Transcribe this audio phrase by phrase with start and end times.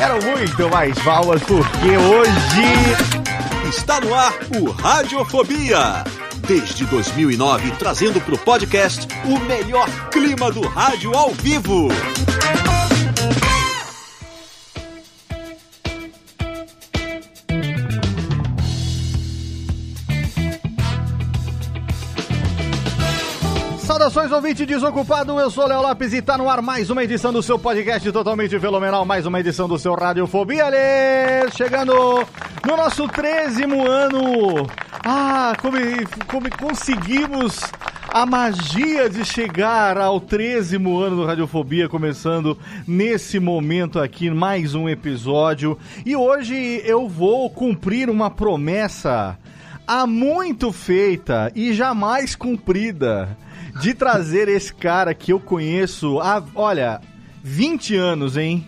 [0.00, 3.68] Quero muito mais palmas, porque hoje...
[3.68, 6.02] Está no ar o Radiofobia.
[6.48, 11.88] Desde 2009, trazendo para o podcast o melhor clima do rádio ao vivo.
[24.10, 27.40] Saudações, ouvinte desocupado, eu sou Léo Lopes e tá no ar mais uma edição do
[27.40, 30.64] seu podcast totalmente fenomenal, mais uma edição do seu Radiofobia!
[31.56, 31.94] Chegando
[32.66, 34.66] no nosso trezimo ano.
[35.04, 35.76] Ah, como,
[36.26, 37.60] como conseguimos
[38.12, 44.88] a magia de chegar ao trezimo ano do Radiofobia, começando nesse momento aqui, mais um
[44.88, 45.78] episódio.
[46.04, 49.38] E hoje eu vou cumprir uma promessa
[49.86, 53.36] há muito feita e jamais cumprida
[53.80, 57.00] de trazer esse cara que eu conheço há, olha,
[57.42, 58.66] 20 anos, hein?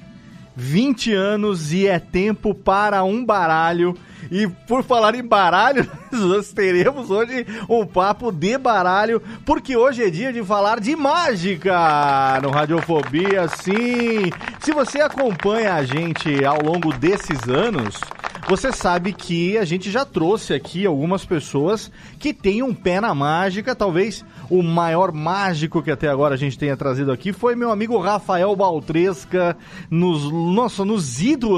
[0.56, 3.94] 20 anos e é tempo para um baralho.
[4.30, 10.08] E por falar em baralho, nós teremos hoje um papo de baralho, porque hoje é
[10.08, 14.30] dia de falar de mágica no Radiofobia, sim.
[14.60, 18.00] Se você acompanha a gente ao longo desses anos,
[18.48, 23.14] você sabe que a gente já trouxe aqui algumas pessoas que têm um pé na
[23.14, 27.70] mágica, talvez o maior mágico que até agora a gente tenha trazido aqui foi meu
[27.70, 29.56] amigo Rafael Baltresca,
[29.90, 31.56] nos, nossa, nos, ido,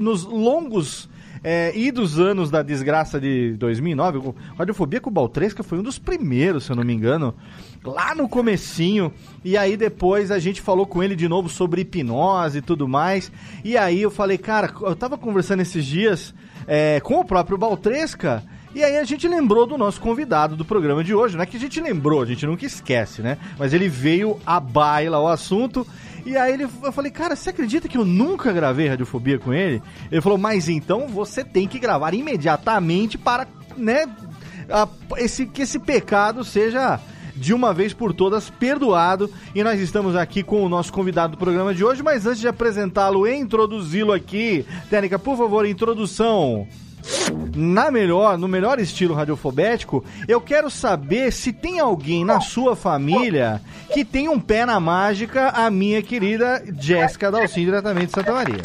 [0.00, 1.08] nos longos
[1.42, 5.82] é, e dos anos da desgraça de 2009, o Radiofobia com o Baltresca foi um
[5.82, 7.34] dos primeiros, se eu não me engano,
[7.84, 9.12] lá no comecinho.
[9.44, 13.32] E aí depois a gente falou com ele de novo sobre hipnose e tudo mais.
[13.64, 16.34] E aí eu falei, cara, eu tava conversando esses dias
[16.66, 18.44] é, com o próprio Baltresca.
[18.78, 21.56] E aí a gente lembrou do nosso convidado do programa de hoje, não é que
[21.56, 23.36] a gente lembrou, a gente nunca esquece, né?
[23.58, 25.84] Mas ele veio a baila o assunto.
[26.24, 29.82] E aí ele, eu falei, cara, você acredita que eu nunca gravei Radiofobia com ele?
[30.12, 34.06] Ele falou, mas então você tem que gravar imediatamente para, né,
[34.70, 37.00] a, esse, que esse pecado seja
[37.34, 39.28] de uma vez por todas perdoado.
[39.56, 42.46] E nós estamos aqui com o nosso convidado do programa de hoje, mas antes de
[42.46, 46.68] apresentá-lo e introduzi-lo aqui, Técnica, por favor, introdução
[47.54, 53.60] na melhor, no melhor estilo radiofobético, eu quero saber se tem alguém na sua família
[53.92, 58.62] que tem um pé na mágica, a minha querida Jéssica Dalcin, diretamente de Santa Maria.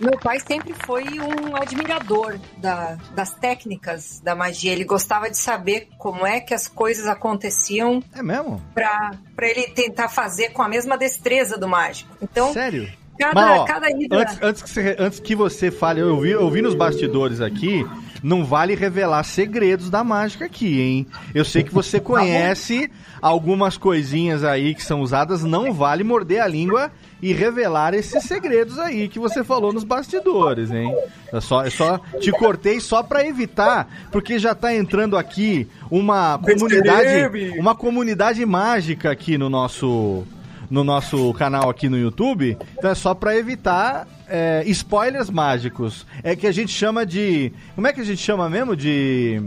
[0.00, 4.72] Meu pai sempre foi um admirador da, das técnicas da magia.
[4.72, 8.02] Ele gostava de saber como é que as coisas aconteciam.
[8.14, 8.62] É mesmo?
[8.74, 12.16] Pra, pra ele tentar fazer com a mesma destreza do mágico.
[12.22, 12.88] Então, Sério?
[13.18, 16.48] Cada, Mas, ó, cada antes, antes, que você, antes que você fale, eu vi, eu
[16.48, 17.84] vi nos bastidores aqui,
[18.22, 21.06] não vale revelar segredos da mágica aqui, hein?
[21.34, 22.88] Eu sei que você conhece
[23.20, 28.78] algumas coisinhas aí que são usadas, não vale morder a língua e revelar esses segredos
[28.78, 30.94] aí que você falou nos bastidores, hein?
[31.32, 36.38] É só, é só te cortei só para evitar, porque já tá entrando aqui uma
[36.38, 40.24] comunidade, uma comunidade mágica aqui no nosso
[40.70, 42.56] no nosso canal aqui no YouTube.
[42.76, 46.06] Então é só para evitar é, spoilers mágicos.
[46.22, 47.52] É que a gente chama de.
[47.74, 48.76] Como é que a gente chama mesmo?
[48.76, 49.42] De.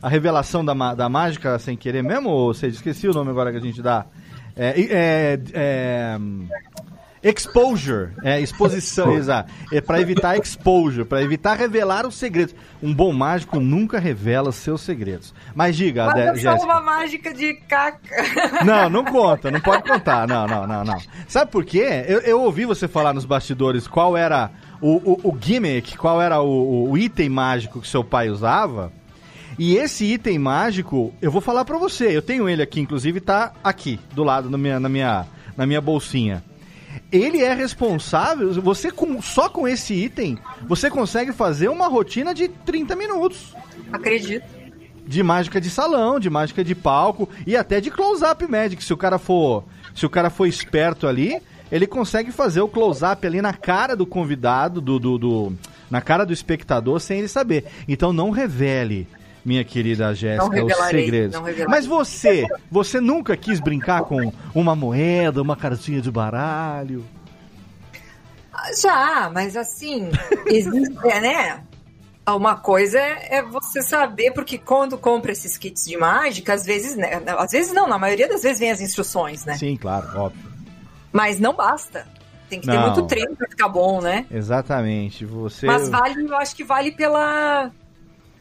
[0.00, 2.28] A revelação da, da mágica sem querer mesmo?
[2.28, 4.04] Ou você esqueci o nome agora que a gente dá?
[4.56, 4.74] É.
[4.80, 6.18] é, é
[7.22, 9.52] Exposure, é exposição, exato.
[9.70, 12.54] É para evitar exposure, para evitar revelar os segredos.
[12.82, 15.32] Um bom mágico nunca revela seus segredos.
[15.54, 16.64] Mas diga, Mas é só Jéssica.
[16.64, 18.00] uma mágica de caca.
[18.64, 20.26] Não, não conta, não pode contar.
[20.26, 20.98] Não, não, não, não.
[21.28, 22.04] Sabe por quê?
[22.06, 26.40] Eu, eu ouvi você falar nos bastidores qual era o, o, o gimmick, qual era
[26.40, 28.92] o, o item mágico que seu pai usava.
[29.58, 32.16] E esse item mágico, eu vou falar pra você.
[32.16, 35.26] Eu tenho ele aqui, inclusive tá aqui, do lado na minha, na minha,
[35.56, 36.42] na minha bolsinha.
[37.10, 38.52] Ele é responsável.
[38.62, 43.54] Você com, só com esse item, você consegue fazer uma rotina de 30 minutos.
[43.92, 44.44] Acredito.
[45.06, 48.82] De mágica de salão, de mágica de palco e até de close-up magic.
[48.82, 51.40] Se o cara for, se o cara for esperto ali,
[51.70, 55.52] ele consegue fazer o close-up ali na cara do convidado, do, do, do,
[55.90, 57.64] na cara do espectador, sem ele saber.
[57.88, 59.08] Então não revele,
[59.44, 61.40] minha querida Jéssica, os segredos.
[61.68, 67.04] Mas você, você nunca quis brincar com uma moeda, uma cartinha de baralho?
[68.80, 70.10] Já, mas assim,
[70.46, 71.64] existe, é, né?
[72.24, 76.94] Uma coisa é, é você saber, porque quando compra esses kits de mágica, às vezes,
[76.96, 77.20] né?
[77.36, 79.56] Às vezes não, na maioria das vezes vem as instruções, né?
[79.56, 80.52] Sim, claro, óbvio.
[81.12, 82.06] Mas não basta.
[82.48, 82.82] Tem que ter não.
[82.82, 84.24] muito treino pra ficar bom, né?
[84.30, 85.24] Exatamente.
[85.24, 85.66] Você.
[85.66, 87.72] Mas vale, eu acho que vale pela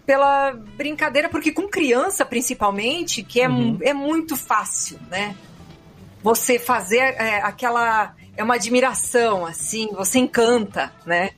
[0.05, 3.77] pela brincadeira, porque com criança, principalmente, que é, uhum.
[3.81, 5.35] é muito fácil, né?
[6.23, 8.13] Você fazer é, aquela.
[8.37, 11.31] É uma admiração, assim, você encanta, né?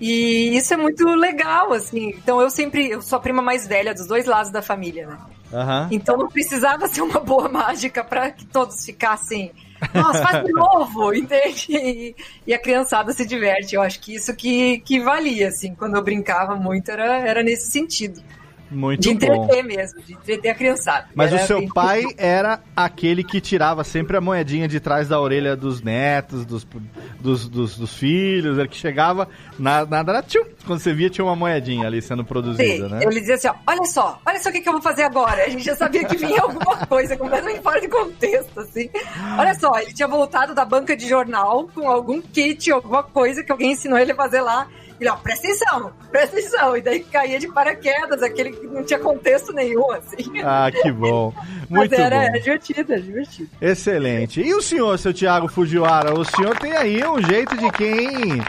[0.00, 2.08] E isso é muito legal, assim.
[2.08, 2.90] Então eu sempre.
[2.90, 5.18] Eu sou a prima mais velha dos dois lados da família, né?
[5.52, 5.88] Uhum.
[5.90, 9.52] Então não precisava ser uma boa mágica para que todos ficassem.
[9.92, 11.66] Nossa, faz de novo, entende?
[11.70, 12.16] E,
[12.46, 13.74] e, a criançada se diverte.
[13.74, 17.70] Eu acho que isso que, que valia, assim, quando eu brincava muito, era, era nesse
[17.70, 18.22] sentido.
[18.74, 19.68] Muito de entreter bom.
[19.68, 21.08] mesmo, de entreter a criançada.
[21.14, 21.68] Mas era o seu bem...
[21.68, 26.66] pai era aquele que tirava sempre a moedinha de trás da orelha dos netos, dos,
[27.20, 29.28] dos, dos, dos filhos, ele que chegava,
[29.58, 33.00] nada, nada tchum, quando você via tinha uma moedinha ali sendo produzida, Sim, né?
[33.02, 35.44] Ele dizia assim, ó, olha só, olha só o que, que eu vou fazer agora.
[35.44, 38.88] A gente já sabia que vinha alguma coisa completamente fora de contexto, assim.
[39.38, 43.52] Olha só, ele tinha voltado da banca de jornal com algum kit, alguma coisa que
[43.52, 44.68] alguém ensinou ele a fazer lá
[45.00, 46.76] ele, ó, presta atenção, presta atenção.
[46.76, 50.40] E daí caía de paraquedas, aquele que não tinha contexto nenhum, assim.
[50.42, 51.32] Ah, que bom.
[51.68, 52.22] Muito Mas era, bom.
[52.22, 53.50] É divertido, é divertido.
[53.60, 54.40] Excelente.
[54.40, 56.18] E o senhor, seu Thiago Fujiwara?
[56.18, 58.42] O senhor tem aí um jeito de quem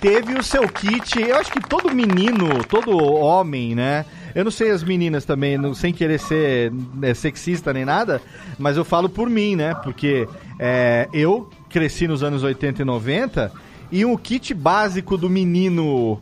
[0.00, 1.20] teve o seu kit.
[1.20, 4.04] Eu acho que todo menino, todo homem, né?
[4.34, 6.72] Eu não sei as meninas também, não, sem querer ser
[7.02, 8.20] é, sexista nem nada,
[8.58, 9.74] mas eu falo por mim, né?
[9.74, 10.26] Porque
[10.58, 13.52] é, eu cresci nos anos 80 e 90
[13.92, 16.18] e o kit básico do menino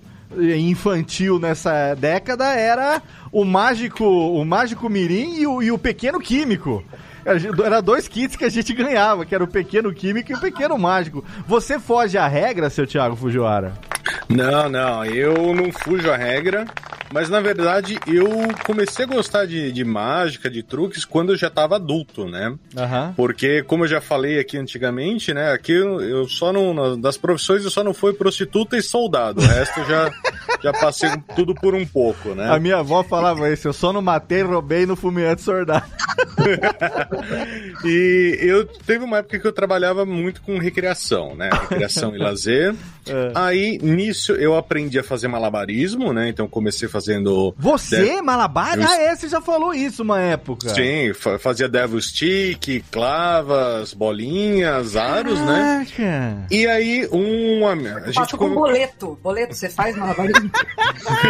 [0.59, 3.01] infantil nessa década era
[3.33, 6.83] o mágico, o mágico mirim e o, e o pequeno químico.
[7.65, 10.79] Era dois kits que a gente ganhava, que era o pequeno químico e o pequeno
[10.79, 11.25] mágico.
[11.47, 13.73] Você foge à regra, seu Thiago Fujiwara?
[14.29, 16.67] Não, não, eu não fujo à regra.
[17.13, 18.29] Mas na verdade eu
[18.65, 22.49] comecei a gostar de, de mágica, de truques, quando eu já estava adulto, né?
[22.49, 23.13] Uhum.
[23.17, 25.51] Porque, como eu já falei aqui antigamente, né?
[25.51, 26.99] Aqui eu, eu só não.
[27.01, 29.41] Das profissões eu só não fui prostituta e soldado.
[29.41, 30.11] O resto eu já,
[30.63, 32.49] já passei tudo por um pouco, né?
[32.49, 35.87] A minha avó falava isso, eu só não matei, roubei no fumeante soldado.
[37.85, 41.51] e eu teve uma época que eu trabalhava muito com recreação, né?
[41.69, 42.75] Recreação e lazer.
[43.11, 43.33] É.
[43.35, 46.29] Aí, nisso, eu aprendi a fazer malabarismo, né?
[46.29, 47.55] Então comecei fazendo.
[47.59, 48.23] Você, de...
[48.23, 48.79] malabar?
[48.79, 48.87] Eu...
[48.87, 50.69] Ah, é, você já falou isso uma época.
[50.71, 55.87] Sim, fazia Devil Stick, clavas, bolinhas, aros, né?
[55.97, 56.03] Caraca.
[56.03, 56.47] né?
[56.51, 57.67] E aí, um.
[57.67, 57.77] A
[58.07, 59.19] gente Faço com boleto.
[59.23, 60.51] Boleto, você faz malabarismo?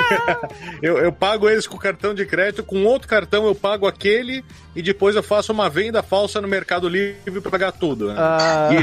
[0.82, 4.44] eu, eu pago eles com cartão de crédito, com outro cartão eu pago aquele
[4.74, 8.08] e depois eu faço uma venda falsa no Mercado Livre para pagar tudo.
[8.08, 8.14] Né?
[8.16, 8.68] Ah.
[8.72, 8.76] E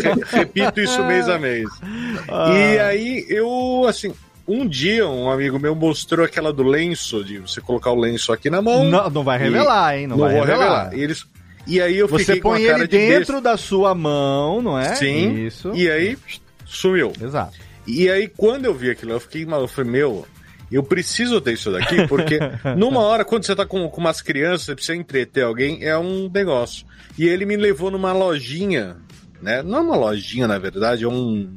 [0.00, 1.68] re repito isso mês a mês.
[2.30, 2.52] Ah.
[2.52, 4.12] E aí eu, assim,
[4.46, 8.50] um dia, um amigo meu mostrou aquela do lenço, de você colocar o lenço aqui
[8.50, 8.84] na mão.
[8.84, 10.06] Não, não vai revelar, hein?
[10.06, 10.58] Não, não vai revelar.
[10.58, 10.94] revelar.
[10.94, 11.26] E, eles,
[11.66, 13.40] e aí eu você fiquei põe ele de dentro besta.
[13.40, 14.94] da sua mão, não é?
[14.94, 15.46] Sim.
[15.46, 15.72] Isso.
[15.74, 16.18] E aí
[16.64, 17.12] sumiu.
[17.20, 17.56] Exato.
[17.86, 20.26] E aí quando eu vi aquilo, eu fiquei mal, eu falei, meu,
[20.70, 22.38] eu preciso ter isso daqui, porque
[22.76, 26.30] numa hora, quando você tá com, com umas crianças, você precisa entreter alguém, é um
[26.32, 26.86] negócio.
[27.18, 28.96] E ele me levou numa lojinha,
[29.42, 29.62] né?
[29.62, 31.56] Não é uma lojinha, na verdade, é um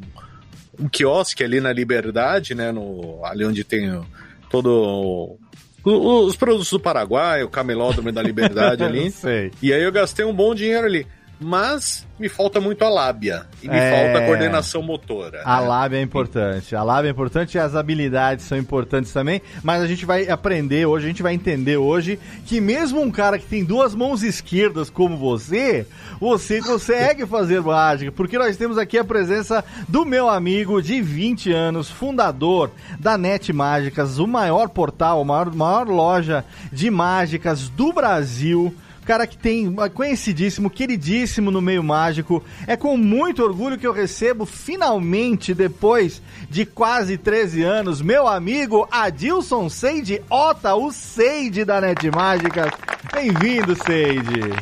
[0.79, 2.71] um quiosque ali na Liberdade, né?
[2.71, 4.01] No, ali onde tem
[4.49, 5.37] todo
[5.83, 9.11] os produtos do Paraguai, o camelódromo da Liberdade ali.
[9.11, 9.51] Sei.
[9.61, 11.05] E aí eu gastei um bom dinheiro ali
[11.39, 13.91] mas me falta muito a lábia e me é...
[13.91, 15.41] falta a coordenação motora.
[15.43, 15.67] A né?
[15.67, 16.75] lábia é importante.
[16.75, 20.85] A lábia é importante e as habilidades são importantes também, mas a gente vai aprender
[20.85, 24.89] hoje, a gente vai entender hoje que mesmo um cara que tem duas mãos esquerdas
[24.89, 25.85] como você,
[26.19, 31.51] você consegue fazer mágica, porque nós temos aqui a presença do meu amigo de 20
[31.51, 37.91] anos, fundador da Net Mágicas, o maior portal, a maior, maior loja de mágicas do
[37.91, 42.43] Brasil cara que tem conhecidíssimo, queridíssimo no meio mágico.
[42.65, 48.87] É com muito orgulho que eu recebo finalmente, depois de quase 13 anos, meu amigo
[48.91, 52.71] Adilson Seide Ota, o Seide da Net Mágicas.
[53.13, 54.53] Bem-vindo, Seide.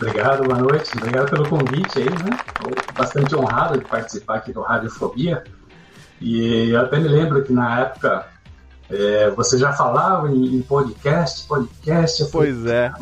[0.00, 0.90] Obrigado, boa noite.
[0.96, 2.38] Obrigado pelo convite aí, né?
[2.48, 5.42] Estou bastante honrado de participar aqui do Radiofobia.
[6.20, 8.26] E eu até me lembro que na época
[8.90, 12.22] é, você já falava em, em podcast, podcast.
[12.22, 12.92] Eu pois falei, é.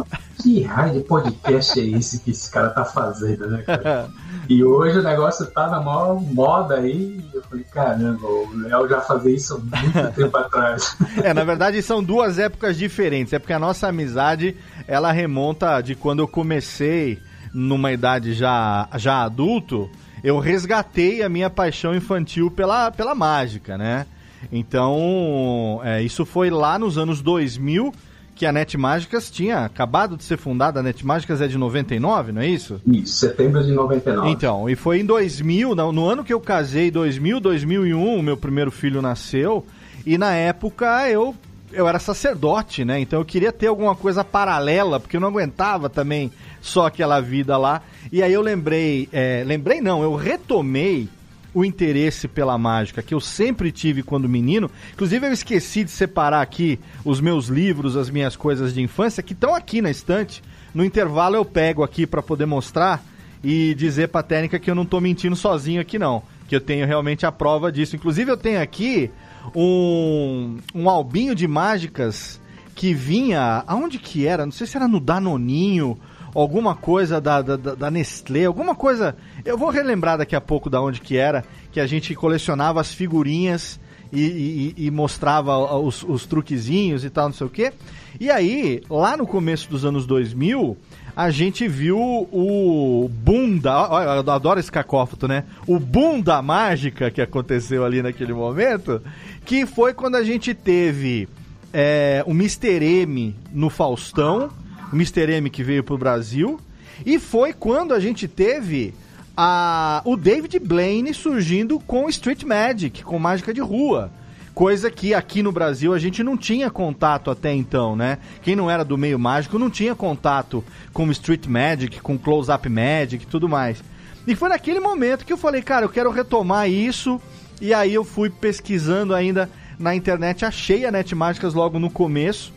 [0.41, 4.09] Que raio de podcast é esse que esse cara tá fazendo, né, cara?
[4.49, 7.25] e hoje o negócio tá na maior moda aí.
[7.33, 10.97] Eu falei, caramba, o Léo já fazia isso há muito tempo atrás.
[11.23, 13.33] É, na verdade são duas épocas diferentes.
[13.33, 14.57] É porque a nossa amizade,
[14.89, 17.19] ela remonta de quando eu comecei
[17.53, 19.89] numa idade já, já adulto,
[20.25, 24.07] eu resgatei a minha paixão infantil pela, pela mágica, né?
[24.53, 27.93] Então, é, isso foi lá nos anos 2000
[28.35, 30.81] que a Net Mágicas tinha acabado de ser fundada.
[30.81, 32.81] A Net Mágicas é de 99, não é isso?
[32.87, 34.29] Isso, setembro de 99.
[34.29, 38.37] Então, e foi em 2000, no, no ano que eu casei, 2000, 2001, o meu
[38.37, 39.65] primeiro filho nasceu.
[40.05, 41.35] E na época eu
[41.73, 43.01] eu era sacerdote, né?
[43.01, 47.57] Então eu queria ter alguma coisa paralela, porque eu não aguentava também só aquela vida
[47.57, 47.83] lá.
[48.13, 51.09] E aí eu lembrei, é, lembrei não, eu retomei
[51.55, 54.69] o interesse pela mágica que eu sempre tive quando menino.
[54.93, 59.33] Inclusive, eu esqueci de separar aqui os meus livros, as minhas coisas de infância, que
[59.33, 60.43] estão aqui na estante.
[60.75, 63.05] No intervalo, eu pego aqui para poder mostrar
[63.43, 66.23] e dizer pra técnica que eu não tô mentindo sozinho aqui, não.
[66.49, 67.95] Que eu tenho realmente a prova disso.
[67.95, 69.11] Inclusive, eu tenho aqui
[69.55, 72.41] um, um albinho de mágicas
[72.75, 73.63] que vinha.
[73.67, 74.45] Aonde que era?
[74.45, 75.97] Não sei se era no Danoninho
[76.35, 79.17] alguma coisa da, da, da, Nestlé, alguma coisa.
[79.45, 82.93] Eu vou relembrar daqui a pouco da onde que era, que a gente colecionava as
[82.93, 83.79] figurinhas
[84.13, 87.73] e, e, e mostrava os, os, truquezinhos e tal, não sei o quê.
[88.19, 90.77] E aí, lá no começo dos anos 2000,
[91.17, 93.89] a gente viu o boom da.
[94.25, 95.45] Eu adoro esse cacófato, né?
[95.67, 99.01] O boom da mágica que aconteceu ali naquele momento,
[99.45, 101.29] que foi quando a gente teve
[101.73, 102.85] é, o Mr.
[102.85, 104.51] M no Faustão
[104.95, 105.31] Mr.
[105.33, 106.61] M que veio pro Brasil.
[107.05, 108.95] E foi quando a gente teve
[109.37, 114.11] a, o David Blaine surgindo com Street Magic, com mágica de rua.
[114.55, 118.19] Coisa que aqui no Brasil a gente não tinha contato até então, né?
[118.41, 122.69] Quem não era do meio mágico não tinha contato com Street Magic, com Close Up
[122.69, 123.83] Magic e tudo mais.
[124.27, 127.21] E foi naquele momento que eu falei, cara, eu quero retomar isso.
[127.61, 132.53] E aí eu fui pesquisando ainda na internet, achei a Net Mágicas logo no começo.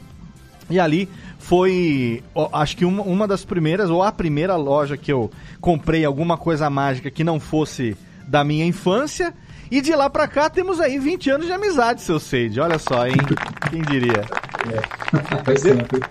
[0.69, 1.09] E ali
[1.47, 6.37] foi, acho que uma, uma das primeiras, ou a primeira loja que eu comprei alguma
[6.37, 7.95] coisa mágica que não fosse
[8.27, 9.33] da minha infância.
[9.71, 12.59] E de lá pra cá temos aí 20 anos de amizade, seu Sage.
[12.59, 13.15] Olha só, hein?
[13.69, 14.25] Quem diria?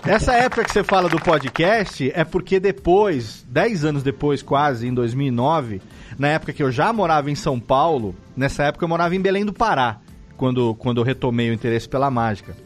[0.07, 0.11] É.
[0.11, 4.95] Essa época que você fala do podcast é porque depois, 10 anos depois, quase, em
[4.95, 5.83] 2009,
[6.19, 9.45] na época que eu já morava em São Paulo, nessa época eu morava em Belém
[9.45, 9.99] do Pará,
[10.35, 12.57] quando, quando eu retomei o interesse pela mágica.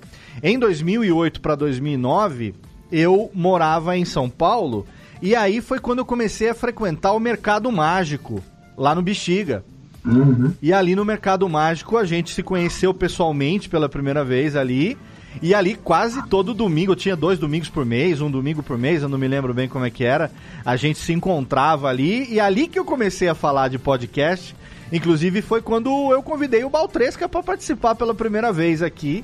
[0.42, 2.54] Em 2008 para 2009,
[2.90, 4.86] eu morava em São Paulo
[5.20, 8.42] e aí foi quando eu comecei a frequentar o mercado mágico
[8.76, 9.62] lá no Bexiga.
[10.02, 10.54] Uhum.
[10.62, 14.96] E ali no mercado mágico a gente se conheceu pessoalmente pela primeira vez ali.
[15.42, 19.02] E ali quase todo domingo, eu tinha dois domingos por mês, um domingo por mês,
[19.02, 20.30] eu não me lembro bem como é que era.
[20.64, 24.56] A gente se encontrava ali e ali que eu comecei a falar de podcast.
[24.90, 29.22] Inclusive foi quando eu convidei o Baltresca para participar pela primeira vez aqui.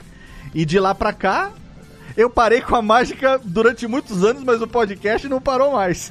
[0.57, 1.51] E de lá pra cá,
[2.17, 6.11] eu parei com a mágica durante muitos anos, mas o podcast não parou mais.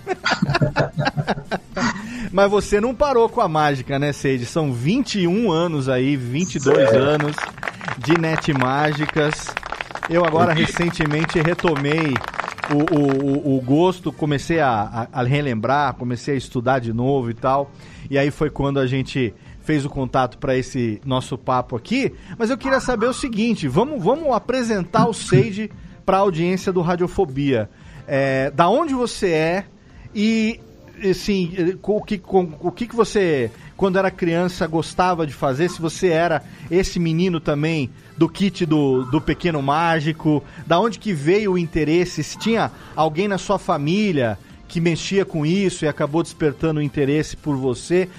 [2.31, 4.45] mas você não parou com a mágica, né, Seide?
[4.45, 6.95] São 21 anos aí, 22 certo.
[6.95, 7.35] anos
[7.97, 9.47] de net mágicas.
[10.07, 12.13] Eu agora recentemente retomei
[12.69, 17.33] o, o, o, gosto, comecei a, a, a relembrar, comecei a estudar de novo e
[17.33, 17.71] tal.
[18.11, 19.33] E aí foi quando a gente
[19.65, 24.01] fez o contato para esse nosso papo aqui, mas eu queria saber o seguinte: vamos,
[24.01, 25.71] vamos apresentar o Sage
[26.05, 27.69] para a audiência do Radiofobia.
[28.07, 29.65] É, da onde você é
[30.13, 30.59] e
[31.09, 32.21] assim, o que,
[32.61, 35.69] o que, que você, quando era criança, gostava de fazer?
[35.69, 41.11] Se você era esse menino também do kit do, do Pequeno Mágico, da onde que
[41.11, 42.23] veio o interesse?
[42.23, 47.35] Se tinha alguém na sua família que mexia com isso e acabou despertando o interesse
[47.35, 48.09] por você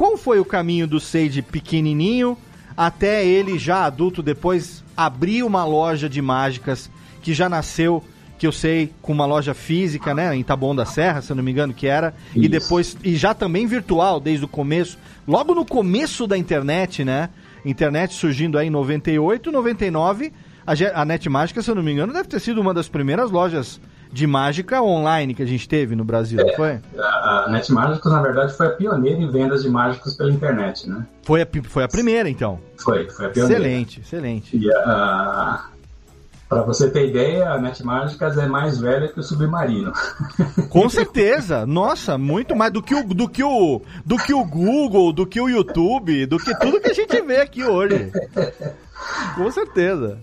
[0.00, 2.34] qual foi o caminho do Sage pequenininho
[2.74, 6.90] até ele já adulto depois abrir uma loja de mágicas
[7.20, 8.02] que já nasceu
[8.38, 11.42] que eu sei com uma loja física, né, em Taboão da Serra, se eu não
[11.42, 12.42] me engano que era, Isso.
[12.42, 14.96] e depois e já também virtual desde o começo,
[15.28, 17.28] logo no começo da internet, né?
[17.62, 20.32] Internet surgindo aí em 98, 99,
[20.66, 23.30] a, a Net Mágica, se eu não me engano, deve ter sido uma das primeiras
[23.30, 23.78] lojas
[24.12, 26.78] de mágica online que a gente teve no Brasil, é, foi?
[26.98, 30.88] A, a Net Mágicos, na verdade, foi a pioneira em vendas de mágicos pela internet,
[30.88, 31.06] né?
[31.22, 32.58] Foi a, foi a primeira, então?
[32.76, 33.62] Foi, foi a pioneira.
[33.62, 34.56] Excelente, excelente.
[34.56, 35.64] E a,
[36.48, 39.92] Para você ter ideia, a Net Mágicas é mais velha que o Submarino.
[40.68, 41.64] Com certeza.
[41.64, 45.40] Nossa, muito mais do que o do que o do que o Google, do que
[45.40, 48.10] o YouTube, do que tudo que a gente vê aqui hoje.
[49.36, 50.18] Com certeza.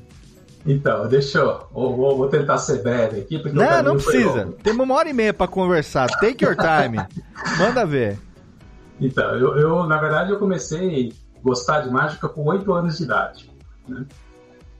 [0.67, 1.61] Então, deixa eu.
[1.71, 3.39] Vou, vou tentar ser breve aqui.
[3.39, 4.53] Porque não, não precisa.
[4.61, 6.07] Temos uma hora e meia para conversar.
[6.19, 6.97] Take your time.
[7.57, 8.19] Manda ver.
[8.99, 13.03] Então, eu, eu, na verdade, eu comecei a gostar de mágica com 8 anos de
[13.05, 13.49] idade.
[13.87, 14.05] Né?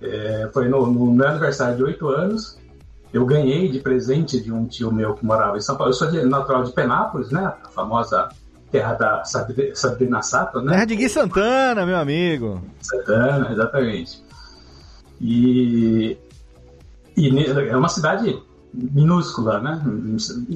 [0.01, 2.59] É, foi no, no, meu aniversário de 8 anos.
[3.13, 5.91] Eu ganhei de presente de um tio meu que morava em São Paulo.
[5.91, 7.53] Eu sou de, natural de Penápolis, né?
[7.63, 8.27] A famosa
[8.69, 9.23] terra da
[9.73, 10.73] Sabrina Sato, né?
[10.73, 12.61] Terra de Gui Santana, meu amigo.
[12.81, 14.26] Santana, exatamente.
[15.19, 16.17] E,
[17.15, 17.29] e
[17.69, 18.41] é uma cidade
[18.73, 19.81] minúscula, né?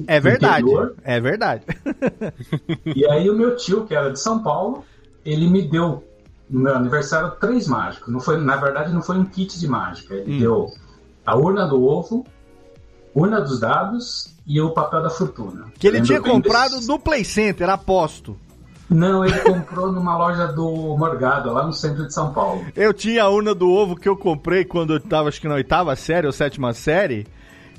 [0.06, 0.94] É verdade, interior.
[1.02, 1.64] é verdade.
[2.94, 4.84] e aí o meu tio, que era de São Paulo,
[5.24, 6.04] ele me deu
[6.48, 8.12] no meu aniversário três mágicos.
[8.12, 10.14] Não foi, na verdade, não foi um kit de mágica.
[10.14, 10.38] Ele hum.
[10.38, 10.70] deu
[11.24, 12.26] a urna do ovo,
[13.14, 15.66] urna dos dados e o papel da fortuna.
[15.78, 16.88] Que ele tinha comprado desses...
[16.88, 18.36] no Play Center, aposto.
[18.90, 22.64] Não, ele comprou numa loja do Morgado, lá no centro de São Paulo.
[22.76, 25.54] Eu tinha a urna do ovo que eu comprei quando eu tava, acho que na
[25.54, 27.26] oitava série ou sétima série,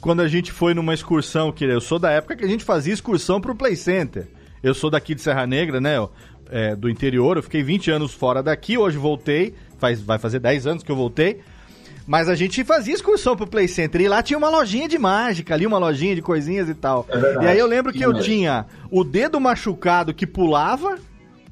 [0.01, 2.93] quando a gente foi numa excursão, que eu sou da época que a gente fazia
[2.93, 4.27] excursão pro Play Center.
[4.61, 5.97] Eu sou daqui de Serra Negra, né?
[6.49, 7.37] é, do interior.
[7.37, 9.55] Eu fiquei 20 anos fora daqui, hoje voltei.
[9.79, 11.41] Faz, vai fazer 10 anos que eu voltei.
[12.05, 15.53] Mas a gente fazia excursão pro Play Center e lá tinha uma lojinha de mágica
[15.53, 17.05] ali, uma lojinha de coisinhas e tal.
[17.09, 20.97] É verdade, e aí eu lembro que eu tinha o dedo machucado que pulava,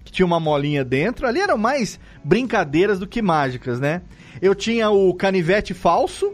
[0.03, 1.25] que tinha uma molinha dentro.
[1.25, 4.01] Ali eram mais brincadeiras do que mágicas, né?
[4.41, 6.33] Eu tinha o canivete falso,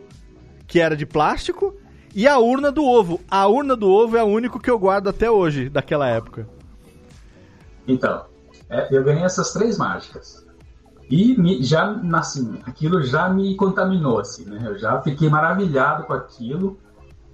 [0.66, 1.76] que era de plástico,
[2.16, 3.22] e a urna do ovo.
[3.30, 6.48] A urna do ovo é o único que eu guardo até hoje, daquela época.
[7.88, 8.26] Então,
[8.70, 10.47] é, eu ganhei essas três mágicas.
[11.10, 14.62] E me, já, assim, aquilo já me contaminou, assim, né?
[14.66, 16.78] Eu já fiquei maravilhado com aquilo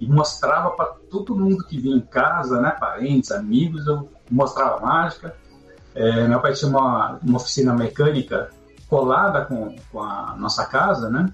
[0.00, 2.70] e mostrava para todo mundo que vinha em casa, né?
[2.70, 5.34] Parentes, amigos, eu mostrava mágica.
[5.94, 8.50] É, meu pai tinha uma, uma oficina mecânica
[8.88, 11.32] colada com, com a nossa casa, né?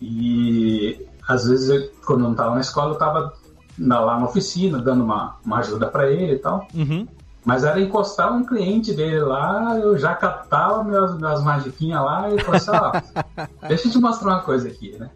[0.00, 3.32] E às vezes, eu, quando eu não estava na escola, eu estava
[3.78, 6.66] lá na oficina, dando uma, uma ajuda para ele e tal.
[6.72, 7.06] Uhum.
[7.46, 12.40] Mas era encostar um cliente dele lá, eu já captava minhas, minhas magiquinhas lá e
[12.40, 15.08] falava assim, ó, deixa eu te mostrar uma coisa aqui, né?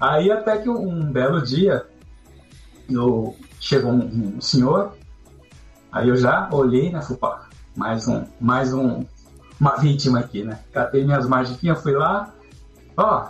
[0.00, 1.84] Aí até que um, belo dia,
[2.88, 4.94] eu, chegou um, um, senhor,
[5.92, 7.44] aí eu já olhei, né, falei,
[7.76, 9.04] mais um, mais um,
[9.60, 10.58] uma vítima aqui, né?
[10.72, 12.32] Catei minhas magiquinhas, fui lá,
[12.96, 13.26] ó,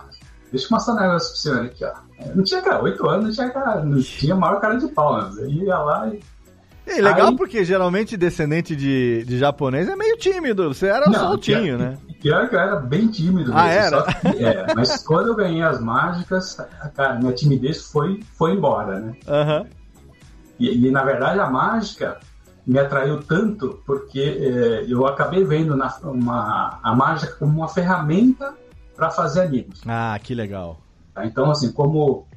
[0.52, 1.94] deixa eu mostrar um negócio pro senhor aqui, ó.
[2.32, 5.32] Não tinha cara, oito anos, não tinha cara, não tinha maior cara de pau, né?
[5.42, 6.22] Eu ia lá e
[6.90, 7.36] é legal Aí...
[7.36, 10.72] porque geralmente descendente de, de japonês é meio tímido.
[10.72, 11.98] Você era não, soltinho, pior, né?
[12.20, 13.52] Pior que eu era bem tímido.
[13.54, 14.02] Ah, mesmo, era?
[14.02, 16.56] Que, é, mas quando eu ganhei as mágicas,
[16.94, 19.12] cara, minha timidez foi, foi embora, né?
[19.26, 19.66] Uhum.
[20.58, 22.18] E, e, na verdade a mágica
[22.66, 28.54] me atraiu tanto porque é, eu acabei vendo na, uma, a mágica como uma ferramenta
[28.94, 29.80] para fazer amigos.
[29.86, 30.80] Ah, que legal.
[31.14, 32.27] Tá, então, assim, como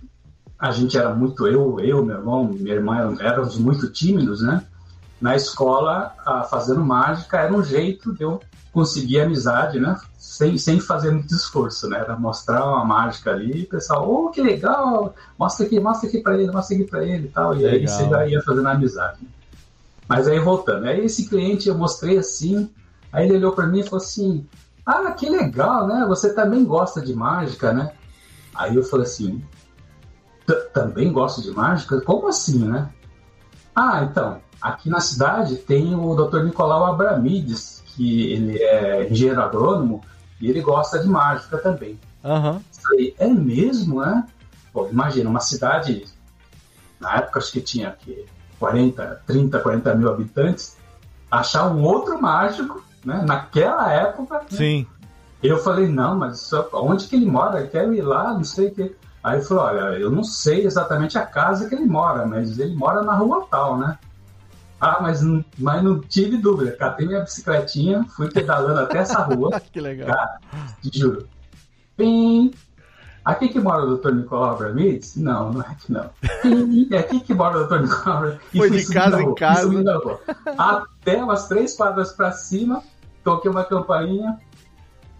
[0.61, 4.63] a gente era muito, eu, eu, meu irmão, minha irmã, éramos muito tímidos, né?
[5.19, 8.39] Na escola, a, fazendo mágica era um jeito de eu
[8.71, 9.99] conseguir amizade, né?
[10.19, 11.97] Sem, sem fazer muito esforço, né?
[11.97, 16.19] Era mostrar uma mágica ali e o pessoal, oh, que legal, mostra aqui, mostra aqui
[16.19, 17.55] pra ele, mostra aqui pra ele e tal.
[17.55, 17.71] E legal.
[17.71, 19.19] aí você já ia fazendo amizade.
[20.07, 22.69] Mas aí voltando, aí esse cliente eu mostrei assim,
[23.11, 24.45] aí ele olhou para mim e falou assim:
[24.85, 26.05] Ah, que legal, né?
[26.07, 27.93] Você também gosta de mágica, né?
[28.53, 29.43] Aí eu falei assim:
[30.73, 32.01] também gosto de mágica?
[32.01, 32.89] Como assim, né?
[33.75, 36.43] Ah, então, aqui na cidade tem o Dr.
[36.43, 40.03] Nicolau Abramides, que ele é engenheiro agrônomo
[40.39, 41.99] e ele gosta de mágica também.
[42.23, 42.59] Uhum.
[42.81, 44.25] Falei, é mesmo, né?
[44.73, 46.05] Bom, imagina, uma cidade,
[46.99, 48.25] na época acho que tinha aqui
[48.59, 50.77] 40, 30, 40 mil habitantes,
[51.29, 53.23] achar um outro mágico, né?
[53.25, 54.39] Naquela época.
[54.39, 54.45] Né?
[54.49, 54.87] Sim.
[55.41, 57.61] Eu falei, não, mas onde que ele mora?
[57.61, 58.95] Eu quero ir lá, não sei o que.
[59.23, 62.75] Aí ele falou, olha, eu não sei exatamente a casa que ele mora, mas ele
[62.75, 63.97] mora na rua tal, né?
[64.79, 65.21] Ah, mas,
[65.59, 66.71] mas não tive dúvida.
[66.71, 69.61] Catei minha bicicletinha, fui pedalando até essa rua.
[69.71, 70.07] que legal.
[70.07, 70.39] Cara,
[70.81, 71.27] te juro.
[71.95, 72.51] Pim!
[73.23, 74.13] Aqui que mora o Dr.
[74.13, 75.15] Nicolau Abramides?
[75.15, 76.09] Não, não é que não.
[76.41, 76.89] Pim!
[76.91, 77.81] É aqui que mora o Dr.
[77.81, 78.49] Nicolau Abramides.
[78.57, 79.69] Foi de casa em casa.
[80.57, 82.81] Até umas três quadras para cima,
[83.23, 84.39] toquei uma campainha,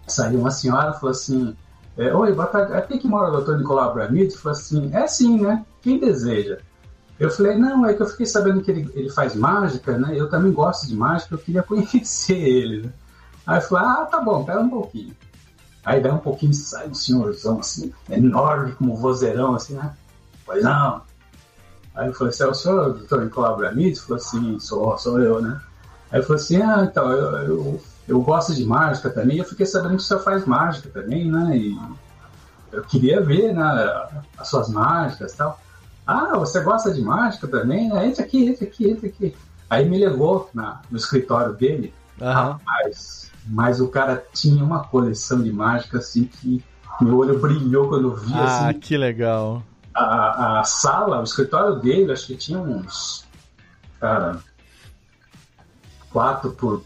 [0.08, 1.56] saiu uma senhora e falou assim:
[1.96, 2.72] é, Oi, tarde.
[2.74, 4.36] Aqui que mora o doutor Nicolau Abramid?
[4.36, 5.64] Falou assim, é sim, né?
[5.82, 6.58] Quem deseja?
[7.18, 10.12] Eu falei, não, é que eu fiquei sabendo que ele, ele faz mágica, né?
[10.18, 12.82] Eu também gosto de mágica, eu queria conhecer ele.
[12.82, 12.92] Né?
[13.46, 15.14] Aí eu falei, ah, tá bom, pera um pouquinho.
[15.84, 19.94] Aí daí um pouquinho sai um senhorzão assim, enorme, como vozeirão, assim, né?
[20.46, 21.02] Pois não.
[21.94, 24.00] Aí eu falei assim, é o senhor doutor Nicolau Bramides?
[24.00, 25.60] Falou assim, sou, sou eu, né?
[26.10, 29.66] Aí eu falei assim, ah, então, eu, eu, eu gosto de mágica também, eu fiquei
[29.66, 31.56] sabendo que o senhor faz mágica também, né?
[31.56, 31.78] E
[32.72, 33.62] eu queria ver, né,
[34.38, 35.60] as suas mágicas e tal.
[36.06, 37.86] Ah, você gosta de mágica também?
[38.04, 39.36] Entra aqui, entra aqui, entra aqui.
[39.70, 42.58] Aí me levou na, no escritório dele, Aham.
[42.58, 46.62] rapaz, mas o cara tinha uma coleção de mágica assim que
[47.00, 49.62] meu olho brilhou quando eu vi Ah, assim, que legal.
[49.94, 53.24] a, a sala, o escritório dele, acho que tinha uns.
[54.00, 54.40] Cara.
[56.10, 56.84] 4 por,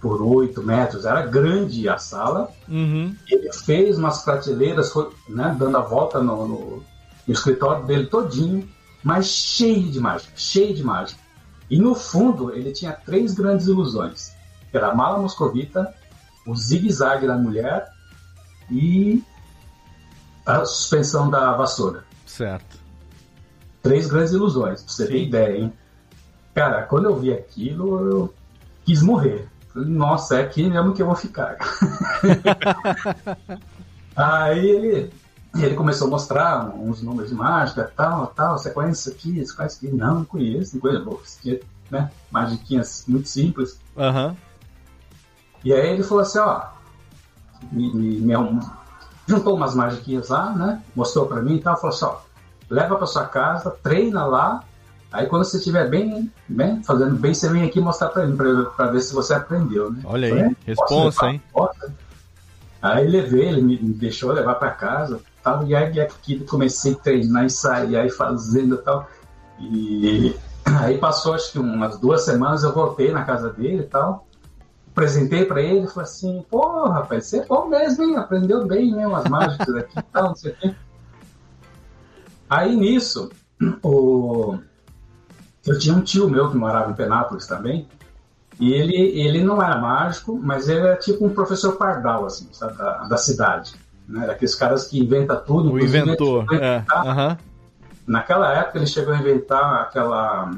[0.00, 1.04] por 8 metros.
[1.04, 2.50] Era grande a sala.
[2.68, 3.14] Uhum.
[3.28, 6.82] Ele fez umas prateleiras, foi né, dando a volta no, no-
[7.26, 8.68] no escritório dele todinho,
[9.04, 11.20] mas cheio de mágica, cheio de mágica.
[11.70, 14.32] E no fundo ele tinha três grandes ilusões.
[14.72, 15.92] Era a mala moscovita,
[16.46, 17.88] o zigue-zague da mulher
[18.70, 19.22] e
[20.46, 22.04] a suspensão da vassoura.
[22.26, 22.78] Certo.
[23.82, 25.72] Três grandes ilusões, pra você ter ideia, hein?
[26.54, 28.34] Cara, quando eu vi aquilo, eu
[28.84, 29.48] quis morrer.
[29.74, 31.56] Nossa, é aqui mesmo que eu vou ficar.
[34.16, 35.12] Aí ele,
[35.56, 39.54] ele começou a mostrar uns números de mágica, tal, tal, você conhece isso aqui, você
[39.54, 39.96] conhece isso aqui?
[39.96, 41.20] Não, não conheço, não conheço.
[41.24, 42.10] Isso aqui, né?
[42.30, 43.78] Magiquinhas muito simples.
[43.96, 44.36] Aham.
[45.62, 46.62] E aí ele falou assim, ó,
[47.70, 48.60] me, me- me
[49.28, 50.82] juntou umas magiquinhas lá, né?
[50.96, 52.16] Mostrou pra mim e tal, falou assim, ó,
[52.68, 54.64] leva pra sua casa, treina lá,
[55.12, 58.64] aí quando você estiver bem, bem, fazendo bem, você vem aqui mostrar pra mim, pra,
[58.64, 60.02] pra ver se você aprendeu, né?
[60.04, 61.42] Olha aí, "É, responsa, levar?" hein?
[61.52, 61.92] Posso.
[62.82, 66.96] Aí levei, ele me, me deixou levar pra casa, tal, e aí aqui comecei a
[66.96, 69.08] treinar e sair, aí fazendo e tal,
[69.58, 70.36] e
[70.80, 74.26] aí passou acho que umas duas semanas, eu voltei na casa dele e tal,
[74.92, 78.16] apresentei pra ele, falei assim, pô, rapaz, você é bom mesmo, hein?
[78.16, 79.06] Aprendeu bem, né?
[79.06, 80.74] Umas mágicas aqui e tal, não sei o quê.
[82.48, 83.30] Aí nisso,
[83.82, 84.58] o...
[85.66, 87.86] eu tinha um tio meu que morava em Penápolis também,
[88.58, 92.76] e ele, ele não era mágico, mas ele era tipo um professor pardal, assim, sabe,
[92.76, 93.74] da, da cidade.
[94.06, 94.26] Né?
[94.26, 95.72] Daqueles caras que inventa tudo.
[95.72, 96.44] O inventor.
[96.52, 96.84] É.
[96.92, 97.38] Aham.
[98.06, 100.50] Naquela época ele chegou a inventar aquela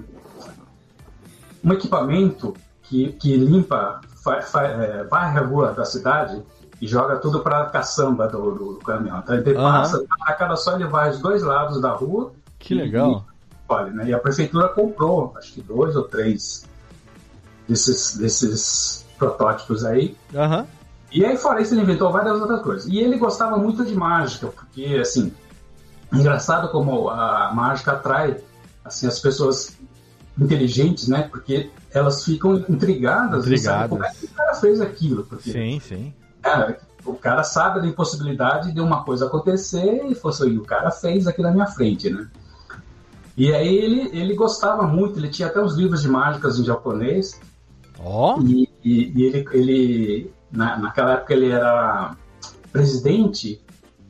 [1.63, 6.43] um equipamento que, que limpa, fa, fa, é, varre a rua da cidade
[6.81, 9.21] e joga tudo para a caçamba do, do, do caminhão.
[9.21, 9.73] Então ele Aham.
[9.73, 12.33] passa, a cada só ele vai os dois lados da rua.
[12.59, 13.25] Que e- legal.
[13.73, 16.65] E, olha, né, e a prefeitura comprou, acho que dois ou três
[17.69, 20.17] desses, desses protótipos aí.
[20.35, 20.67] Aham.
[21.11, 22.87] E aí, fora isso, ele inventou várias outras coisas.
[22.87, 25.33] E ele gostava muito de mágica, porque, assim,
[26.13, 28.39] engraçado como a mágica atrai
[28.85, 29.77] assim, as pessoas
[30.41, 31.29] inteligentes, né?
[31.31, 33.91] Porque elas ficam intrigadas, Intrigadas.
[33.91, 35.25] como é que o cara fez aquilo.
[35.25, 36.15] Porque Sim, sim.
[36.43, 40.91] é, o cara sabe da impossibilidade de uma coisa acontecer e fosse, e o cara
[40.91, 42.27] fez aqui na minha frente, né?
[43.37, 47.41] E aí ele, ele gostava muito, ele tinha até uns livros de mágicas em japonês,
[47.99, 48.39] Ó.
[48.41, 52.15] e, e- e ele, ele na, naquela época ele era
[52.71, 53.61] presidente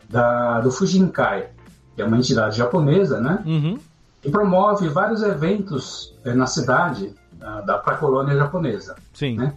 [0.09, 1.51] da, do Fujinkai,
[1.95, 3.43] que é uma entidade japonesa, né?
[3.47, 3.79] Uhum.
[4.25, 8.95] E promove vários eventos eh, na cidade da, da pra colônia japonesa.
[9.13, 9.37] Sim.
[9.37, 9.55] Né?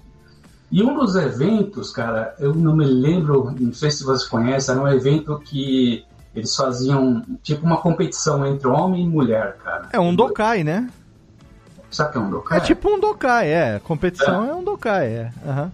[0.71, 4.82] E um dos eventos, cara, eu não me lembro, não sei se você conhece, era
[4.82, 6.04] um evento que
[6.36, 9.89] eles faziam tipo uma competição entre homem e mulher, cara.
[9.93, 10.89] É um Dokai, né?
[11.95, 12.58] Sabe que é um dokai?
[12.58, 13.80] É tipo um Dokai, é.
[13.82, 15.32] Competição é, um Dokai, é.
[15.48, 15.71] Aham.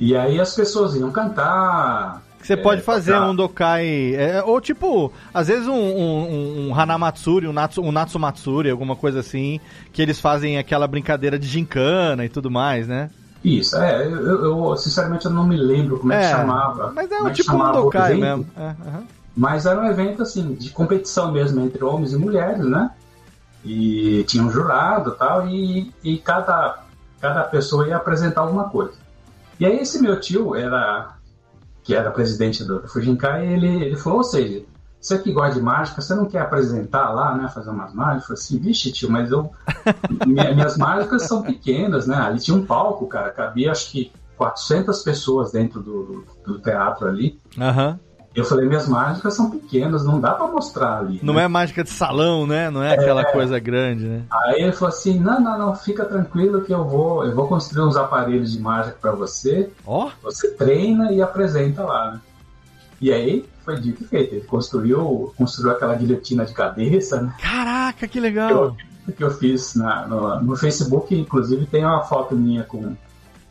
[0.00, 2.22] E aí as pessoas iam cantar.
[2.40, 3.28] Que Você pode é, fazer tocar.
[3.28, 4.14] um Dokai.
[4.14, 9.20] é, ou tipo, às vezes um, um, um Hanamatsuri, um, Natsu, um Natsumatsuri, alguma coisa
[9.20, 9.60] assim,
[9.92, 13.10] que eles fazem aquela brincadeira de gincana e tudo mais, né?
[13.44, 16.92] Isso, é, eu, eu, sinceramente eu não me lembro como é, que chamava.
[16.94, 18.46] Mas é que tipo um Dokai mesmo.
[18.56, 19.21] É.
[19.36, 22.90] Mas era um evento assim, de competição mesmo entre homens e mulheres, né?
[23.64, 26.84] E tinha um jurado tal, e, e cada,
[27.20, 28.94] cada pessoa ia apresentar alguma coisa.
[29.58, 31.14] E aí esse meu tio era
[31.84, 34.62] que era presidente do, Fujinkai, ele, ele falou, ou seja,
[35.00, 38.22] você que gosta de mágica, você não quer apresentar lá, né, fazer umas mágicas?
[38.22, 39.50] Eu falei assim, vixe tio, mas eu
[40.26, 42.16] minha- minhas mágicas são pequenas, né?
[42.16, 47.38] Ali tinha um palco, cara, cabia acho que 400 pessoas dentro do, do, teatro ali.
[47.58, 47.98] Aham.
[48.34, 51.20] Eu falei, minhas mágicas são pequenas, não dá pra mostrar ali.
[51.22, 51.44] Não né?
[51.44, 52.70] é mágica de salão, né?
[52.70, 54.22] Não é aquela coisa grande, né?
[54.30, 57.86] Aí ele falou assim, não, não, não, fica tranquilo que eu vou, eu vou construir
[57.86, 62.20] uns aparelhos de mágica pra você, Ó, você treina e apresenta lá, né?
[63.00, 67.34] E aí foi dito e feito, ele construiu, construiu aquela guilhotina de cabeça, né?
[67.40, 68.74] caraca, que legal.
[69.16, 72.96] Que eu fiz na- no, no Facebook, inclusive tem uma foto minha com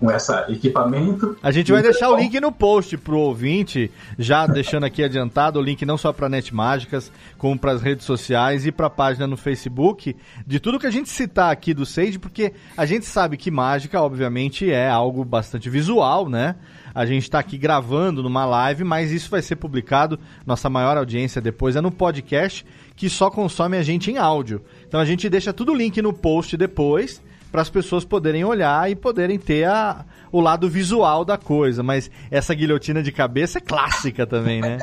[0.02, 1.38] com esse equipamento.
[1.44, 5.62] A gente vai deixar o link no post pro ouvinte, já deixando aqui adiantado o
[5.62, 9.28] link não só para Net Mágicas, como para as redes sociais e para a página
[9.28, 13.38] no Facebook, de tudo que a gente citar aqui do Sage, porque a gente sabe
[13.38, 16.56] que mágica, obviamente, é algo bastante visual, né?
[16.96, 20.20] A gente está aqui gravando numa live, mas isso vai ser publicado.
[20.48, 24.64] Nossa maior audiência depois é no podcast, que só consome a gente em áudio.
[24.88, 28.90] Então a gente deixa tudo o link no post depois para as pessoas poderem olhar
[28.90, 31.84] e poderem ter a, o lado visual da coisa.
[31.84, 34.78] Mas essa guilhotina de cabeça é clássica também, né?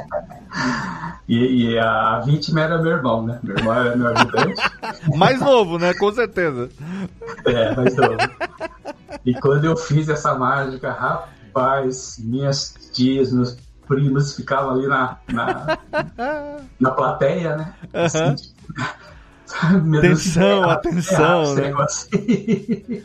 [1.26, 3.38] e, e, a vítima era meu irmão, né?
[3.42, 4.62] Meu irmão era meu ajudante.
[5.16, 5.94] mais novo, né?
[5.94, 6.68] Com certeza.
[7.46, 8.16] É, mais novo.
[9.24, 15.78] E quando eu fiz essa mágica, rapaz, minhas tias, meus primos ficavam ali na, na,
[16.78, 17.74] na plateia, né?
[17.94, 18.36] Assim, uhum.
[19.56, 21.72] Atenção, Deus, atenção, né?
[21.78, 23.02] Assim.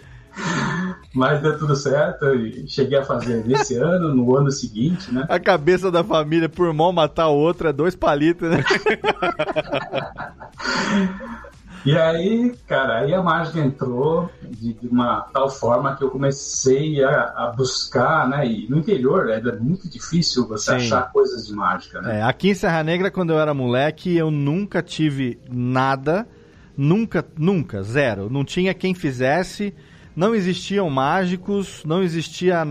[1.13, 5.27] Mas deu tudo certo e cheguei a fazer nesse ano, no ano seguinte, né?
[5.29, 8.63] A cabeça da família por irmão matar o outro é dois palitos, né?
[11.85, 17.03] e aí, cara, aí a mágica entrou de, de uma tal forma que eu comecei
[17.03, 18.47] a, a, buscar, né?
[18.47, 20.77] E no interior é muito difícil você Sim.
[20.77, 22.21] achar coisas de mágica, né?
[22.21, 26.27] É, aqui em Serra Negra, quando eu era moleque, eu nunca tive nada
[26.75, 28.29] Nunca, nunca, zero.
[28.29, 29.73] Não tinha quem fizesse,
[30.15, 32.63] não existiam mágicos, não existia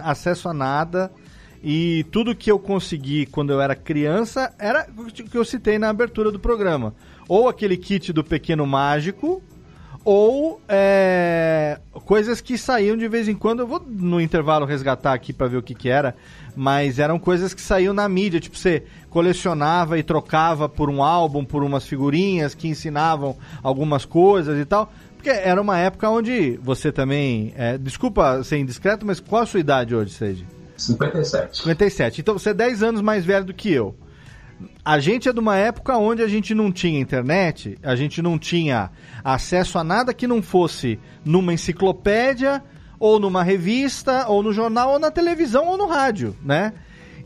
[0.00, 1.10] acesso a nada.
[1.62, 5.88] E tudo que eu consegui quando eu era criança era o que eu citei na
[5.88, 6.94] abertura do programa.
[7.28, 9.42] Ou aquele kit do pequeno mágico,
[10.06, 13.60] ou é, coisas que saíam de vez em quando.
[13.60, 16.14] Eu vou no intervalo resgatar aqui para ver o que, que era,
[16.54, 18.38] mas eram coisas que saíam na mídia.
[18.38, 24.56] Tipo, você colecionava e trocava por um álbum, por umas figurinhas que ensinavam algumas coisas
[24.56, 24.92] e tal.
[25.16, 27.52] Porque era uma época onde você também.
[27.56, 30.46] É, desculpa ser indiscreto, mas qual a sua idade hoje, Seiji?
[30.76, 31.58] 57.
[31.58, 32.20] 57.
[32.20, 33.92] Então você é 10 anos mais velho do que eu.
[34.84, 38.38] A gente é de uma época onde a gente não tinha internet, a gente não
[38.38, 38.90] tinha
[39.22, 42.62] acesso a nada que não fosse numa enciclopédia,
[42.98, 46.72] ou numa revista, ou no jornal, ou na televisão, ou no rádio, né?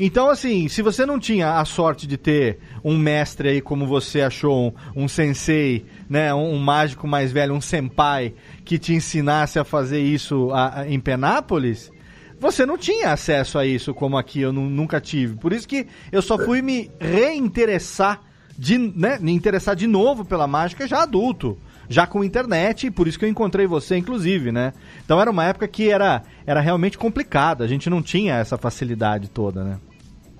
[0.03, 4.23] Então, assim, se você não tinha a sorte de ter um mestre aí, como você
[4.23, 8.33] achou, um, um sensei, né, um, um, mágico mais velho, um senpai,
[8.65, 11.93] que te ensinasse a fazer isso a, a, em Penápolis,
[12.41, 15.37] você não tinha acesso a isso como aqui, eu nunca tive.
[15.37, 18.23] Por isso que eu só fui me reinteressar,
[18.59, 21.57] de, né, me interessar de novo pela mágica já adulto.
[21.89, 24.73] Já com internet, e por isso que eu encontrei você, inclusive, né?
[25.05, 29.29] Então era uma época que era, era realmente complicada, a gente não tinha essa facilidade
[29.29, 29.77] toda, né?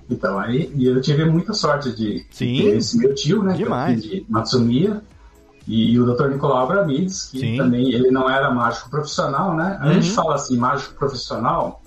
[0.09, 3.53] Então, aí eu tive muita sorte de, Sim, ter esse meu tio, né?
[3.53, 4.01] Demais.
[4.01, 5.01] de Matsumiya,
[5.67, 6.29] e o Dr.
[6.29, 7.57] Nicolau Abramides, que Sim.
[7.57, 9.77] também ele não era mágico profissional, né?
[9.81, 9.93] A Uhum.
[9.95, 11.80] gente fala assim, mágico profissional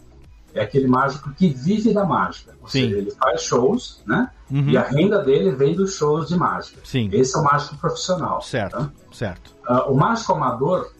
[0.54, 2.54] é aquele mágico que vive da mágica.
[2.62, 2.82] Ou Sim.
[2.82, 4.30] seja, ele faz shows, né?
[4.50, 4.70] Uhum.
[4.70, 6.80] E a renda dele vem dos shows de mágica.
[6.84, 7.10] Sim.
[7.12, 8.40] Esse é o mágico profissional.
[8.40, 8.90] Certo, tá?
[9.12, 9.54] certo.
[9.66, 10.90] Ah, o mágico amador,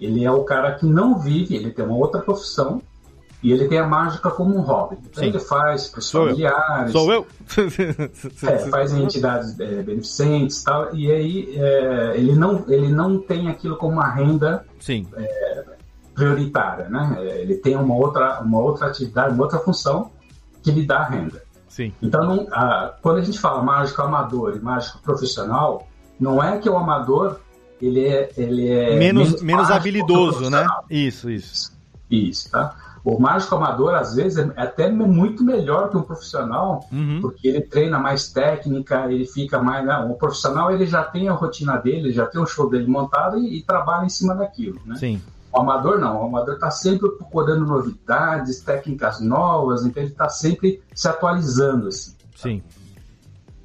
[0.00, 2.80] ele é o cara que não vive, ele tem uma outra profissão
[3.42, 4.98] e ele tem a mágica como um hobby.
[5.10, 5.30] Então Sim.
[5.30, 7.26] ele faz para os familiares, Sou eu?
[8.46, 13.18] é, faz em entidades é, beneficentes e tal, e aí é, ele, não, ele não
[13.18, 15.06] tem aquilo como uma renda Sim,
[16.14, 17.16] prioritária, né?
[17.20, 20.10] É, Ele tem uma outra, uma outra atividade, uma outra função
[20.62, 21.42] que lhe dá renda.
[21.68, 21.92] sim.
[22.02, 25.86] Então, não- a- quando a gente fala mágico amador e mágico profissional,
[26.18, 27.38] não é que o amador
[27.80, 30.66] ele é, ele é menos, menos mágico habilidoso, né?
[30.90, 31.72] Isso, isso.
[32.10, 32.74] Isso, tá?
[33.02, 37.20] O mágico amador, às vezes, é até muito melhor que um profissional, Uhum.
[37.22, 39.86] porque ele treina mais técnica, ele fica mais.
[39.86, 39.96] Né?
[40.10, 43.58] O profissional ele já tem a rotina dele, já tem o show dele montado e,
[43.58, 44.96] e trabalha em cima daquilo, né?
[44.96, 45.22] Sim.
[45.52, 50.80] O amador não, o amador está sempre procurando novidades, técnicas novas, então ele está sempre
[50.94, 52.14] se atualizando, assim.
[52.36, 52.62] Sim.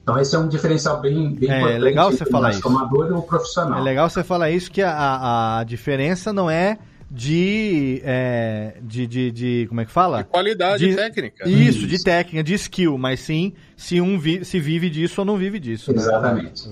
[0.02, 1.82] Então esse é um diferencial bem, bem É, importante.
[1.82, 2.67] legal você entre o falar isso.
[2.67, 3.80] amador e o profissional.
[3.80, 6.78] É legal você falar isso, que a, a, diferença não é
[7.10, 10.24] de, é, de, de, de- Como é que fala?
[10.24, 11.48] Qualidade De- técnica.
[11.48, 15.38] Isso, de técnica, de skill, mas sim se um vi- se vive disso ou não
[15.38, 15.91] vive disso.
[15.91, 15.98] né?
[16.00, 16.69] Exatamente,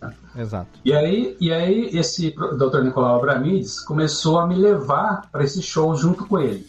[0.00, 0.38] exatamente.
[0.40, 0.68] Exato.
[0.84, 2.82] E aí, e aí esse Dr.
[2.82, 6.66] Nicolau Abramides começou a me levar para esse show junto com ele.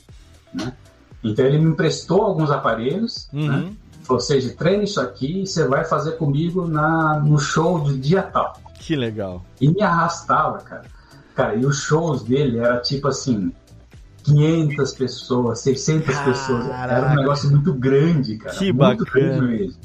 [0.54, 0.74] Né?
[1.24, 3.48] Então ele me emprestou alguns aparelhos, Uhum.
[3.48, 3.74] né?
[4.04, 8.24] Falou, seja, treine isso aqui e você vai fazer comigo na, no show do dia
[8.24, 8.54] tal.
[8.80, 9.46] Que legal.
[9.62, 10.86] E me arrastava, cara.
[11.36, 13.52] Cara, e os shows dele era tipo assim,
[14.24, 16.66] 500 pessoas, 600 pessoas.
[16.66, 17.12] Era Caraca.
[17.12, 18.56] um negócio muito grande, cara.
[18.56, 19.28] Que muito bacana.
[19.38, 19.80] grande mesmo.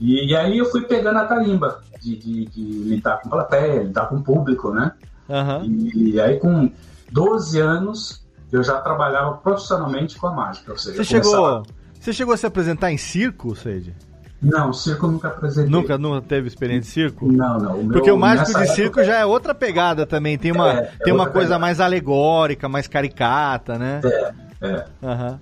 [0.00, 4.06] E, e aí eu fui pegando a tarimba de, de, de lidar com plateia, lidar
[4.08, 4.92] com público, né?
[5.28, 5.62] Aham.
[5.64, 6.70] E, aí com
[7.10, 10.72] 12 anos eu já trabalhava profissionalmente com a mágica.
[10.72, 11.66] Ou seja, Você começava- chegou,
[12.00, 13.94] você chegou a se apresentar em circo, Seide?
[14.40, 15.68] Não, circo eu nunca apresentei.
[15.68, 17.26] Nunca, nunca teve experiência em circo?
[17.30, 17.82] Não, não.
[17.82, 20.38] meu- Porque o mágico de época- circo já é outra pegada também.
[20.38, 21.58] Tem uma, É, é tem uma coisa pegada.
[21.58, 24.00] mais alegórica, mais caricata, né?
[24.04, 24.32] É,
[24.68, 24.84] é.
[25.02, 25.40] Aham.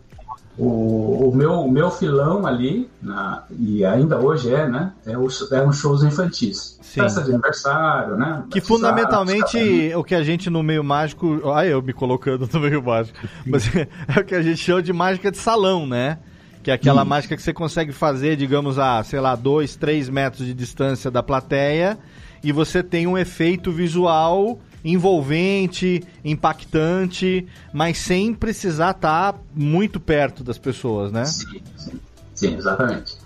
[0.59, 4.93] O, o meu, meu filão ali, na- e ainda hoje é, né?
[5.05, 6.79] É os, eram shows infantis.
[6.81, 7.01] Sim.
[7.03, 8.43] Festa de aniversário, né?
[8.51, 11.43] Que batizado, fundamentalmente o que a gente no meio mágico.
[11.55, 13.19] Ah, eu me colocando no meio mágico.
[13.45, 16.19] Mas é o que a gente chama de mágica de salão, né?
[16.63, 20.45] Que é aquela mágica que você consegue fazer, digamos, a, sei lá, dois, três metros
[20.47, 21.97] de distância da plateia
[22.43, 30.59] e você tem um efeito visual envolvente, impactante, mas sem precisar estar muito perto das
[30.59, 31.25] pessoas, né?
[31.27, 32.01] Sim, sim,
[32.35, 33.17] sim, exatamente.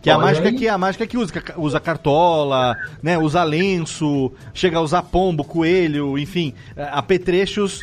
[0.00, 0.54] Que é a mágica aí.
[0.54, 5.42] que é a mágica que usa, usa cartola, né, usa lenço, chega a usar pombo,
[5.42, 6.52] coelho, enfim,
[6.92, 7.80] apetrechos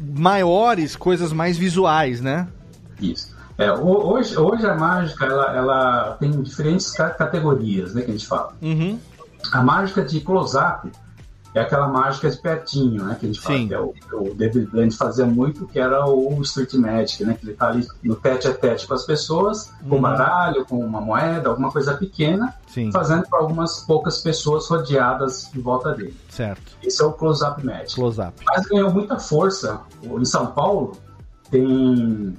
[0.00, 2.48] maiores, coisas mais visuais, né?
[3.00, 3.34] Isso.
[3.56, 8.12] É, ho- hoje, hoje a mágica ela, ela tem diferentes ca- categorias, né, que a
[8.14, 8.52] gente fala.
[8.62, 8.98] Uhum.
[9.52, 10.90] A mágica de close-up
[11.54, 13.68] é aquela mágica de pertinho, né, que a gente fala, Sim.
[13.68, 17.44] que é o, o David Bland fazia muito, que era o Street Magic, né, que
[17.46, 20.00] ele tá ali no tete a tete com as pessoas, com Uhum.
[20.02, 25.60] baralho, com uma moeda, alguma coisa pequena, Sim, fazendo para algumas poucas pessoas rodeadas em
[25.60, 26.16] volta dele.
[26.28, 26.72] certo.
[26.82, 27.94] Esse é o close-up magic.
[27.96, 28.32] Close-up.
[28.46, 29.80] Mas ganhou muita força.
[30.02, 30.92] Em São Paulo,
[31.50, 32.34] tem.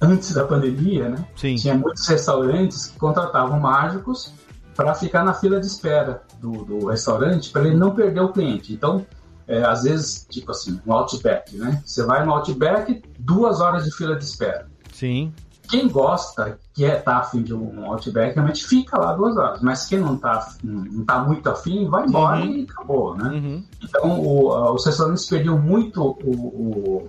[0.00, 1.24] Antes da pandemia, né?
[1.36, 1.54] Sim.
[1.56, 4.32] Tinha muitos restaurantes que contratavam mágicos
[4.76, 8.72] para ficar na fila de espera do, do restaurante para ele não perder o cliente.
[8.72, 9.04] Então,
[9.46, 11.82] é, às vezes, tipo assim, no Outback, né?
[11.84, 14.66] Você vai no Outback, duas horas de fila de espera.
[14.92, 15.32] Sim,
[15.68, 19.60] Quem gosta, que é, tá afim de um Outback, realmente fica lá duas horas.
[19.62, 22.50] Mas quem não tá, não tá muito afim, vai embora Uhum.
[22.54, 23.28] e acabou, né?
[23.30, 23.64] uhum.
[23.82, 27.08] Então, o- os restaurantes perdiam muito o- o-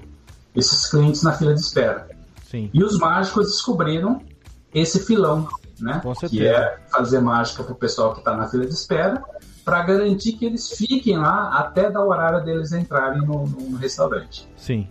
[0.55, 2.07] esses clientes na fila de espera.
[2.49, 2.69] sim.
[2.73, 4.21] E os mágicos descobriram
[4.73, 5.47] esse filão,
[5.79, 6.01] né?
[6.29, 9.23] Que é fazer mágica para o pessoal que está na fila de espera,
[9.63, 14.47] para garantir que eles fiquem lá até dar o horário deles entrarem no, no restaurante.
[14.55, 14.87] Sim,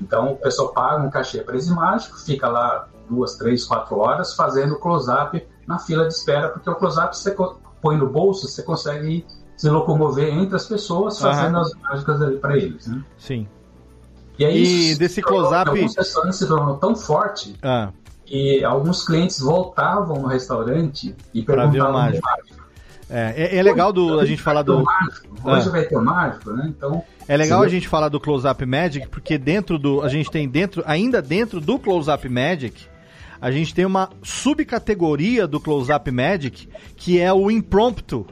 [0.00, 4.34] Então, o pessoal paga um cachê para esse mágico, fica lá duas, três, quatro horas
[4.34, 7.34] fazendo close-up na fila de espera, porque o close-up você
[7.80, 9.24] põe no bolso, você consegue
[9.56, 13.02] se locomover entre as pessoas fazendo as mágicas ali para eles, né?
[13.16, 13.48] sim.
[14.36, 17.90] E aí, E se desse close-up- Alguns restaurantes se tornou tão forte Ah,
[18.26, 22.28] que alguns clientes voltavam no restaurante e Pra ver o perguntavam mágico.
[23.10, 24.82] é, é, é legal do, a gente falar do.
[24.82, 25.28] mágico.
[25.44, 25.70] Hoje Ah.
[25.72, 26.72] vai ter o mágico, né?
[26.76, 30.02] Então, É legal a gente falar do Close-Up Magic, porque dentro do.
[30.02, 30.82] A gente tem dentro.
[30.86, 32.86] Ainda dentro do Close-Up Magic,
[33.40, 38.26] a gente tem uma subcategoria do Close-Up Magic que é o Impromptu,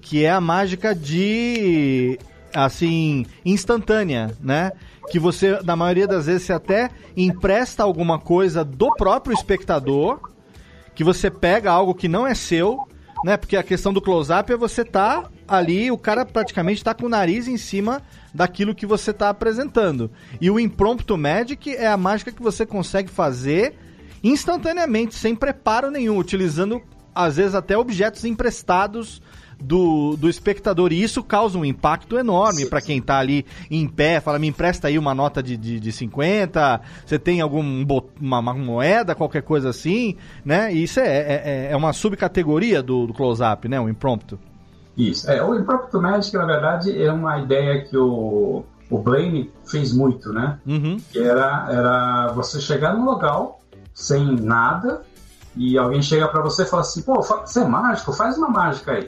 [0.00, 2.18] que é a mágica de.
[2.54, 4.72] Assim, instantânea, né?
[5.10, 10.20] Que você, na maioria das vezes, você até empresta alguma coisa do próprio espectador,
[10.94, 12.86] que você pega algo que não é seu,
[13.24, 13.36] né?
[13.36, 17.08] Porque a questão do close-up é você tá ali, o cara praticamente tá com o
[17.08, 20.10] nariz em cima daquilo que você tá apresentando.
[20.40, 23.74] E o Impromptu Magic é a mágica que você consegue fazer
[24.22, 26.80] instantaneamente, sem preparo nenhum, utilizando
[27.14, 29.20] às vezes até objetos emprestados
[29.62, 30.92] do, do espectador.
[30.92, 34.20] E isso causa um impacto enorme para quem tá ali em pé.
[34.20, 39.14] Fala, me empresta aí uma nota de, de, de 50, você tem alguma uma, moeda,
[39.14, 40.72] qualquer coisa assim, né?
[40.72, 43.80] E isso é, é, é uma subcategoria do, do close-up, né?
[43.80, 44.38] O impromptu.
[44.96, 45.30] Isso.
[45.30, 50.32] É, o Impromptu Magic, na verdade, é uma ideia que o, o Blaine fez muito,
[50.32, 50.58] né?
[50.66, 50.98] Uhum.
[51.10, 53.60] Que era, era você chegar num local
[53.94, 55.02] sem nada
[55.56, 58.12] e alguém chega pra você e fala assim: pô, você é mágico?
[58.12, 59.06] Faz uma mágica aí.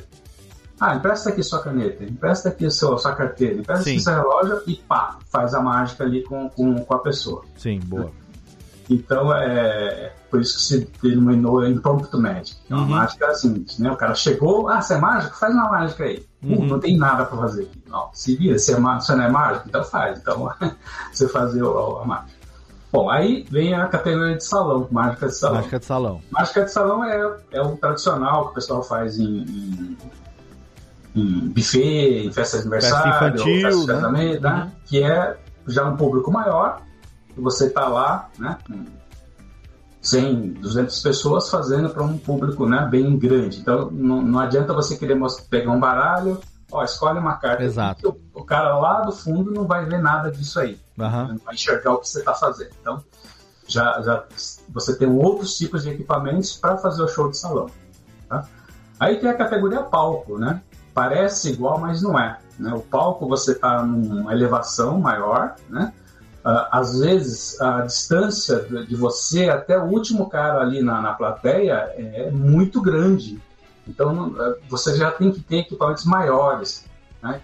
[0.86, 3.92] Ah, empresta aqui sua caneta, empresta aqui seu, sua carteira, empresta Sim.
[3.92, 7.42] aqui seu relógio e pá, faz a mágica ali com, com, com a pessoa.
[7.56, 8.10] Sim, boa.
[8.90, 12.58] Então é por isso que se denominou Impromptu Magic.
[12.68, 12.88] É uma Uhum.
[12.90, 13.90] mágica assim, né?
[13.90, 15.36] O cara chegou, ah, você é mágico?
[15.36, 16.26] Faz uma mágica aí.
[16.42, 16.66] Uh, Uhum.
[16.66, 17.82] não tem nada pra fazer aqui.
[17.88, 19.68] Não, se vira, você, é má- não é mágico?
[19.68, 20.18] Então faz.
[20.18, 20.50] Então
[21.12, 22.34] você fazer o- a mágica.
[22.92, 25.56] Bom, aí vem a categoria de salão, mágica de salão.
[25.56, 26.20] Mágica de salão.
[26.30, 29.96] Mágica de salão é, é o tradicional que o pessoal faz em, em,
[31.14, 33.94] em buffet, em festa de aniversário, Festa infantil, festa de né?
[33.94, 34.62] casamento, né?
[34.64, 34.70] Uhum.
[34.86, 35.36] que é
[35.66, 36.82] já um público maior,
[37.36, 38.58] e você tá lá, né?
[38.66, 38.84] com
[40.02, 43.60] 100, 200 pessoas fazendo para um público né, bem grande.
[43.60, 46.38] Então não, não adianta você querer mostrar- pegar um baralho,
[46.70, 47.62] ó, escolhe uma carta.
[47.62, 48.18] Exato.
[48.34, 51.28] O, o cara lá do fundo não vai ver nada disso aí Aham.
[51.28, 52.70] não vai enxergar o que você está fazendo.
[52.80, 53.02] Então,
[53.66, 54.24] já, já
[54.68, 57.70] você tem outros tipos de equipamentos para fazer o show de salão.
[58.28, 58.46] tá?
[59.00, 60.60] Aí tem a categoria palco, né?
[60.94, 62.38] Parece igual, mas não é.
[62.58, 62.72] Né?
[62.72, 65.92] O palco você está numa elevação maior, né?
[66.44, 71.92] uh, às vezes a distância de você até o último cara ali na, na plateia
[71.96, 73.40] é muito grande.
[73.88, 74.34] Então
[74.68, 76.86] você já tem que ter equipamentos maiores,
[77.22, 77.40] né?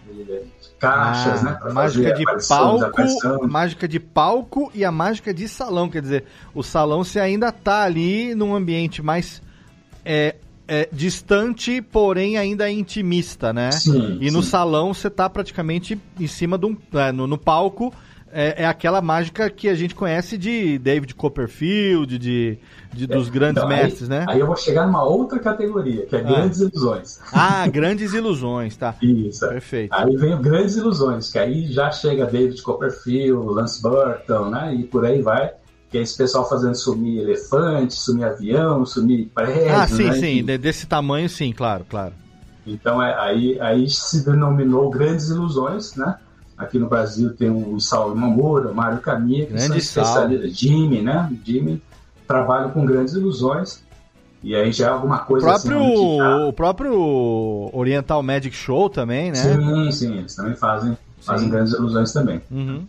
[0.78, 1.72] caixas, ah, né?
[1.72, 6.24] Mágica de palco, mágica de palco e a mágica de salão, quer dizer,
[6.54, 9.42] o salão você ainda está ali num ambiente mais
[10.04, 10.36] é,
[10.70, 13.72] é, distante, porém ainda é intimista, né?
[13.72, 17.92] Sim, e no salão você está praticamente em cima de um, é, no, no palco
[18.32, 22.58] é, é, aquela mágica que a gente conhece de David Copperfield, de,
[22.92, 24.26] de dos é, grandes então, mestres, aí, né?
[24.28, 26.22] Aí eu vou chegar numa outra categoria, que é ah.
[26.22, 27.20] Grandes Ilusões.
[27.32, 28.94] Ah, Grandes Ilusões, tá.
[29.02, 29.48] Isso.
[29.48, 29.92] Perfeito.
[29.92, 34.74] Aí vem o Grandes Ilusões, que aí já chega David Copperfield, Lance Burton, né?
[34.76, 35.52] E por aí vai.
[35.90, 39.74] Que é esse pessoal fazendo sumir elefante, sumir avião, sumir prédio.
[39.74, 40.12] Ah, sim, né?
[40.12, 40.38] sim.
[40.38, 40.58] E...
[40.58, 42.12] Desse tamanho, sim, claro, claro.
[42.66, 46.16] Então é, aí, aí se denominou Grandes Ilusões, né?
[46.56, 50.56] Aqui no Brasil tem o Saulo Mamura, o Mário Caminha, que Grande são especialistas.
[50.56, 51.32] Jimmy, né?
[51.42, 51.82] Jimmy
[52.28, 53.82] trabalha com grandes ilusões.
[54.42, 56.18] E aí já é alguma coisa o próprio, assim.
[56.18, 56.46] Já...
[56.46, 59.36] O próprio Oriental Magic Show também, né?
[59.36, 62.40] Sim, sim, eles também fazem, fazem grandes ilusões também.
[62.50, 62.86] Uhum.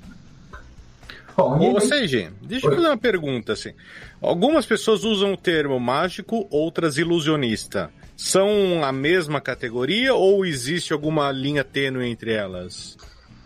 [1.38, 3.74] Ou seja, deixa eu fazer uma pergunta assim.
[4.22, 7.90] Algumas pessoas usam o termo mágico, outras ilusionista.
[8.16, 12.98] São a mesma categoria ou existe alguma linha tênue entre elas?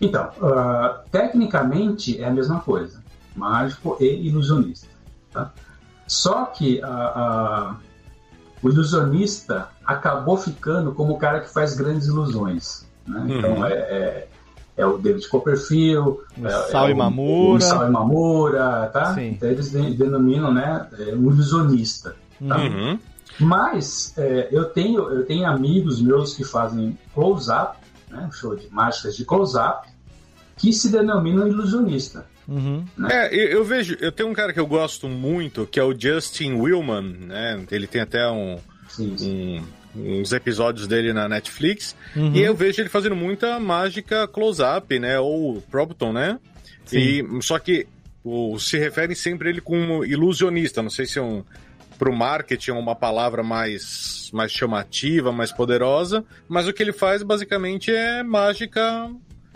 [0.02, 3.02] Então, uh, tecnicamente é a mesma coisa,
[3.36, 4.88] mágico e ilusionista.
[5.32, 5.54] Tá?
[6.08, 7.76] Só que uh, uh,
[8.62, 12.86] o ilusionista acabou ficando como o cara que faz grandes ilusiões.
[13.08, 13.20] Né?
[13.20, 13.38] Uhum.
[13.38, 14.28] Então é, é,
[14.78, 17.58] é, o David Copperfield, o é, Sal é Imamura.
[17.58, 19.14] O, Sal Imamura, tá?
[19.14, 19.30] Sim.
[19.30, 22.16] Então eles denominam né, é, um ilusionista.
[22.48, 22.58] Tá?
[22.58, 23.00] Uhum.
[23.40, 27.78] Mas é, eu, tenho, eu tenho amigos meus que fazem close-up
[28.16, 29.88] né, um show de mágicas de close-up,
[30.58, 32.26] que se denomina ilusionista.
[32.48, 32.86] Uhum.
[32.98, 33.10] Né?
[33.12, 35.98] É, eu, eu, vejo, eu tenho um cara que eu gosto muito, que é o
[35.98, 37.66] Justin Willman, né?
[37.72, 39.64] Ele tem até um, sim, sim.
[39.96, 42.34] Uns episódios dele na Netflix, uhum.
[42.34, 45.20] e eu vejo ele fazendo muita mágica close-up, né?
[45.20, 46.40] Ou Prompton, né?
[46.86, 46.98] Sim.
[46.98, 47.88] E, só que
[48.24, 51.44] o, se refere sempre a ele como ilusionista, não sei se é um
[51.98, 56.92] para o marketing é uma palavra mais, mais chamativa, mais poderosa, mas o que ele
[56.92, 59.10] faz basicamente é mágica,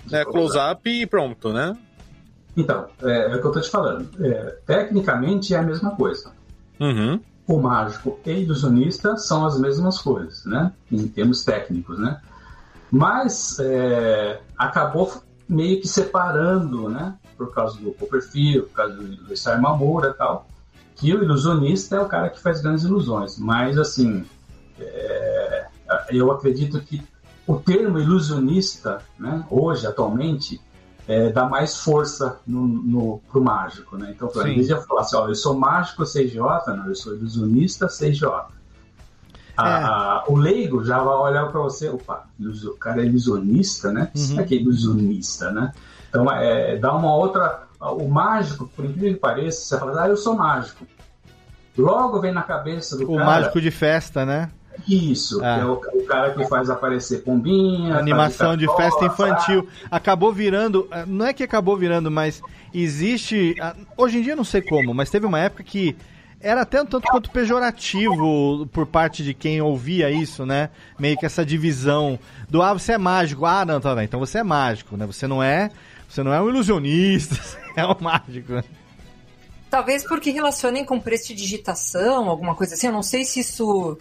[0.09, 1.75] né, close-up e pronto, né?
[2.55, 4.09] Então, é, é, o que eu estou te falando.
[4.25, 6.31] É, tecnicamente é a mesma coisa.
[6.79, 7.19] Uhum.
[7.49, 10.71] O mágico e ilusionista são as mesmas coisas, né?
[10.91, 12.21] Em termos técnicos, né?
[12.91, 15.11] Mas é, acabou
[15.47, 17.15] meio que separando, né?
[17.35, 20.47] Por causa do Copperfield, por causa do, Isai Mamura e tal
[20.99, 24.25] que o ilusionista é o cara que faz grandes ilusões, mas assim,
[24.77, 25.67] é,
[26.09, 27.01] eu acredito que
[27.47, 30.61] o termo ilusionista, né, hoje, atualmente,
[31.09, 34.13] é, dá mais força no, no, pro mágico, né?
[34.15, 36.37] Então, em vez de eu falar assim, ó, eu sou mágico CJ,
[36.67, 38.27] não, eu sou ilusionista CJ.
[39.57, 39.83] A, é.
[39.83, 44.01] a, o leigo já vai olhar para você, opa, o cara é ilusionista, né?
[44.01, 44.21] Uhum.
[44.21, 45.73] Isso aqui é ilusionista, né?
[46.07, 50.17] Então, é, dá uma outra o mágico, por incrível que pareça, você fala, ah, eu
[50.17, 50.85] sou mágico.
[51.75, 53.23] Logo vem na cabeça do o cara.
[53.23, 54.51] O mágico de festa, né?
[54.87, 55.59] Isso, ah.
[55.59, 57.95] é o, o, cara que faz aparecer pombinha.
[57.95, 59.67] Animação de festa infantil.
[59.91, 60.87] Acabou virando.
[60.91, 62.41] Eh, não é que acabou virando, mas
[62.73, 63.55] existe.
[63.61, 65.95] Ah, hoje em dia não sei como, mas teve uma época que
[66.41, 70.69] era até um tanto quanto pejorativo por parte de quem ouvia isso, né?
[70.97, 72.17] Meio que essa divisão
[72.49, 73.45] do ah, você é mágico.
[73.45, 75.05] Ah, não, tá, então você é mágico, né?
[75.05, 75.69] Você não é
[76.07, 78.53] você não é um ilusionista, você é um mágico.
[78.53, 78.63] Né?
[79.69, 82.87] Talvez porque relacionem com prestidigitação, alguma coisa assim.
[82.87, 83.97] Eu não sei se isso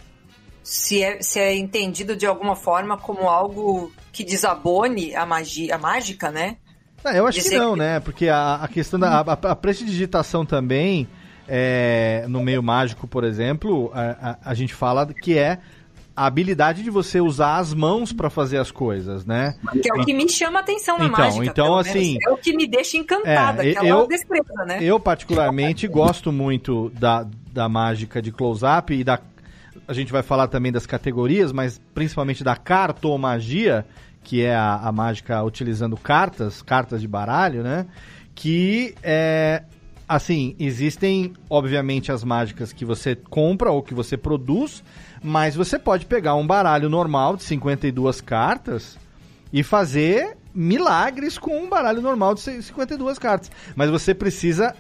[0.68, 5.78] se é, se é entendido de alguma forma como algo que desabone a magia, a
[5.78, 6.58] mágica, né?
[7.02, 7.78] Ah, eu acho Dizer que não, que...
[7.78, 8.00] né?
[8.00, 11.08] Porque a, a questão da a, a prestidigitação também,
[11.48, 15.58] é, no meio mágico, por exemplo, a, a, a gente fala que é
[16.14, 19.54] a habilidade de você usar as mãos para fazer as coisas, né?
[19.72, 21.46] Que é o que me chama a atenção na então, mágica.
[21.46, 22.18] Então, assim.
[22.26, 24.80] É o que me deixa encantada, é, aquela eu, destreza, né?
[24.82, 29.18] Eu, particularmente, gosto muito da, da mágica de close-up e da.
[29.88, 33.86] A gente vai falar também das categorias, mas principalmente da cartomagia,
[34.22, 37.86] que é a, a mágica utilizando cartas, cartas de baralho, né?
[38.34, 39.64] Que é,
[40.06, 44.84] assim, existem, obviamente, as mágicas que você compra ou que você produz,
[45.22, 48.98] mas você pode pegar um baralho normal de 52 cartas
[49.50, 53.50] e fazer milagres com um baralho normal de 52 cartas.
[53.74, 54.74] Mas você precisa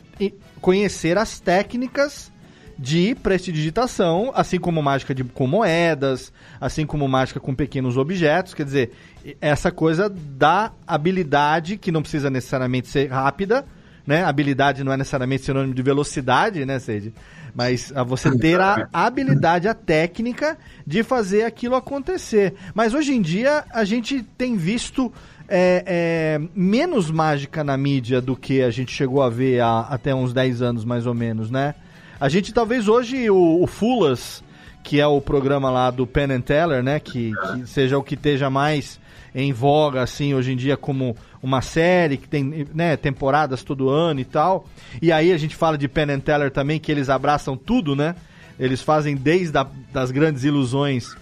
[0.60, 2.32] conhecer as técnicas
[2.78, 8.54] de prestidigitação, assim como mágica de, com moedas, assim como mágica com pequenos objetos.
[8.54, 8.92] Quer dizer,
[9.40, 13.64] essa coisa da habilidade, que não precisa necessariamente ser rápida,
[14.06, 14.24] né?
[14.24, 17.12] Habilidade não é necessariamente sinônimo de velocidade, né, Seide?
[17.54, 20.56] Mas a você ter a habilidade, a técnica
[20.86, 22.54] de fazer aquilo acontecer.
[22.74, 25.12] Mas hoje em dia a gente tem visto
[25.48, 30.14] é, é, menos mágica na mídia do que a gente chegou a ver há, até
[30.14, 31.74] uns 10 anos, mais ou menos, né?
[32.20, 34.42] A gente talvez hoje o, o Fulas,
[34.82, 36.98] que é o programa lá do Penn and Teller, né?
[36.98, 38.98] Que, que seja o que esteja mais
[39.34, 44.18] em voga, assim, hoje em dia como uma série que tem né, temporadas todo ano
[44.18, 44.66] e tal.
[45.00, 48.16] E aí a gente fala de Penn and Teller também, que eles abraçam tudo, né?
[48.58, 51.16] Eles fazem desde a, das grandes ilusões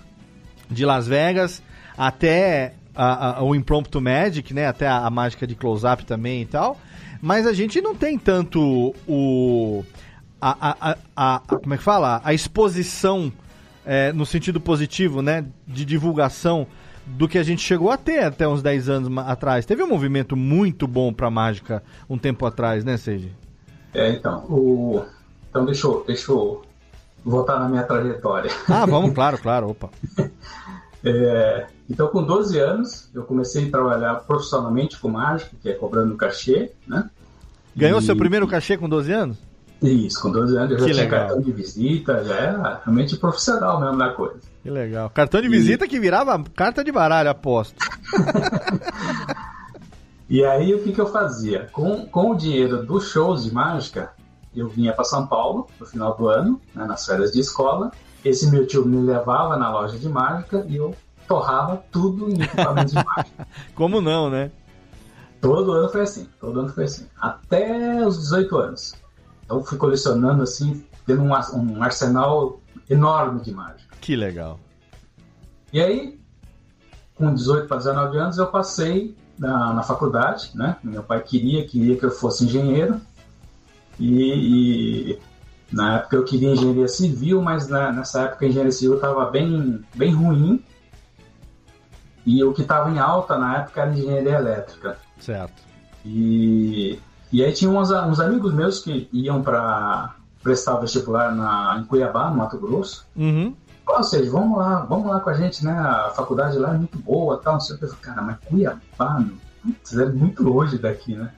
[0.70, 1.62] de Las Vegas
[1.98, 4.66] até a, a, o Impromptu Magic, né?
[4.66, 6.80] Até a, a mágica de close-up também e tal.
[7.20, 9.84] Mas a gente não tem tanto o...
[10.40, 12.20] A, a, a, como é que fala?
[12.24, 13.32] A exposição
[13.84, 15.44] é, no sentido positivo, né?
[15.66, 16.66] De divulgação
[17.06, 19.64] do que a gente chegou a ter até uns 10 anos atrás.
[19.64, 23.32] Teve um movimento muito bom para mágica um tempo atrás, né, Seiji?
[23.94, 25.04] É, então, o...
[25.48, 26.62] então deixa eu, deixa eu
[27.24, 28.50] voltar na minha trajetória.
[28.68, 29.88] Ah, vamos, claro, claro, opa.
[31.04, 36.16] é, então, com 12 anos, eu comecei a trabalhar profissionalmente com mágica, que é cobrando
[36.16, 37.08] cachê, né?
[37.74, 38.02] Ganhou e...
[38.02, 39.38] seu primeiro cachê com 12 anos?
[39.82, 41.20] Isso, com 12 anos eu Que já tinha legal.
[41.20, 44.40] cartão de visita, já era realmente profissional mesmo da coisa.
[44.62, 45.10] Que legal.
[45.10, 47.76] Cartão de visita que virava carta de baralho, aposto.
[50.28, 51.68] E aí o que, que eu fazia?
[51.72, 54.10] Com, com o dinheiro dos shows de mágica,
[54.54, 57.92] eu vinha para São Paulo no final do ano, né, nas férias de escola.
[58.24, 60.96] Esse meu tio me levava na loja de mágica e eu
[61.28, 63.46] torrava tudo em equipamento de mágica.
[63.76, 64.50] Como não, né?
[65.40, 67.06] Todo ano foi assim, todo ano foi assim.
[67.20, 68.94] Até os 18 anos.
[69.46, 73.96] Então fui colecionando assim, tendo um, um arsenal enorme de mágica.
[74.00, 74.60] Que legal.
[75.72, 76.20] E aí,
[77.14, 80.76] com 18 para 19 anos, eu passei na, na faculdade, né?
[80.82, 83.00] Meu pai queria, queria que eu fosse engenheiro.
[83.98, 85.18] E, e
[85.72, 89.82] na época eu queria engenharia civil, mas na- nessa época a engenharia civil estava bem,
[89.94, 90.62] bem ruim.
[92.24, 94.98] E o que estava em alta na época era engenharia elétrica.
[95.20, 95.62] Certo.
[96.04, 96.98] E,
[97.36, 101.84] e aí tinha uns, uns amigos meus que iam para prestar o vestibular na, em
[101.84, 103.06] Cuiabá, no Mato Grosso.
[103.14, 103.54] Uhum.
[103.86, 105.70] Ou seja, vamos lá, vamos lá com a gente, né?
[105.70, 107.86] A faculdade lá é muito boa, tal, não sei o que.
[107.96, 111.30] Cara, mas Cuiabá, meu, putz, é muito longe daqui, né?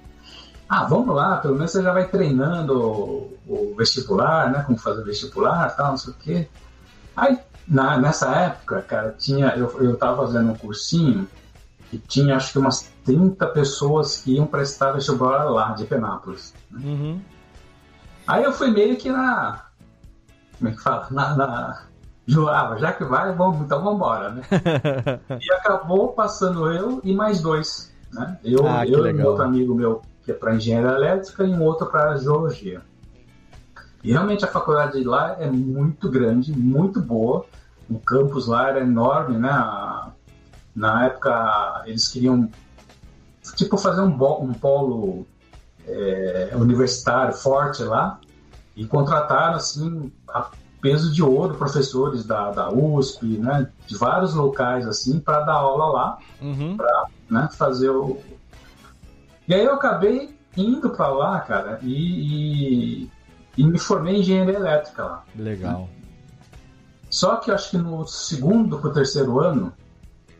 [0.68, 4.62] Ah, vamos lá, pelo menos você já vai treinando o, o vestibular, né?
[4.62, 6.48] Como fazer o vestibular, tal, não sei o quê.
[7.16, 11.26] Aí, na, nessa época, cara, tinha, eu, eu tava fazendo um cursinho
[11.92, 16.54] e tinha acho que umas 30 pessoas que iam prestar vestibular lá, de Penápolis.
[16.72, 17.20] Uhum.
[18.26, 19.64] Aí eu fui meio que na.
[20.58, 21.08] Como é que fala?
[21.10, 21.36] Na.
[21.36, 21.82] na
[22.26, 24.42] jurava, já que vai, vamos, então vamos embora, né?
[25.40, 27.90] e acabou passando eu e mais dois.
[28.12, 28.38] Né?
[28.44, 31.62] Eu, Ah, eu e um outro amigo meu que é para engenharia elétrica e um
[31.62, 32.82] outro para geologia.
[34.04, 37.46] E realmente a faculdade de lá é muito grande, muito boa.
[37.88, 39.48] O campus lá era enorme, né?
[39.48, 40.10] A-
[40.78, 42.48] Na época eles queriam
[43.56, 45.26] tipo fazer um, um polo
[45.86, 48.20] é, universitário forte lá
[48.76, 50.50] e contrataram assim a
[50.80, 55.86] peso de ouro professores da, da USP, né, de vários locais assim para dar aula
[55.86, 56.76] lá, Uhum.
[56.76, 58.20] para né, fazer o
[59.48, 63.10] e aí eu acabei indo para lá, cara, e, e,
[63.56, 65.24] e me formei em engenharia elétrica lá.
[65.34, 65.88] Legal.
[67.08, 69.72] Só que acho que no segundo pro terceiro ano,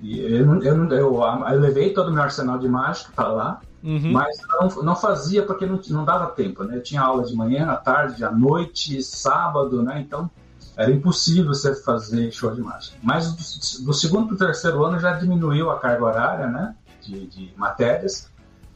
[0.01, 4.11] e eu, eu, eu, eu levei todo o meu arsenal de mágica para lá, Uhum.
[4.13, 6.77] mas não, não fazia porque não, não dava tempo, né?
[6.77, 10.01] Eu tinha aula de manhã, à tarde, à noite, sábado, né?
[10.01, 10.29] Então
[10.77, 12.97] era impossível você fazer show de mágica.
[13.03, 16.75] Mas do, do segundo para o terceiro ano já diminuiu a carga horária, né?
[17.03, 18.29] De, de matérias.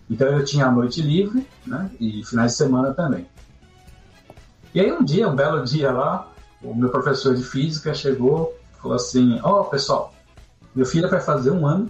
[0.09, 1.91] Então eu tinha a noite livre, né?
[1.99, 3.27] E finais de semana também.
[4.75, 6.29] E aí um dia, um belo dia lá,
[6.63, 10.12] o meu professor de física chegou falou assim: Ó, pessoal,
[10.75, 11.89] meu filho vai fazer um ano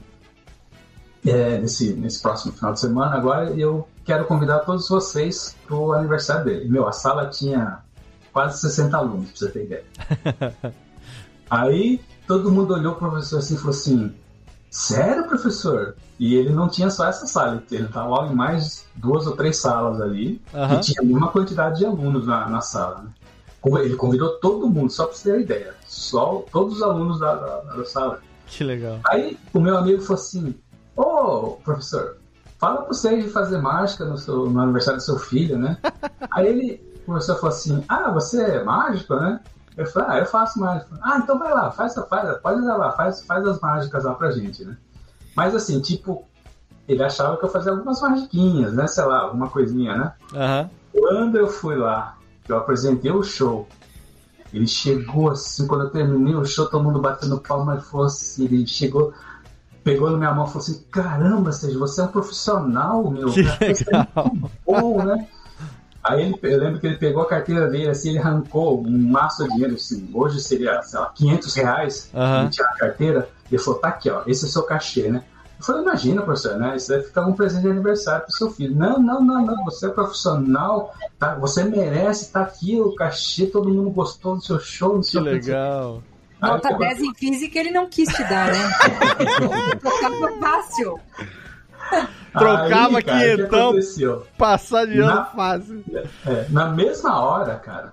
[1.27, 5.93] é, nesse, nesse próximo final de semana agora e eu quero convidar todos vocês pro
[5.93, 6.69] aniversário dele.
[6.69, 7.81] Meu, a sala tinha
[8.33, 9.85] quase 60 alunos, pra você ter ideia.
[11.49, 14.13] Aí todo mundo olhou pro professor assim e falou assim:
[14.71, 15.97] Sério, professor?
[16.19, 20.01] E ele não tinha só essa sala, ele estava em mais duas ou três salas
[20.01, 20.77] ali Aham.
[20.77, 23.03] e tinha a mesma quantidade de alunos na, na sala.
[23.03, 23.11] Né?
[23.81, 25.75] Ele convidou todo mundo, só pra você ter uma ideia.
[25.87, 28.21] Só todos os alunos da, da, da sala.
[28.53, 29.01] Que legal.
[29.09, 30.55] Aí o meu amigo falou assim:
[30.95, 32.19] Ô, professor,
[32.59, 35.79] fala pro Sérgio fazer mágica no, seu, no aniversário do seu filho, né?
[36.31, 39.41] Aí ele, o professor falou assim: Ah, você é mágico, né?
[39.75, 40.99] Eu falei: Ah, eu faço mágica.
[41.03, 44.31] Ah, então vai lá, faz, faz, pode ir lá, faz, faz as mágicas lá pra
[44.31, 44.77] gente, né?
[45.35, 46.29] Mas assim, tipo,
[46.87, 48.87] ele achava que eu fazia algumas magiquinhas, né?
[48.87, 50.13] Sei lá, alguma coisinha, né?
[50.35, 50.71] Aham.
[50.93, 53.67] Quando eu fui lá, eu apresentei o show,
[54.53, 58.45] ele chegou assim, quando eu terminei o show, todo mundo batendo palma, ele falou assim,
[58.45, 59.15] ele chegou,
[59.83, 63.31] pegou na minha mão e falou assim, caramba, Sérgio, você é um profissional, meu.
[63.31, 64.31] Que é legal.
[64.35, 65.27] muito bom, né?
[66.05, 69.45] Aí ele, eu lembro que ele pegou a carteira dele, assim, ele arrancou um maço
[69.45, 72.41] de dinheiro, assim, hoje seria, sei lá, 500 reais, Aham.
[72.41, 75.09] ele tinha a carteira, e ele falou, tá aqui, ó, esse é o seu cachê,
[75.09, 75.23] né?
[75.63, 76.75] Eu falei, imagina, professor, né?
[76.77, 78.75] Isso deve ficar um presente de aniversário pro seu filho.
[78.75, 81.37] Não, não, não, não, você é profissional, tá?
[81.37, 85.21] Você merece, tá aqui o cachê, todo mundo gostou do seu show, não Que sei
[85.21, 86.03] o legal.
[86.41, 88.71] Aí Nota eu- 10 em física ele não quis te dar, né?
[89.81, 90.99] Tocava fácil.
[92.33, 93.03] Trocava Aí, cara, o que
[93.37, 93.69] quinhentão.
[93.69, 94.27] aconteceu?
[94.37, 95.85] Passar de ano fácil.
[96.27, 97.93] É, na mesma hora, cara,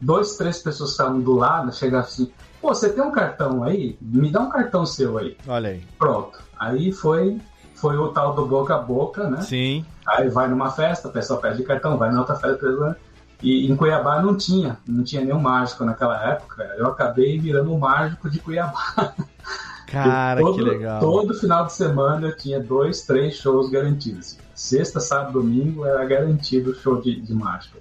[0.00, 2.30] dois, três pessoas que estavam do lado chegaram assim:
[2.62, 3.98] pô, você tem um cartão aí?
[4.00, 5.36] Me dá um cartão seu aí.
[5.46, 5.84] Olha aí.
[5.98, 6.45] Pronto.
[6.58, 7.40] Aí foi,
[7.74, 9.42] foi o tal do boca a boca, né?
[9.42, 9.84] Sim.
[10.06, 12.96] Aí vai numa festa, o pessoal pede cartão, vai na outra festa,
[13.42, 16.62] e em Cuiabá não tinha, não tinha nenhum mágico naquela época.
[16.78, 19.14] Eu acabei virando o mágico de Cuiabá.
[19.86, 21.00] Cara, todo, que legal.
[21.00, 24.36] Todo final de semana eu tinha dois, três shows garantidos.
[24.54, 27.78] Sexta, sábado, domingo era garantido o show de, de mágica.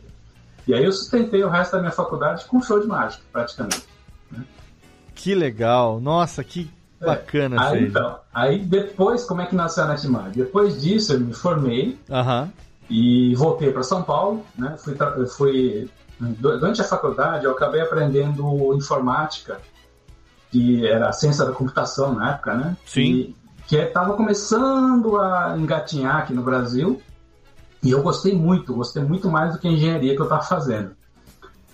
[0.67, 3.87] E aí eu sustentei o resto da minha faculdade com show de mágica, praticamente.
[5.15, 5.99] Que legal.
[5.99, 6.69] Nossa, que
[6.99, 7.59] bacana, É.
[7.59, 7.87] Aí, Sérgio.
[7.87, 10.37] então, aí depois, como é que nasceu a NetMag?
[10.37, 12.51] Depois disso eu me formei, Aham.
[12.89, 14.75] e voltei para São Paulo, né?
[14.77, 14.95] Fui,
[15.27, 15.89] fui
[16.19, 19.59] durante a faculdade eu acabei aprendendo informática,
[20.51, 22.77] que era a ciência da computação na época, né?
[22.85, 23.01] Sim.
[23.01, 23.35] E,
[23.67, 27.01] que estava começando a engatinhar aqui no Brasil.
[27.83, 30.91] E eu gostei muito, gostei muito mais do que a engenharia que eu estava fazendo.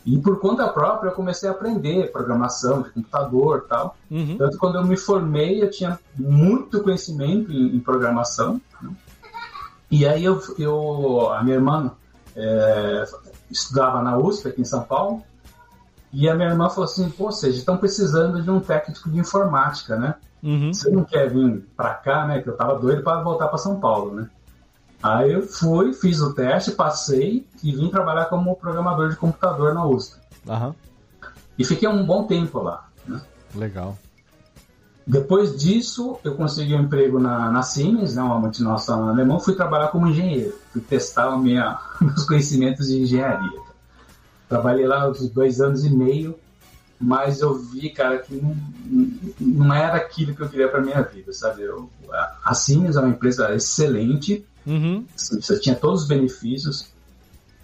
[0.05, 3.95] E por conta própria eu comecei a aprender programação de computador tal.
[4.09, 4.37] Uhum.
[4.37, 8.59] Tanto quando eu me formei, eu tinha muito conhecimento em, em programação.
[8.81, 8.89] né?
[9.89, 11.91] E aí eu, eu a minha irmã
[12.35, 13.05] é,
[13.49, 15.23] estudava na USP aqui em São Paulo.
[16.13, 19.95] E a minha irmã falou assim: Pô, vocês estão precisando de um técnico de informática,
[19.95, 20.15] né?
[20.41, 20.73] Uhum.
[20.73, 22.41] Você não quer vir pra cá, né?
[22.41, 24.29] Que eu tava doido para voltar para São Paulo, né?
[25.01, 29.85] Aí eu fui, fiz o teste, passei e vim trabalhar como programador de computador na
[29.85, 30.19] USP.
[30.47, 30.75] Aham.
[31.57, 32.87] E fiquei um bom tempo lá.
[33.07, 33.21] Né?
[33.55, 33.97] Legal.
[35.05, 39.87] Depois disso, eu consegui um emprego na, na Siemens, né, uma multinacional alemã, fui trabalhar
[39.87, 43.59] como engenheiro, fui testar minha, meus conhecimentos de engenharia.
[44.47, 46.37] Trabalhei lá uns dois anos e meio,
[46.99, 48.55] mas eu vi, cara, que não,
[49.39, 51.63] não era aquilo que eu queria para minha vida, sabe?
[51.63, 55.05] Eu, a, a Siemens é uma empresa excelente, Uhum.
[55.15, 56.91] você tinha todos os benefícios,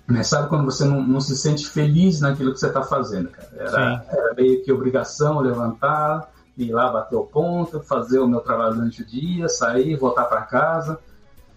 [0.07, 3.49] mas sabe quando você não, não se sente feliz naquilo que você está fazendo, cara?
[3.57, 8.75] Era, era meio que obrigação levantar, ir lá bater o ponto, fazer o meu trabalho
[8.75, 10.99] durante o dia, sair, voltar para casa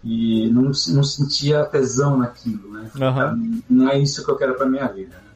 [0.03, 2.91] e não, não sentia tesão naquilo, né?
[3.01, 3.63] Aham.
[3.69, 5.15] Não é isso que eu quero para minha vida.
[5.15, 5.31] Né?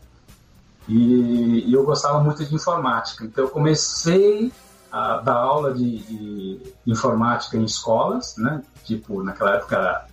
[0.88, 4.52] E, e eu gostava muito de informática, então eu comecei
[4.94, 8.62] a dar aula de, de informática em escolas, né?
[8.84, 10.06] Tipo, naquela época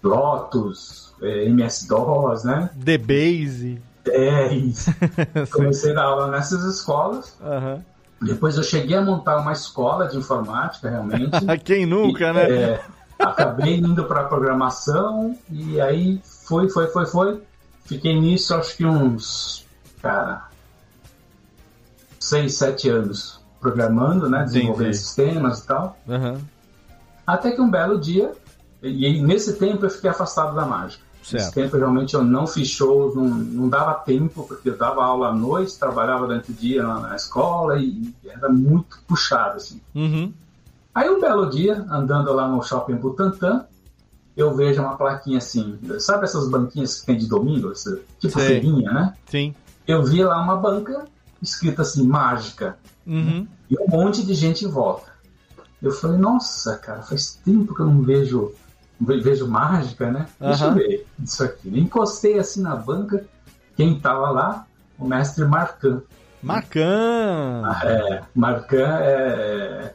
[0.00, 2.70] Lotus, eh, MS-DOS, né?
[2.84, 3.82] The Base.
[4.08, 4.94] É isso.
[5.50, 7.36] Comecei a dar aula nessas escolas.
[7.42, 7.84] Aham.
[8.22, 11.32] Depois eu cheguei a montar uma escola de informática, realmente.
[11.64, 12.42] Quem nunca, E, né?
[12.48, 12.84] é,
[13.18, 17.42] acabei indo para programação e aí foi, foi, foi, foi.
[17.86, 19.66] Fiquei nisso acho que uns,
[20.00, 20.48] cara,
[22.20, 24.44] seis, sete anos programando, né?
[24.44, 24.98] Desenvolvendo Entendi.
[24.98, 25.98] sistemas e tal.
[26.08, 26.40] Aham.
[27.26, 28.32] Até que um belo dia,
[28.82, 31.04] e nesse tempo eu fiquei afastado da mágica.
[31.20, 31.54] Nesse Certo.
[31.54, 35.34] tempo realmente eu não fiz shows, não, não dava tempo, porque eu dava aula à
[35.34, 39.80] noite, trabalhava durante o dia na, na escola e era muito puxado, assim.
[39.94, 40.32] Uhum.
[40.94, 43.64] Aí um belo dia, andando lá no shopping Butantã,
[44.36, 47.70] eu vejo uma plaquinha assim, sabe essas banquinhas que tem de domingo?
[48.18, 48.46] Tipo Sei.
[48.46, 49.14] feirinha, né?
[49.26, 49.54] Sim.
[49.86, 51.04] Eu vi lá uma banca
[51.42, 53.46] escrita assim, mágica, Uhum.
[53.70, 55.10] e um monte de gente em volta.
[55.82, 58.52] Eu falei, nossa, cara, faz tempo que eu não vejo,
[59.00, 60.26] ve- vejo mágica, né?
[60.38, 61.68] Deixa eu ver isso aqui.
[61.78, 63.24] Encostei assim na banca,
[63.76, 64.66] quem tava lá?
[64.98, 66.02] O mestre Marcan.
[66.42, 67.62] Marcan.
[67.84, 69.94] É, Marcan é,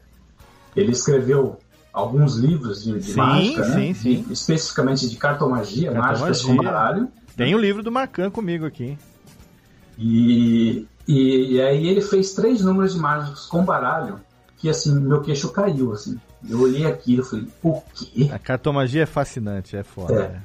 [0.75, 1.59] ele escreveu
[1.93, 3.73] alguns livros de, de Sim, mágica, né?
[3.75, 4.21] sim, sim.
[4.23, 6.19] De- especificamente de cartomagia, Cartomagia.
[6.25, 7.07] mágicas com baralho.
[7.37, 8.97] Tem o livro do Marcan comigo aqui.
[9.97, 14.19] E, e, e aí ele fez três números de mágicos com baralho,
[14.57, 16.19] que assim, meu queixo caiu, assim.
[16.47, 18.29] Eu olhei aquilo e falei, o quê?
[18.31, 20.21] A cartomagia é fascinante, é foda.
[20.21, 20.39] É.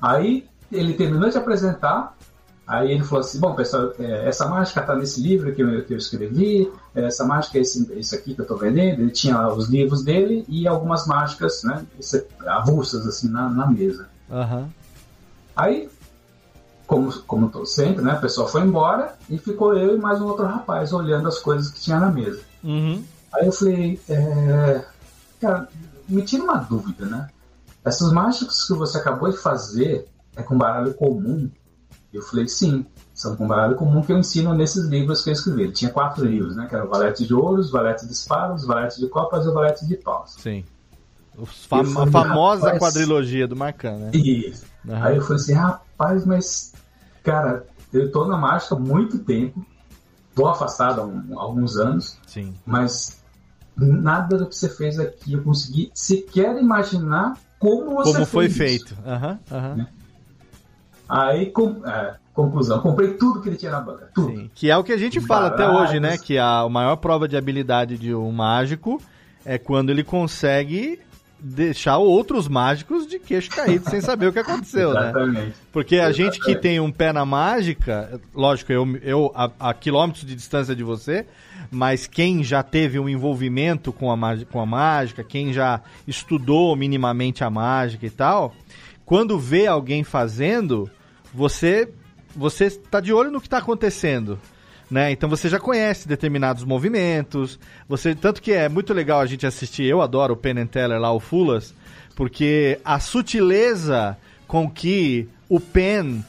[0.00, 2.14] Aí ele terminou de apresentar,
[2.68, 5.94] Aí ele falou assim, bom, pessoal, é, essa mágica está nesse livro que eu, que
[5.94, 9.00] eu escrevi, é, essa mágica é esse, esse aqui que eu estou vendendo.
[9.00, 11.82] Ele tinha os livros dele e algumas mágicas, né,
[12.46, 14.06] avulsas, assim, na, na mesa.
[14.30, 14.68] Aham.
[15.56, 15.88] Aí,
[16.88, 20.46] como, como sempre, né, a pessoa foi embora e ficou eu e mais um outro
[20.46, 22.40] rapaz olhando as coisas que tinha na mesa.
[22.64, 23.04] Uhum.
[23.34, 24.84] Aí eu falei, é,
[25.38, 25.68] cara,
[26.08, 27.28] me tira uma dúvida, né?
[27.84, 31.50] Essas mágicas que você acabou de fazer é com baralho comum?
[32.10, 35.64] Eu falei, sim, são com baralho comum que eu ensino nesses livros que eu escrevi.
[35.64, 36.66] Ele tinha quatro livros, né?
[36.66, 39.86] Que era o Valete de Ouros, Valete de Espadas, Valete de Copas e o Valete
[39.86, 40.36] de Paus.
[40.38, 40.64] Sim.
[41.44, 44.10] Fam a famosa rapaz, quadrilogia do Marcan, né?
[44.14, 44.64] Isso.
[44.86, 45.02] Uhum.
[45.02, 46.72] Aí eu falei assim, rapaz, mas,
[47.28, 49.64] cara, eu tô na mágica há muito tempo,
[50.34, 52.54] tô afastado há, um, há alguns anos, Sim.
[52.64, 53.22] mas
[53.76, 58.96] nada do que você fez aqui eu consegui sequer imaginar como você Como foi feito.
[59.04, 59.86] Uhum, uhum.
[61.08, 64.10] Aí, com, é, conclusão, comprei tudo que ele tinha na banca.
[64.14, 64.28] Tudo.
[64.28, 66.16] Sim, que é o que a gente fala até hoje, né?
[66.16, 69.00] Que a maior prova de habilidade de um mágico
[69.44, 71.00] é quando ele consegue
[71.40, 75.12] deixar outros mágicos de queixo caído sem saber o que aconteceu, né?
[75.72, 76.16] Porque a Exatamente.
[76.16, 80.74] gente que tem um pé na mágica, lógico, eu, eu a, a, quilômetros de distância
[80.74, 81.26] de você,
[81.70, 87.44] mas quem já teve um envolvimento com a, com a mágica, quem já estudou minimamente
[87.44, 88.54] a mágica e tal,
[89.04, 90.90] quando vê alguém fazendo,
[91.32, 91.88] você
[92.34, 94.38] você está de olho no que está acontecendo.
[94.90, 95.10] Né?
[95.10, 97.58] Então você já conhece determinados movimentos.
[97.88, 99.84] Você tanto que é muito legal a gente assistir.
[99.84, 101.74] Eu adoro o Penn Teller lá, o Fulas,
[102.16, 104.16] porque a sutileza
[104.46, 106.22] com que o Penn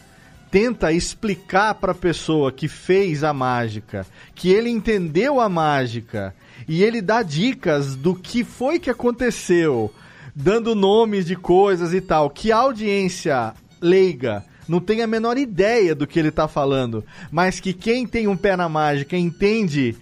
[0.51, 6.33] tenta explicar para a pessoa que fez a mágica, que ele entendeu a mágica
[6.67, 9.93] e ele dá dicas do que foi que aconteceu,
[10.35, 15.95] dando nomes de coisas e tal, que a audiência leiga não tem a menor ideia
[15.95, 19.97] do que ele tá falando, mas que quem tem um pé na mágica entende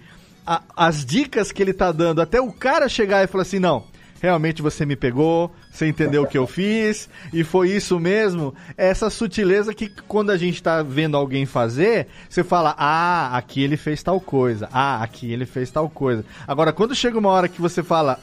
[0.46, 3.84] a, as dicas que ele tá dando, até o cara chegar e falar assim: não,
[4.20, 8.54] realmente você me pegou, você entendeu o que eu fiz, e foi isso mesmo.
[8.76, 13.78] Essa sutileza que quando a gente tá vendo alguém fazer, você fala, ah, aqui ele
[13.78, 16.26] fez tal coisa, ah, aqui ele fez tal coisa.
[16.46, 18.20] Agora, quando chega uma hora que você fala,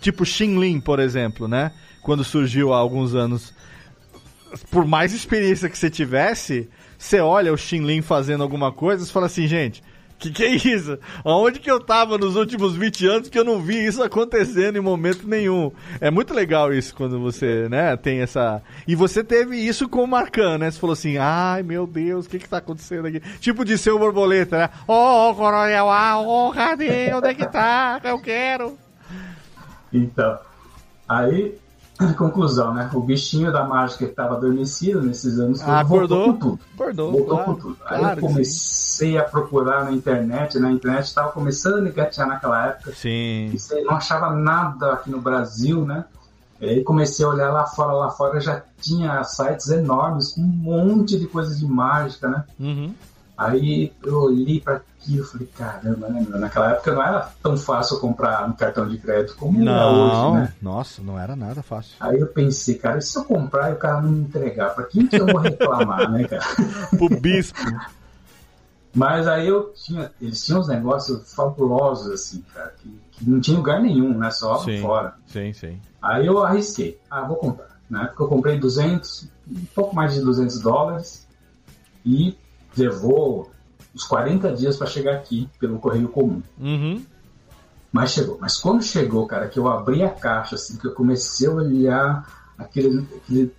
[0.00, 1.72] tipo Lin, por exemplo, né?
[2.00, 3.52] Quando surgiu há alguns anos
[4.70, 9.26] por mais experiência que você tivesse, você olha o Lin fazendo alguma coisa e fala
[9.26, 9.82] assim, gente,
[10.18, 10.98] que que é isso?
[11.24, 14.80] Aonde que eu tava nos últimos 20 anos que eu não vi isso acontecendo em
[14.80, 15.70] momento nenhum?
[16.00, 18.62] É muito legal isso quando você, né, tem essa...
[18.86, 20.70] E você teve isso com o Marcan, né?
[20.70, 23.20] Você falou assim, ai meu Deus, o que que tá acontecendo aqui?
[23.40, 24.70] Tipo de seu borboleta, né?
[24.86, 27.12] Ô, oh, coronel, ah, oh, cadê?
[27.12, 28.00] Onde é que tá?
[28.02, 28.78] Eu quero.
[29.92, 30.38] Então,
[31.08, 31.54] aí
[32.18, 32.90] Conclusão, né?
[32.92, 36.60] O bichinho da mágica que estava adormecido nesses anos ah, acordou, voltou com tudo.
[36.74, 37.76] Acordou, voltou claro, com tudo.
[37.76, 42.66] Claro Aí eu comecei a procurar na internet, na internet estava começando a engatear naquela
[42.66, 42.92] época.
[42.94, 43.50] Sim.
[43.56, 46.04] Você não achava nada aqui no Brasil, né?
[46.60, 51.18] Aí comecei a olhar lá fora, lá fora já tinha sites enormes com um monte
[51.18, 52.44] de coisas de mágica, né?
[52.58, 52.94] Uhum.
[53.36, 56.38] Aí eu olhei para aquilo e falei, caramba, né, meu?
[56.38, 60.32] Naquela época não era tão fácil comprar no cartão de crédito como não, é hoje,
[60.40, 60.54] né?
[60.62, 61.96] Nossa, não era nada fácil.
[61.98, 64.84] Aí eu pensei, cara, e se eu comprar e o cara não me entregar, pra
[64.84, 66.42] quem que eu vou reclamar, né, cara?
[66.96, 67.58] Pro bispo.
[68.94, 73.56] Mas aí eu tinha, eles tinham uns negócios fabulosos, assim, cara, que, que não tinha
[73.56, 74.30] lugar nenhum, né?
[74.30, 75.14] Só sim, fora.
[75.26, 75.80] Sim, sim.
[76.00, 77.00] Aí eu arrisquei.
[77.10, 77.80] Ah, vou comprar.
[77.90, 81.26] Na época eu comprei 200, um pouco mais de 200 dólares
[82.06, 82.38] e
[82.76, 83.50] levou
[83.94, 86.42] uns 40 dias para chegar aqui pelo correio comum.
[86.58, 87.02] Uhum.
[87.92, 88.38] Mas chegou.
[88.40, 92.26] Mas quando chegou, cara, que eu abri a caixa, assim, que eu comecei a olhar
[92.58, 93.54] aquele, aquele,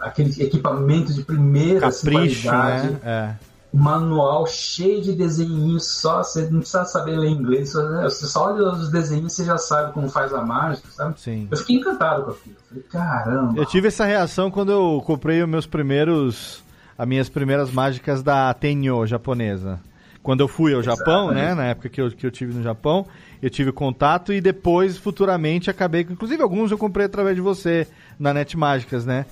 [0.00, 3.00] aquele equipamento de primeira assim, Capricho, qualidade, né?
[3.02, 3.34] É.
[3.72, 8.90] manual cheio de desenhinhos, só você não precisa saber ler inglês, você só olha os
[8.90, 11.18] desenhos você já sabe como faz a mágica, sabe?
[11.18, 11.48] Sim.
[11.50, 12.56] Eu fiquei encantado com aquilo.
[12.68, 13.58] Falei, caramba.
[13.58, 16.62] Eu tive essa reação quando eu comprei os meus primeiros
[17.00, 19.80] as minhas primeiras mágicas da Tenyo japonesa.
[20.22, 23.06] Quando eu fui ao Japão, né, na época que eu, que eu tive no Japão,
[23.40, 26.02] eu tive contato e depois, futuramente, acabei.
[26.02, 27.88] Inclusive, alguns eu comprei através de você
[28.18, 29.24] na Net Mágicas, né?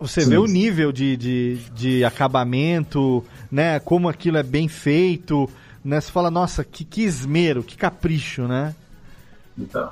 [0.00, 0.30] Você Sim.
[0.30, 3.78] vê o nível de, de, de acabamento, né?
[3.78, 5.48] Como aquilo é bem feito,
[5.84, 6.00] né?
[6.00, 8.74] Você fala, nossa, que, que esmero, que capricho, né?
[9.56, 9.90] Então.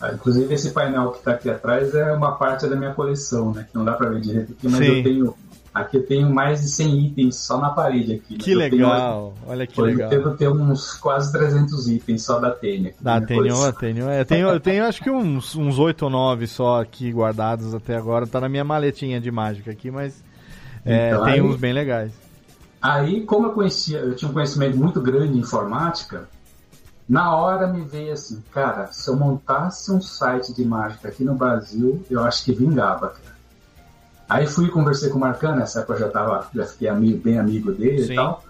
[0.00, 3.66] Ah, Inclusive, esse painel que está aqui atrás é uma parte da minha coleção, né?
[3.70, 4.96] Que não dá para ver direito aqui, mas Sim.
[4.96, 5.36] eu tenho.
[5.72, 8.36] Aqui eu tenho mais de 100 itens só na parede aqui.
[8.36, 10.12] Que Eu legal, olha que Tenho, legal.
[10.12, 12.92] eu ter uns quase 300 itens só da Tênia.
[13.00, 16.80] Da Tenho, tenho, é, tenho, eu tenho acho que uns, uns 8 ou 9 só
[16.80, 18.26] aqui guardados até agora.
[18.26, 20.24] Tá na minha maletinha de mágica aqui, mas
[20.84, 22.10] é, Então, tem aí- uns bem legais.
[22.82, 26.28] Aí, como eu conhecia, eu tinha um conhecimento muito grande em informática,
[27.08, 31.34] na hora me veio assim, cara, se eu montasse um site de mágica aqui no
[31.34, 33.29] Brasil, eu acho que vingava, cara.
[34.30, 37.18] Aí fui e conversei com o Marcano, nessa época eu já, tava, já fiquei amigo,
[37.18, 38.12] bem amigo dele Sim.
[38.12, 38.44] e tal.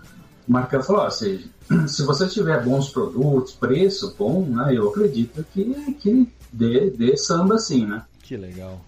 [0.46, 1.48] O Marcano falou, ó, seja,
[1.88, 7.56] se você tiver bons produtos, preço bom, né, eu acredito que, que dê, dê samba
[7.56, 8.02] sim, né?
[8.22, 8.78] Que legal.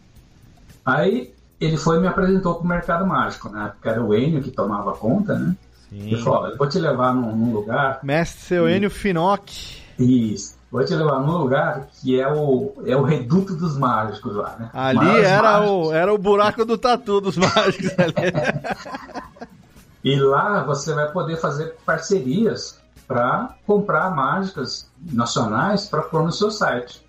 [0.84, 4.50] Aí ele foi e me apresentou pro mercado mágico, na época era o Enio que
[4.50, 5.56] tomava conta, né?
[5.88, 6.08] Sim.
[6.08, 9.50] Ele falou, ó, eu vou te levar num, num lugar Mestre seu Enio Finoc.
[9.98, 10.58] Isso.
[10.72, 14.70] Vou te levar num lugar que é o, é o reduto dos mágicos lá, né?
[14.72, 15.70] Ali Maiores era mágicos.
[15.70, 17.90] o, era o buraco do tatu dos mágicos.
[20.04, 26.50] E lá você vai poder fazer parcerias para comprar mágicas nacionais para pôr no seu
[26.50, 27.06] site.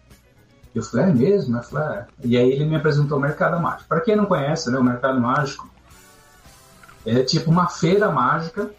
[0.75, 1.57] Eu falei, é mesmo?
[1.57, 2.05] Eu falei, é.
[2.23, 3.89] E aí ele me apresentou o Mercado Mágico.
[3.89, 5.67] Para quem não conhece, né, o Mercado Mágico
[7.03, 8.69] é tipo uma feira mágica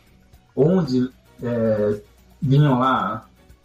[0.54, 1.10] onde
[1.42, 2.00] é,
[2.40, 3.24] vinham lá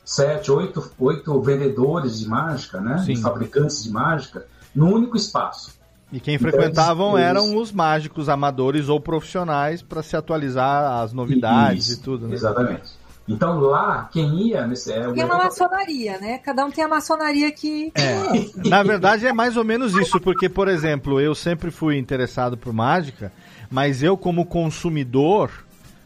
[0.10, 2.98] sete, oito, oito vendedores de mágica, né?
[3.06, 3.16] Sim.
[3.18, 4.44] Fabricantes de mágica,
[4.74, 5.78] no único espaço.
[6.12, 11.90] E quem frequentavam Eles- eram os mágicos amadores ou profissionais para se atualizar as novidades
[11.90, 12.34] Isso, e tudo, né?
[12.34, 12.98] Exatamente.
[13.28, 14.92] Então lá, quem ia nesse.
[14.92, 16.40] É, o E é uma maçonaria, né?
[16.40, 17.92] Cada um tem a maçonaria que.
[17.94, 18.50] É.
[18.68, 22.74] Na verdade é mais ou menos isso, porque, por exemplo, eu sempre fui interessado por
[22.74, 23.32] mágica,
[23.70, 25.52] mas eu como consumidor,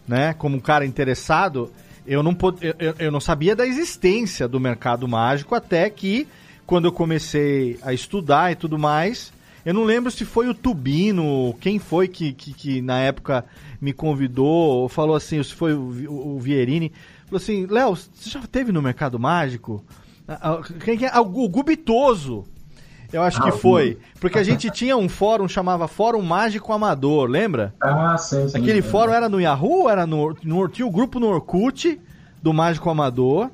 [0.06, 1.72] né, como um cara interessado,
[2.06, 2.58] eu não, pod...
[2.62, 6.28] eu, eu- não sabia da existência do mercado mágico até que,
[6.66, 9.32] quando eu comecei a estudar e tudo mais,
[9.66, 13.46] eu não lembro se foi o Tubino, quem foi que, que, que na época
[13.80, 14.48] me convidou,
[14.82, 16.92] ou falou assim, se foi o, o Vierini,
[17.26, 19.84] falou assim, Léo, você já teve no mercado mágico?
[20.28, 21.10] Ah, ah, Quem que é?
[21.14, 22.46] Ah, o Gu- Gubitoso.
[23.14, 23.98] Eu acho Ah, que foi.
[24.20, 27.74] Porque a gente tinha um fórum chamava Fórum Mágico Amador, lembra?
[27.82, 28.58] Ah, sim, sim.
[28.58, 28.90] Aquele sim.
[28.90, 29.88] fórum era no Yahoo?
[29.90, 32.02] Era no, no- tinha o grupo no Orkut
[32.42, 33.50] do Mágico Amador.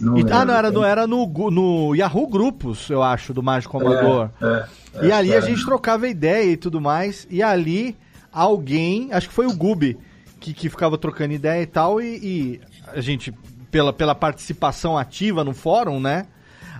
[0.00, 3.76] Não E- ah, não, era no, era no, no Yahoo Grupos, eu acho, do Mágico
[3.78, 4.30] Amador.
[4.40, 4.46] É,
[4.94, 5.36] é, E é, ali é.
[5.36, 7.26] a gente trocava ideia e tudo mais.
[7.28, 7.96] E ali
[8.32, 9.98] alguém, acho que foi o Gubi,
[10.38, 12.00] que, que ficava trocando ideia e tal.
[12.00, 12.60] E, e
[12.96, 13.32] a gente,
[13.70, 16.26] pela, pela participação ativa no fórum, né?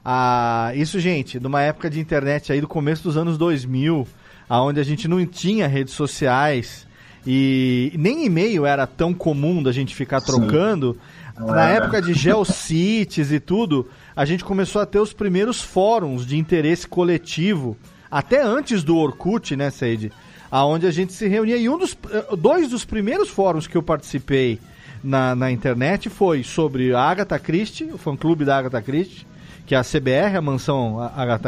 [0.05, 4.07] Ah, isso, gente, numa época de internet aí do começo dos anos 2000,
[4.49, 6.87] aonde a gente não tinha redes sociais
[7.27, 10.27] e nem e-mail era tão comum da gente ficar Sim.
[10.27, 10.97] trocando.
[11.39, 16.27] Não Na época de Geocities e tudo, a gente começou a ter os primeiros fóruns
[16.27, 17.77] de interesse coletivo,
[18.11, 20.13] até antes do Orkut, né, Seide?
[20.51, 21.57] Aonde a gente se reunia.
[21.57, 24.59] E um dos, eh, dois dos primeiros fóruns que eu participei
[25.03, 29.25] na, na internet foi sobre a Agatha Christie, o fã-clube da Agatha Christie,
[29.71, 30.97] que é a CBR, a mansão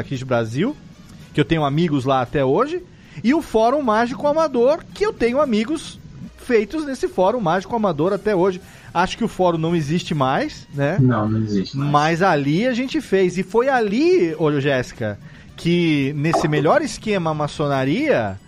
[0.07, 0.77] Christie Brasil,
[1.35, 2.81] que eu tenho amigos lá até hoje,
[3.25, 5.99] e o Fórum Mágico Amador, que eu tenho amigos
[6.37, 8.61] feitos nesse Fórum Mágico Amador até hoje.
[8.95, 10.99] Acho que o fórum não existe mais, né?
[11.01, 11.77] Não, não existe.
[11.77, 11.91] mais.
[11.91, 13.37] Mas ali a gente fez.
[13.39, 15.18] E foi ali, ô Jéssica,
[15.57, 18.39] que nesse melhor esquema maçonaria,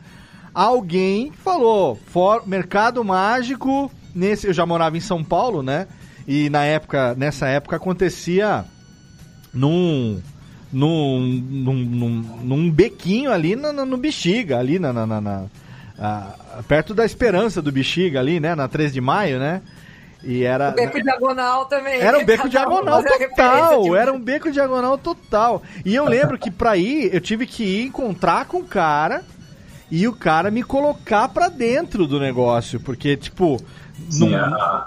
[0.54, 3.90] alguém falou: for, mercado mágico.
[4.14, 5.88] Nesse, eu já morava em São Paulo, né?
[6.28, 8.64] E na época, nessa época acontecia
[9.54, 10.20] num.
[10.72, 12.10] Num, num, num,
[12.42, 15.44] num bequinho ali no, no, no Bexiga, ali na, na, na- na-
[15.96, 16.32] ah,
[16.66, 18.56] perto da Esperança do Bexiga, ali, né?
[18.56, 19.62] Na 3 de maio, né?
[20.24, 20.72] E era.
[20.72, 22.00] Beco diagonal também.
[22.00, 25.62] Era um beco diagonal total, de era um beco diagonal total.
[25.84, 29.22] E eu lembro que pra ir, eu tive que ir encontrar com o cara
[29.90, 33.58] e o cara me colocar pra dentro do negócio, porque, tipo,
[34.10, 34.86] Sim, não, a-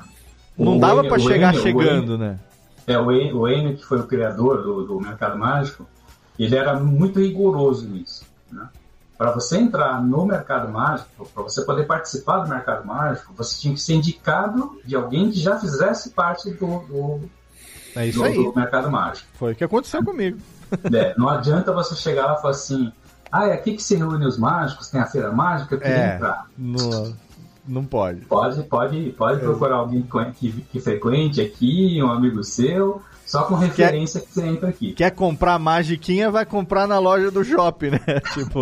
[0.57, 2.36] não o dava o chegar o chegando, né?
[2.88, 5.86] É, o Enio, que foi o criador do, do Mercado Mágico,
[6.40, 8.26] ele era muito rigoroso nisso.
[8.52, 8.68] Né?
[9.18, 13.74] Para você entrar no Mercado Mágico, para você poder participar do Mercado Mágico, você tinha
[13.74, 17.30] que ser indicado de alguém que já fizesse parte do, do,
[17.96, 19.28] É do- do Mercado Mágico.
[19.34, 20.40] Foi o que aconteceu comigo.
[20.94, 22.92] É, não adianta você chegar lá e falar assim,
[23.32, 26.16] ah, é aqui que se reúne os mágicos, tem a feira mágica, eu queria É,
[26.16, 26.46] entrar.
[26.58, 27.14] não,
[27.68, 28.22] não pode.
[28.22, 34.22] Pode, pode, pode procurar alguém que, que frequente aqui, um amigo seu, só com referência
[34.22, 34.93] que, você entra aqui.
[34.93, 37.99] Quer comprar magiquinha, vai comprar na loja do shopping, né?
[38.34, 38.61] tipo.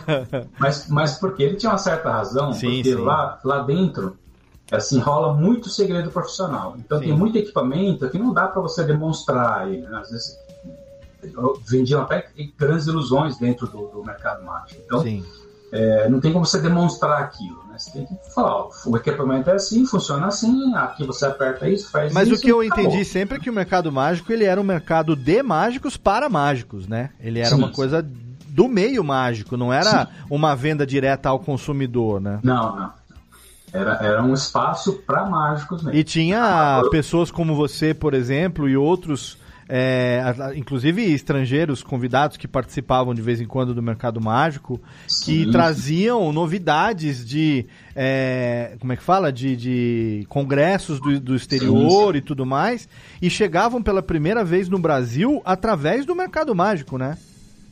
[0.58, 3.04] Mas, mas porque ele tinha uma certa razão, Sim, porque sim.
[3.04, 4.16] Lá, lá dentro,
[4.72, 6.74] assim, rola muito segredo profissional.
[6.78, 7.06] Então Sim.
[7.06, 9.98] tem muito equipamento que não dá para você demonstrar aí, né?
[9.98, 10.38] Às vezes
[11.66, 14.80] vendiam até grandes ilusões dentro do, do mercado mágico.
[14.84, 15.04] Então,
[15.72, 17.80] é, não tem como você demonstrar aquilo, né?
[17.80, 21.90] Você tem que falar, ó, o equipamento é assim, funciona assim, aqui você aperta isso,
[21.90, 22.36] faz Mas isso.
[22.38, 22.84] o que eu acabou.
[22.84, 26.86] entendi sempre é que o mercado mágico ele era um mercado de mágicos para mágicos,
[26.86, 27.10] né?
[27.20, 27.74] Ele era Sim, uma sim.
[27.74, 28.04] coisa
[28.48, 32.40] do meio mágico, não era uma venda direta ao consumidor, né?
[32.42, 32.92] Não, não.
[33.72, 35.98] Era, era um espaço para mágicos mesmo.
[35.98, 39.37] E tinha pessoas como você, por exemplo, e outros,
[39.68, 40.22] é,
[40.56, 45.50] inclusive estrangeiros convidados que participavam de vez em quando do mercado mágico, que Sim.
[45.50, 47.66] traziam novidades de.
[47.94, 49.30] é, como é que fala?
[49.30, 52.88] De, de congressos do, do exterior e tudo mais,
[53.20, 57.18] e chegavam pela primeira vez no Brasil através do mercado mágico, né?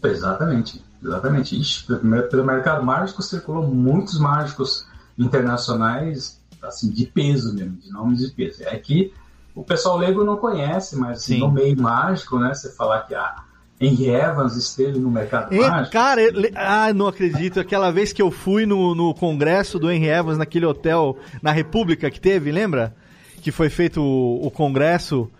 [0.04, 1.58] Exatamente, exatamente.
[1.58, 4.86] Ixi, pelo pelo mercado mágico circulou muitos mágicos
[5.18, 8.62] internacionais, assim, de peso mesmo, de nomes de peso.
[8.64, 9.12] É que
[9.56, 11.40] o pessoal leigo não conhece, mas assim, Sim.
[11.40, 13.36] no meio mágico, né, você falar que a
[13.80, 16.52] Henry Evans esteve no mercado E, mágico, cara, ele...
[16.54, 17.58] ah, não acredito.
[17.58, 22.10] Aquela vez que eu fui no, no congresso do Henry Evans, naquele hotel na República
[22.10, 22.94] que teve, lembra?
[23.40, 25.30] Que foi feito o, o congresso,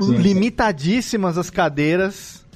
[0.00, 0.16] Sim.
[0.16, 2.46] limitadíssimas as cadeiras,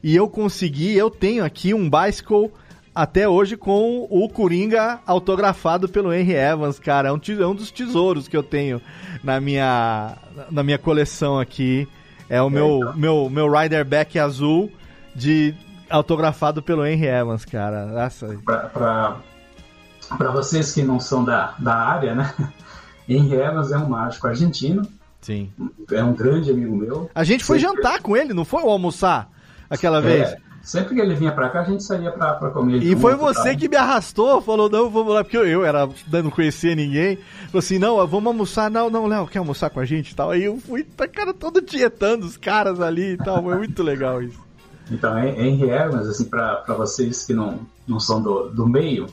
[0.00, 2.52] e eu consegui, eu tenho aqui um bicycle
[2.96, 7.10] até hoje com o Coringa autografado pelo Henry Evans, cara.
[7.10, 8.80] É um, é um dos tesouros que eu tenho
[9.22, 10.16] na minha,
[10.50, 11.86] na minha coleção aqui.
[12.26, 14.72] É o meu, meu, meu Rider Back azul
[15.14, 15.54] de
[15.90, 17.84] autografado pelo Henry Evans, cara.
[17.84, 22.34] Nossa, para vocês que não são da, da área, né,
[23.06, 24.88] Henry Evans é um mágico argentino,
[25.20, 25.52] sim.
[25.92, 27.10] é um grande amigo meu.
[27.14, 28.62] A gente foi Sempre- jantar com ele, não foi?
[28.62, 29.30] Almoçar
[29.68, 30.30] aquela vez?
[30.30, 32.82] É, sempre que ele vinha pra cá, a gente saía pra, pra comer.
[32.82, 36.20] E foi você que me arrastou, falou, não, vamos lá, porque eu, eu era, né,
[36.22, 37.16] não conhecia ninguém.
[37.46, 40.30] Falou assim, não, vamos almoçar, não, não, Léo, quer almoçar com a gente e tal.
[40.30, 44.20] Aí eu fui, tá, cara, todo tietando os caras ali e tal, foi muito legal
[44.22, 44.44] isso.
[44.90, 49.06] Então, Hen- Henry Evans, assim, para vocês que não, não são do, do meio,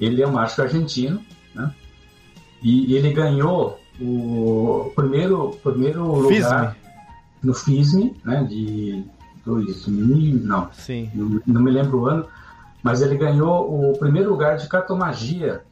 [0.00, 1.20] ele é um mágico argentino,
[1.54, 1.72] né?
[2.62, 6.76] E ele ganhou o primeiro, primeiro lugar
[7.42, 8.44] no FISM, né?
[8.48, 9.04] De
[9.52, 11.10] 2000, não, Sim.
[11.14, 12.26] não, não me lembro o ano,
[12.82, 15.62] mas ele ganhou o primeiro lugar de cartomagia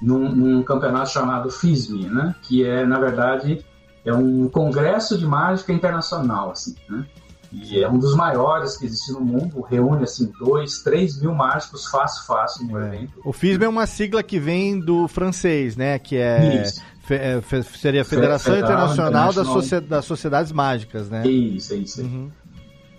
[0.00, 2.34] num, num campeonato chamado FISM, né?
[2.42, 3.64] Que é, na verdade,
[4.04, 7.04] é um congresso de mágica internacional, assim, né?
[7.52, 11.86] E é um dos maiores que existe no mundo, reúne, assim, dois, três mil mágicos
[11.86, 13.12] fácil, fácil no evento.
[13.24, 15.96] O FISM é uma sigla que vem do francês, né?
[16.00, 16.82] Que é, Isso.
[17.04, 19.62] fe- é, fe- seria a Federação Federal Internacional das, International.
[19.62, 21.24] Socie- das Sociedades Mágicas, né?
[21.28, 22.02] Isso, é isso.
[22.02, 22.28] Uhum.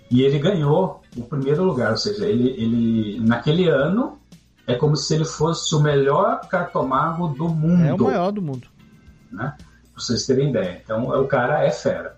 [0.10, 4.20] E ele ganhou o primeiro lugar, ou seja, ele, ele naquele ano
[4.68, 7.84] é como se ele fosse o melhor cartomago do mundo.
[7.86, 8.68] É o maior do mundo.
[9.32, 9.56] né?
[9.58, 10.82] Pra vocês terem ideia.
[10.84, 12.18] Então, o cara é fera.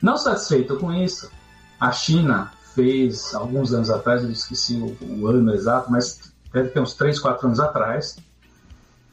[0.00, 1.30] Não satisfeito com isso,
[1.80, 6.80] a China fez, alguns anos atrás, eu esqueci o, o ano exato, mas deve ter
[6.80, 8.16] uns 3, 4 anos atrás,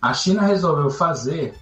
[0.01, 1.53] a China resolveu fazer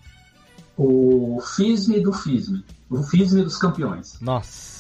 [0.78, 4.18] o FISM do FISM, o FISM dos campeões.
[4.22, 4.79] Nossa.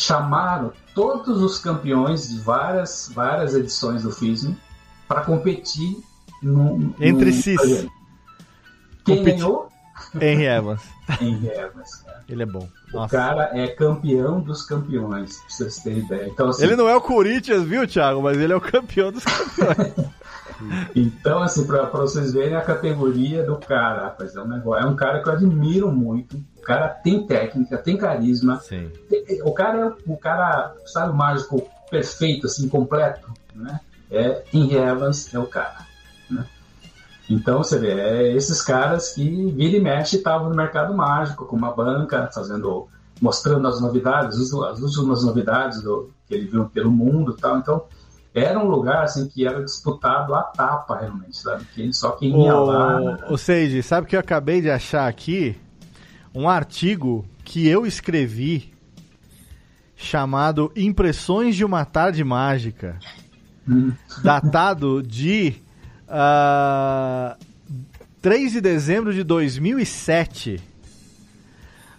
[0.00, 4.54] Chamaram todos os campeões de várias, várias edições do FISM
[5.06, 5.98] para competir
[6.42, 7.54] no, Entre si.
[9.04, 9.24] Quem Competir.
[9.40, 9.68] ganhou?
[10.14, 10.80] Henry Evans.
[11.20, 12.24] Henry Evans, cara.
[12.30, 12.66] Ele é bom.
[12.92, 13.14] O Nossa.
[13.14, 16.28] cara é campeão dos campeões, pra vocês terem ideia.
[16.28, 18.22] Então, assim, Ele não é o Corinthians, viu, Thiago?
[18.22, 19.92] Mas ele é o campeão dos campeões.
[20.94, 24.84] Então, assim pra vocês verem a categoria do cara, rapaz, é um negócio.
[24.86, 26.36] É um cara que eu admiro muito.
[26.58, 28.58] O cara tem técnica, tem carisma.
[29.08, 33.80] Tem- O cara é o cara, sabe, o mágico perfeito, assim, completo, né?
[34.10, 35.86] É Henry Evans é o cara,
[36.30, 36.44] né?
[37.28, 41.56] Então, você vê, é esses caras que vira e mexe estavam no mercado mágico, com
[41.56, 42.88] uma banca, fazendo,
[43.20, 47.58] mostrando as novidades, as as últimas novidades do, que ele viu pelo mundo e tal.
[47.58, 47.84] Então,
[48.34, 51.64] era um lugar, assim, que era disputado a tapa, realmente, sabe?
[51.74, 53.00] Que só quem ia lá...
[53.28, 55.56] Ô, ô Seiji, sabe que eu acabei de achar aqui?
[56.34, 58.72] Um artigo que eu escrevi
[59.96, 62.98] chamado Impressões de uma Tarde Mágica,
[63.68, 63.92] Hum,
[64.24, 65.54] datado de
[66.08, 67.36] ah,
[68.20, 70.60] 3 de dezembro de 2007,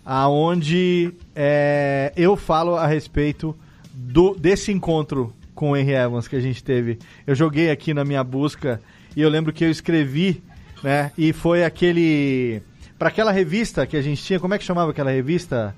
[0.04, 3.56] aonde é, eu falo a respeito
[3.94, 6.98] do, desse encontro com o Henry Evans que a gente teve.
[7.28, 8.82] Eu joguei aqui na minha busca
[9.16, 10.44] e eu lembro que eu escrevi,
[10.84, 11.12] né?
[11.16, 12.64] E foi aquele.
[12.98, 15.76] Para aquela revista que a gente tinha, como é que chamava aquela revista?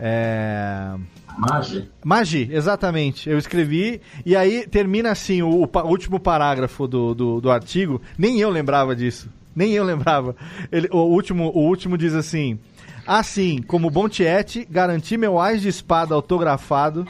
[0.00, 0.90] É.
[1.36, 1.86] Magi.
[2.02, 3.28] Magi, exatamente.
[3.28, 8.00] Eu escrevi e aí termina assim o, o último parágrafo do, do, do artigo.
[8.16, 9.28] Nem eu lembrava disso.
[9.54, 10.34] Nem eu lembrava.
[10.72, 12.58] Ele, o, último, o último diz assim:
[13.06, 17.06] Assim, como bom tiete, garanti meu ás de espada autografado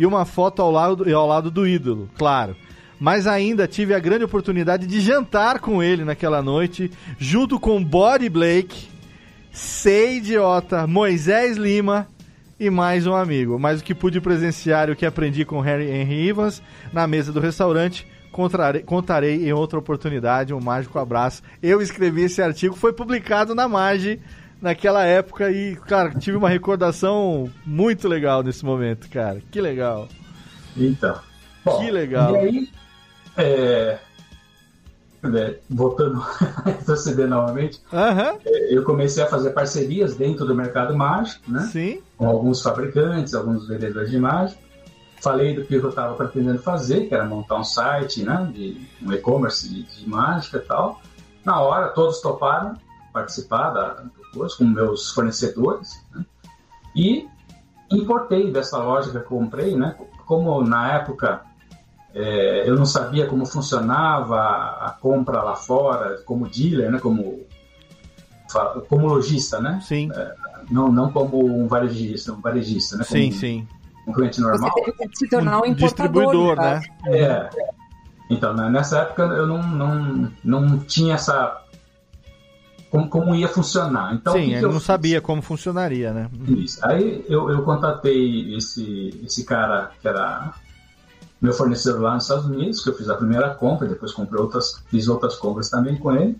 [0.00, 2.56] e uma foto ao lado, ao lado do ídolo, claro.
[2.98, 8.30] Mas ainda tive a grande oportunidade de jantar com ele naquela noite, junto com Body
[8.30, 8.88] Blake,
[9.52, 12.08] Sei Idiota, Moisés Lima
[12.58, 13.58] e mais um amigo.
[13.58, 16.62] Mas o que pude presenciar e o que aprendi com Harry Henry Evans
[16.94, 21.42] na mesa do restaurante Contarei, contarei em outra oportunidade um mágico abraço.
[21.60, 24.20] Eu escrevi esse artigo, foi publicado na Magi
[24.60, 29.42] naquela época e, cara, tive uma recordação muito legal nesse momento, cara.
[29.50, 30.08] Que legal.
[30.76, 31.18] Então.
[31.64, 32.34] Bom, que legal.
[32.34, 32.68] E aí,
[33.36, 33.98] é,
[35.22, 36.22] né, voltando
[36.88, 38.38] a CD novamente, uhum.
[38.70, 41.68] eu comecei a fazer parcerias dentro do mercado mágico, né?
[41.72, 42.02] Sim.
[42.16, 44.60] Com alguns fabricantes, alguns vendedores de mágica.
[45.20, 48.50] Falei do que eu estava pretendendo fazer, que era montar um site, né?
[48.54, 51.00] De um e-commerce de, de, mágica e tal.
[51.44, 52.74] Na hora, todos toparam
[53.12, 54.02] participar da,
[54.32, 56.24] curso com meus fornecedores, né?
[56.94, 57.28] E
[57.90, 59.96] importei dessa loja que eu comprei, né?
[60.26, 61.42] Como na época
[62.14, 64.38] é, eu não sabia como funcionava
[64.80, 66.98] a compra lá fora, como dealer, né?
[66.98, 67.46] Como,
[68.88, 69.80] como lojista, né?
[69.82, 70.10] Sim.
[70.12, 70.34] É,
[70.70, 73.04] não, não como um varejista, um varejista, né?
[73.04, 73.68] Como sim, sim.
[74.06, 74.70] Um cliente normal.
[74.72, 76.80] Você teve que se tornar um, um distribuidor, né?
[77.06, 77.48] É.
[78.28, 81.62] Então, né, nessa época eu não, não, não tinha essa
[82.90, 84.14] como, como ia funcionar.
[84.14, 84.82] Então, Sim, ele não fiz?
[84.82, 86.28] sabia como funcionaria, né?
[86.48, 86.84] Isso.
[86.84, 90.52] Aí eu, eu contatei esse, esse cara que era
[91.40, 94.82] meu fornecedor lá nos Estados Unidos, que eu fiz a primeira compra, depois comprei outras,
[94.88, 96.36] fiz outras compras também com ele.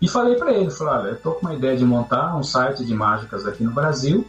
[0.00, 2.84] E falei para ele, falei, olha, eu tô com uma ideia de montar um site
[2.84, 4.24] de mágicas aqui no Brasil,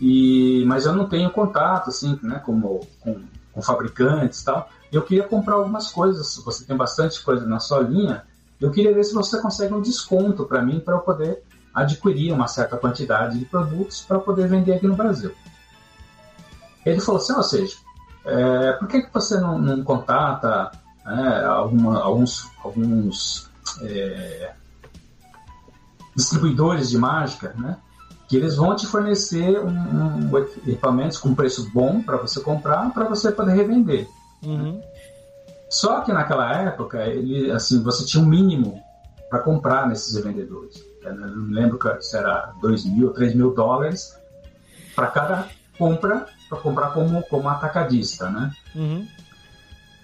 [0.00, 3.20] e mas eu não tenho contato assim, né, como com,
[3.52, 4.68] com fabricantes e tal.
[4.90, 8.24] Eu queria comprar algumas coisas, você tem bastante coisa na sua linha,
[8.60, 11.42] eu queria ver se você consegue um desconto para mim para eu poder
[11.74, 15.32] adquirir uma certa quantidade de produtos para poder vender aqui no Brasil.
[16.84, 17.76] Ele falou assim, ou seja,
[18.24, 20.70] é, por que, que você não, não contata
[21.04, 23.50] né, alguma, alguns, alguns
[23.82, 24.52] é,
[26.14, 27.78] distribuidores de mágica, né,
[28.28, 33.08] que eles vão te fornecer um, um equipamentos com preço bom para você comprar, para
[33.08, 34.08] você poder revender.
[34.42, 34.80] Uhum.
[35.70, 38.82] Só que naquela época, ele, assim, você tinha um mínimo
[39.30, 40.84] para comprar nesses revendedores.
[41.02, 44.18] Eu não lembro se era 2 mil, 3 mil dólares
[44.94, 45.48] para cada
[45.78, 48.52] compra, para comprar como, como atacadista, né?
[48.74, 49.06] Uhum.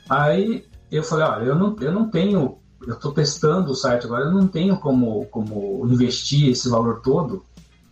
[0.08, 4.26] Aí eu falei, olha, eu não, eu não tenho, eu estou testando o site agora,
[4.26, 7.44] eu não tenho como, como investir esse valor todo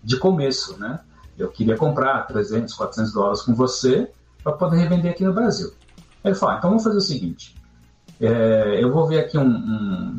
[0.03, 1.01] de começo, né?
[1.37, 4.11] Eu queria comprar 300, 400 dólares com você
[4.43, 5.73] para poder revender aqui no Brasil.
[6.25, 7.55] Ele falou, ah, então vamos fazer o seguinte,
[8.21, 10.17] é, eu vou ver aqui um, um,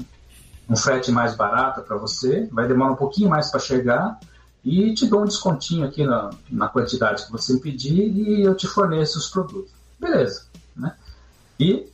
[0.70, 4.20] um frete mais barato para você, vai demorar um pouquinho mais para chegar
[4.64, 8.68] e te dou um descontinho aqui na, na quantidade que você pedir e eu te
[8.68, 9.72] forneço os produtos.
[10.00, 10.96] Beleza, né?
[11.60, 11.88] E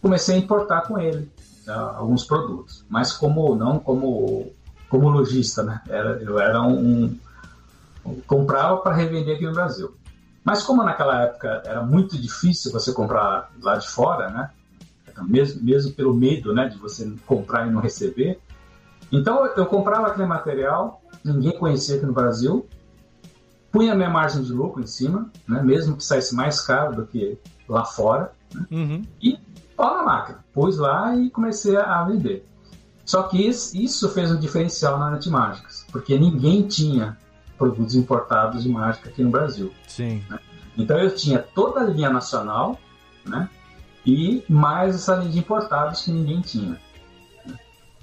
[0.00, 1.30] comecei a importar com ele
[1.66, 4.52] uh, alguns produtos, mas como não como
[4.88, 5.82] como lojista, né?
[5.88, 7.18] Era, eu era um,
[8.04, 9.94] um comprava para revender aqui no Brasil.
[10.44, 14.50] Mas como naquela época era muito difícil você comprar lá de fora, né?
[15.24, 18.38] Mesmo, mesmo pelo medo, né, de você comprar e não receber.
[19.10, 22.66] Então eu comprava aquele material, ninguém conhecia aqui no Brasil,
[23.70, 27.38] punha minha margem de lucro em cima, né, mesmo que saísse mais caro do que
[27.68, 29.02] lá fora, né, uhum.
[29.22, 29.38] e
[29.78, 32.44] ó na máquina, pus lá e comecei a vender.
[33.04, 37.16] Só que isso fez um diferencial na Net Mágicas, porque ninguém tinha
[37.56, 39.72] produtos importados de mágica aqui no Brasil.
[39.86, 40.24] Sim.
[40.28, 40.38] Né?
[40.76, 42.78] Então eu tinha toda a linha nacional,
[43.24, 43.48] né?
[44.06, 46.80] E mais essa linha de importados que ninguém tinha.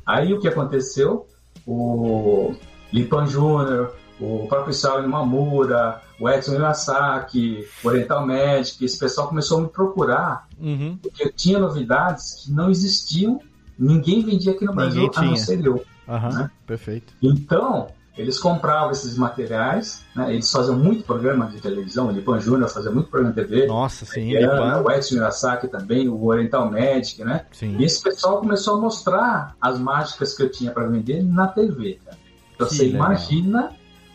[0.05, 1.27] Aí o que aconteceu?
[1.65, 2.53] O
[2.91, 9.59] Lipan Júnior, o próprio Saulo Mamura, o Edson Iwasaki, o Oriental Magic, esse pessoal começou
[9.59, 10.97] a me procurar, uhum.
[11.01, 13.39] porque eu tinha novidades que não existiam,
[13.77, 15.83] ninguém vendia aqui no Brasil, ninguém a não ser eu.
[16.07, 16.29] Uhum.
[16.29, 16.51] Né?
[16.67, 17.13] Perfeito.
[17.21, 20.31] Então, eles compravam esses materiais, né?
[20.33, 23.65] eles faziam muito programa de televisão, o Lipan Júnior fazia muito programa de TV.
[23.65, 24.81] Nossa, sim, Lipan.
[24.81, 27.45] O Edson Irasaki também, o Oriental Magic, né?
[27.51, 27.77] Sim.
[27.77, 31.99] E esse pessoal começou a mostrar as mágicas que eu tinha para vender na TV,
[32.05, 32.17] cara.
[32.53, 33.07] Então Que você legal.
[33.07, 33.71] imagina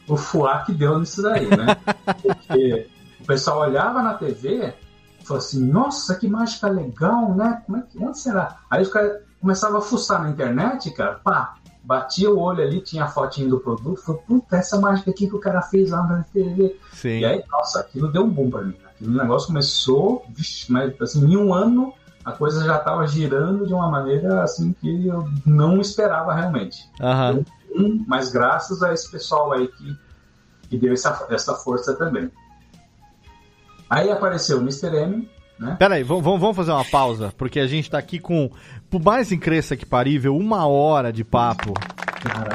[0.07, 1.77] o fuá que deu nisso daí, né?
[2.23, 2.87] Porque
[3.21, 4.75] o pessoal olhava na TV
[5.21, 7.63] e falou assim, nossa, que mágica legal, né?
[7.67, 8.59] Como é que, onde será?
[8.71, 13.05] Aí os caras começavam a fuçar na internet, cara, pá, batia o olho ali, tinha
[13.05, 16.23] a fotinho do produto, falou, puta, essa mágica aqui que o cara fez lá na
[16.25, 16.77] TV.
[16.93, 17.21] Sim.
[17.21, 18.75] E aí, nossa, aquilo deu um boom pra mim.
[18.85, 21.95] Aquele negócio começou, vixe, mas assim, em um ano
[22.29, 26.89] a coisa já estava girando de uma maneira assim que eu não esperava realmente.
[27.01, 27.43] Aham.
[27.75, 29.97] Um, mas graças a esse pessoal aí que,
[30.69, 32.31] que deu essa, essa força também.
[33.89, 34.95] Aí apareceu o Mr.
[34.95, 35.77] M, né?
[35.79, 38.51] Peraí, vamos, vamos fazer uma pausa, porque a gente tá aqui com,
[38.91, 41.75] por mais incresça que parível, uma hora de papo.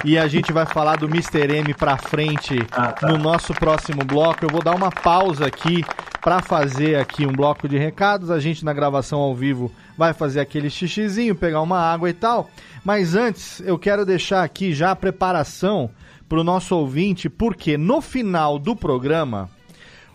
[0.03, 1.55] E a gente vai falar do Mr.
[1.57, 3.07] M pra frente Ah, tá.
[3.07, 4.43] no nosso próximo bloco.
[4.43, 5.83] Eu vou dar uma pausa aqui
[6.21, 8.29] para fazer aqui um bloco de recados.
[8.29, 12.49] A gente na gravação ao vivo vai fazer aquele xixizinho, pegar uma água e tal.
[12.83, 15.89] Mas antes, eu quero deixar aqui já a preparação
[16.27, 19.49] para o nosso ouvinte, porque no final do programa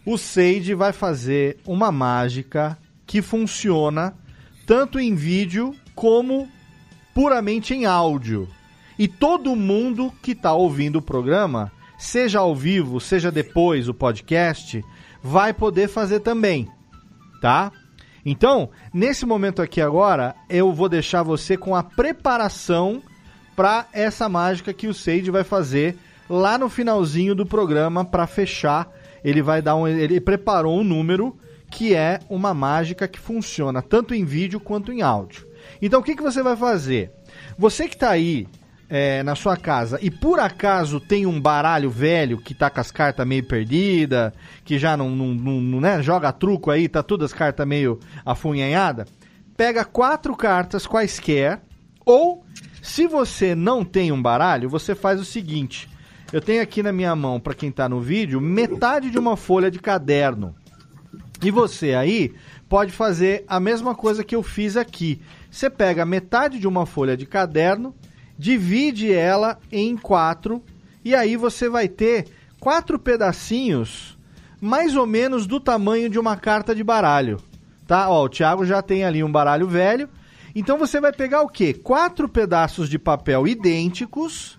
[0.05, 2.77] o Seide vai fazer uma mágica
[3.07, 4.15] que funciona
[4.67, 6.49] tanto em vídeo como
[7.13, 8.49] puramente em áudio.
[8.97, 14.85] E todo mundo que está ouvindo o programa, seja ao vivo, seja depois o podcast,
[15.21, 16.69] vai poder fazer também,
[17.43, 17.73] tá?
[18.25, 23.03] Então, nesse momento aqui agora, eu vou deixar você com a preparação
[23.57, 25.99] para essa mágica que o Sage vai fazer
[26.31, 28.89] lá no finalzinho do programa para fechar.
[29.25, 31.37] Ele vai dar um, ele preparou um número
[31.69, 35.48] que é uma mágica que funciona tanto em vídeo quanto em áudio.
[35.81, 37.11] Então, o que, que você vai fazer?
[37.57, 38.47] Você que está aí
[38.89, 42.91] é, na sua casa e por acaso tem um baralho velho que tá com as
[42.91, 44.33] cartas meio perdida,
[44.65, 49.07] que já não, não, não né, joga truco aí, tá todas as cartas meio afunhanhada,
[49.57, 51.61] pega quatro cartas quaisquer,
[52.05, 52.45] ou
[52.81, 55.89] se você não tem um baralho, você faz o seguinte:
[56.33, 59.71] eu tenho aqui na minha mão, para quem tá no vídeo, metade de uma folha
[59.71, 60.55] de caderno.
[61.43, 62.35] E você aí
[62.69, 65.21] pode fazer a mesma coisa que eu fiz aqui.
[65.51, 67.95] Você pega metade de uma folha de caderno,
[68.39, 70.63] divide ela em quatro
[71.05, 72.27] e aí você vai ter
[72.61, 74.19] quatro pedacinhos
[74.61, 77.41] mais ou menos do tamanho de uma carta de baralho,
[77.87, 78.09] tá?
[78.11, 80.09] Ó, o Thiago já tem ali um baralho velho.
[80.55, 81.73] Então você vai pegar o quê?
[81.73, 84.59] Quatro pedaços de papel idênticos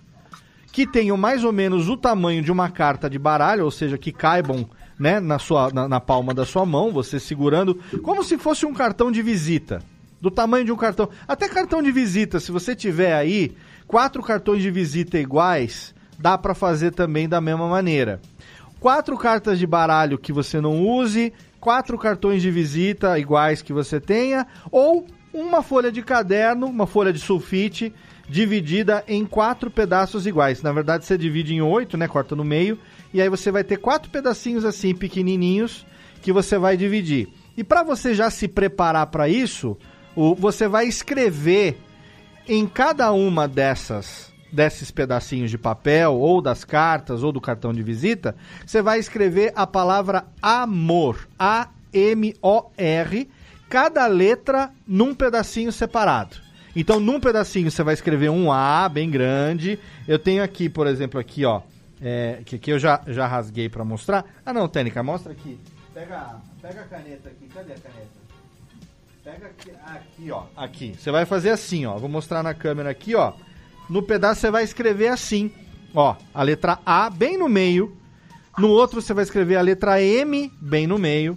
[0.72, 4.12] que tenham mais ou menos o tamanho de uma carta de baralho, ou seja, que
[4.12, 4.68] caibam
[5.00, 8.74] né, na, sua, na, na palma da sua mão, você segurando, como se fosse um
[8.74, 9.82] cartão de visita.
[10.20, 11.08] Do tamanho de um cartão.
[11.26, 13.56] Até cartão de visita, se você tiver aí,
[13.86, 18.20] quatro cartões de visita iguais, dá para fazer também da mesma maneira.
[18.78, 23.98] Quatro cartas de baralho que você não use, quatro cartões de visita iguais que você
[23.98, 27.90] tenha, ou uma folha de caderno, uma folha de sulfite,
[28.28, 30.62] dividida em quatro pedaços iguais.
[30.62, 32.06] Na verdade, você divide em oito, né?
[32.06, 32.78] Corta no meio.
[33.12, 35.86] E aí você vai ter quatro pedacinhos assim, pequenininhos,
[36.22, 37.28] que você vai dividir.
[37.56, 39.76] E para você já se preparar para isso,
[40.38, 41.78] você vai escrever
[42.48, 47.84] em cada uma dessas desses pedacinhos de papel ou das cartas ou do cartão de
[47.84, 48.34] visita,
[48.66, 53.28] você vai escrever a palavra amor, A M O R,
[53.68, 56.36] cada letra num pedacinho separado.
[56.74, 59.78] Então, num pedacinho você vai escrever um A bem grande.
[60.06, 61.62] Eu tenho aqui, por exemplo, aqui, ó,
[62.00, 64.24] é, que aqui eu já, já rasguei para mostrar.
[64.44, 65.58] Ah, não, Tênica, mostra aqui.
[65.92, 67.48] Pega, pega a caneta aqui.
[67.48, 68.20] Cadê a caneta?
[69.22, 70.44] Pega aqui, aqui, ó.
[70.56, 70.94] Aqui.
[70.98, 71.98] Você vai fazer assim, ó.
[71.98, 73.34] Vou mostrar na câmera aqui, ó.
[73.88, 75.52] No pedaço você vai escrever assim,
[75.94, 76.16] ó.
[76.32, 77.96] A letra A bem no meio.
[78.56, 81.36] No outro você vai escrever a letra M bem no meio.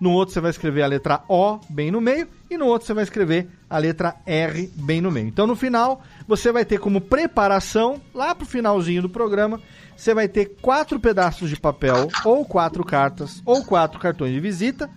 [0.00, 2.28] No outro você vai escrever a letra O bem no meio.
[2.50, 5.28] E no outro você vai escrever a letra R bem no meio.
[5.28, 9.60] Então no final você vai ter como preparação, lá pro finalzinho do programa,
[9.96, 14.90] você vai ter quatro pedaços de papel, ou quatro cartas, ou quatro cartões de visita.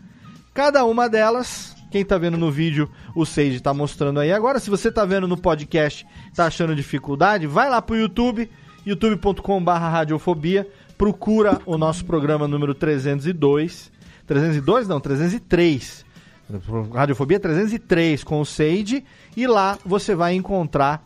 [0.54, 4.32] Cada uma delas quem tá vendo no vídeo, o Sage tá mostrando aí.
[4.32, 6.06] Agora, se você tá vendo no podcast,
[6.36, 8.50] tá achando dificuldade, vai lá pro YouTube,
[8.86, 10.68] youtube.com.br radiofobia,
[10.98, 13.92] procura o nosso programa número 302.
[14.30, 16.06] 302 não, 303.
[16.93, 19.03] Radiofobia 303 com o Sage
[19.35, 21.03] e lá você vai encontrar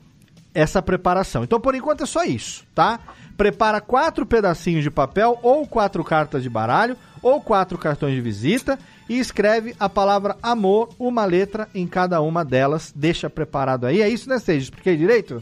[0.54, 1.44] essa preparação.
[1.44, 3.00] Então, por enquanto é só isso, tá?
[3.38, 8.78] Prepara quatro pedacinhos de papel ou quatro cartas de baralho ou quatro cartões de visita
[9.08, 12.92] e escreve a palavra amor, uma letra em cada uma delas.
[12.94, 14.02] Deixa preparado aí.
[14.02, 14.64] É isso, né, Sage?
[14.64, 15.42] Expliquei direito?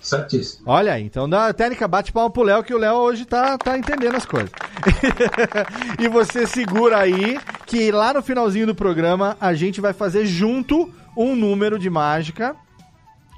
[0.00, 0.62] Certíssimo.
[0.66, 3.76] Olha aí, então a técnica bate palma pro Léo, que o Léo hoje tá, tá
[3.76, 4.50] entendendo as coisas.
[6.00, 10.90] e você segura aí, que lá no finalzinho do programa a gente vai fazer junto
[11.16, 12.56] um número de mágica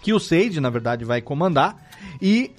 [0.02, 1.76] que o Sage, na verdade, vai comandar.
[2.20, 2.51] E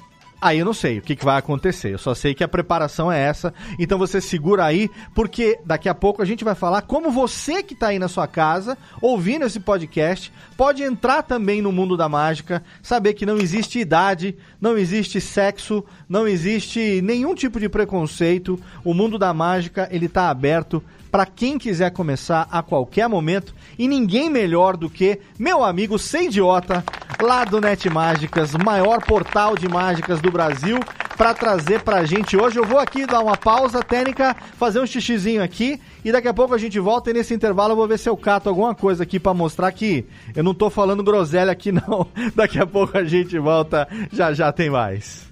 [0.43, 1.93] Aí eu não sei o que, que vai acontecer.
[1.93, 3.53] Eu só sei que a preparação é essa.
[3.79, 7.73] Então você segura aí, porque daqui a pouco a gente vai falar como você que
[7.73, 12.61] está aí na sua casa, ouvindo esse podcast, pode entrar também no mundo da mágica,
[12.81, 18.59] saber que não existe idade, não existe sexo, não existe nenhum tipo de preconceito.
[18.83, 20.83] O mundo da mágica, ele tá aberto
[21.13, 23.53] para quem quiser começar a qualquer momento.
[23.77, 26.83] E ninguém melhor do que meu amigo Sem Idiota,
[27.21, 30.79] lá do Net Mágicas, maior portal de mágicas do Brasil,
[31.15, 32.57] para trazer pra gente hoje.
[32.57, 35.79] Eu vou aqui dar uma pausa técnica, fazer um xixizinho aqui.
[36.03, 38.17] E daqui a pouco a gente volta e nesse intervalo eu vou ver se eu
[38.17, 42.07] cato alguma coisa aqui para mostrar que eu não tô falando groselha aqui não.
[42.33, 45.31] Daqui a pouco a gente volta, já já tem mais.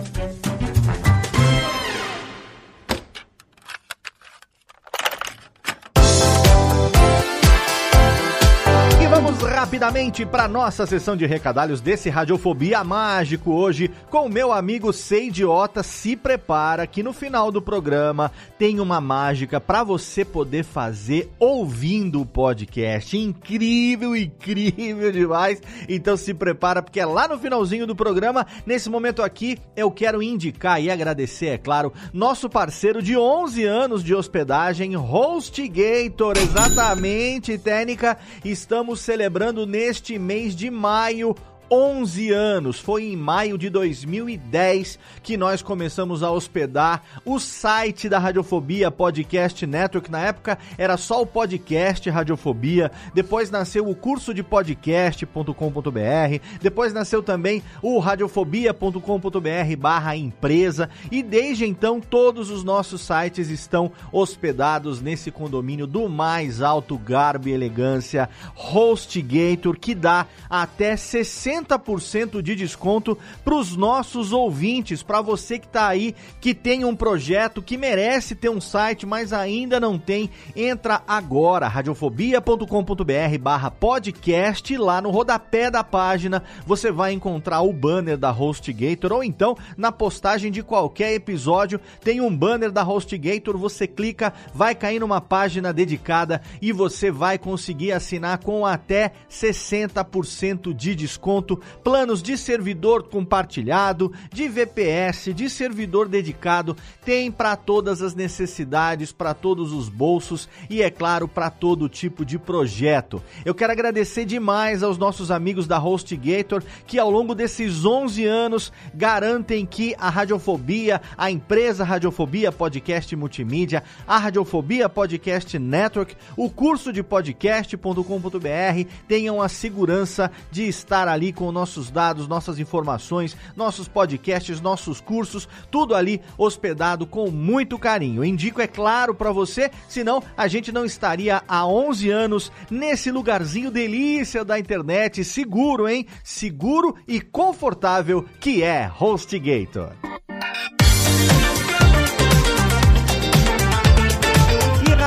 [9.71, 15.27] Rapidamente para nossa sessão de recadalhos desse Radiofobia Mágico hoje com o meu amigo Sei
[15.27, 15.81] Idiota.
[15.81, 22.19] Se prepara que no final do programa tem uma mágica para você poder fazer ouvindo
[22.19, 23.17] o podcast.
[23.17, 25.61] Incrível, incrível demais.
[25.87, 28.45] Então se prepara porque é lá no finalzinho do programa.
[28.65, 34.03] Nesse momento aqui eu quero indicar e agradecer, é claro, nosso parceiro de 11 anos
[34.03, 36.37] de hospedagem, HostGator.
[36.37, 38.17] Exatamente, Técnica.
[38.43, 41.35] Estamos celebrando neste mês de maio
[41.71, 42.79] 11 anos.
[42.79, 49.65] Foi em maio de 2010 que nós começamos a hospedar o site da Radiofobia Podcast
[49.65, 50.11] Network.
[50.11, 52.91] Na época era só o podcast Radiofobia.
[53.13, 56.41] Depois nasceu o curso de podcast.com.br.
[56.61, 60.89] Depois nasceu também o radiofobia.com.br/barra empresa.
[61.09, 67.47] E desde então todos os nossos sites estão hospedados nesse condomínio do mais alto garbo
[67.47, 75.21] e elegância, HostGator, que dá até 60 60% de desconto para os nossos ouvintes, para
[75.21, 79.79] você que está aí, que tem um projeto, que merece ter um site, mas ainda
[79.79, 80.29] não tem.
[80.55, 88.17] Entra agora, radiofobia.com.br barra podcast, lá no rodapé da página você vai encontrar o banner
[88.17, 93.87] da HostGator, ou então na postagem de qualquer episódio tem um banner da HostGator, você
[93.87, 100.95] clica, vai cair numa página dedicada e você vai conseguir assinar com até 60% de
[100.95, 101.40] desconto
[101.83, 109.33] planos de servidor compartilhado, de VPS, de servidor dedicado, tem para todas as necessidades, para
[109.33, 113.21] todos os bolsos e, é claro, para todo tipo de projeto.
[113.45, 118.71] Eu quero agradecer demais aos nossos amigos da HostGator que, ao longo desses 11 anos,
[118.93, 126.91] garantem que a Radiofobia, a empresa Radiofobia Podcast Multimídia, a Radiofobia Podcast Network, o curso
[126.91, 134.61] de podcast.com.br tenham a segurança de estar ali com nossos dados, nossas informações, nossos podcasts,
[134.61, 138.23] nossos cursos, tudo ali hospedado com muito carinho.
[138.23, 143.71] Indico, é claro, para você, senão a gente não estaria há 11 anos nesse lugarzinho
[143.71, 146.05] delícia da internet, seguro, hein?
[146.23, 149.91] Seguro e confortável que é HostGator.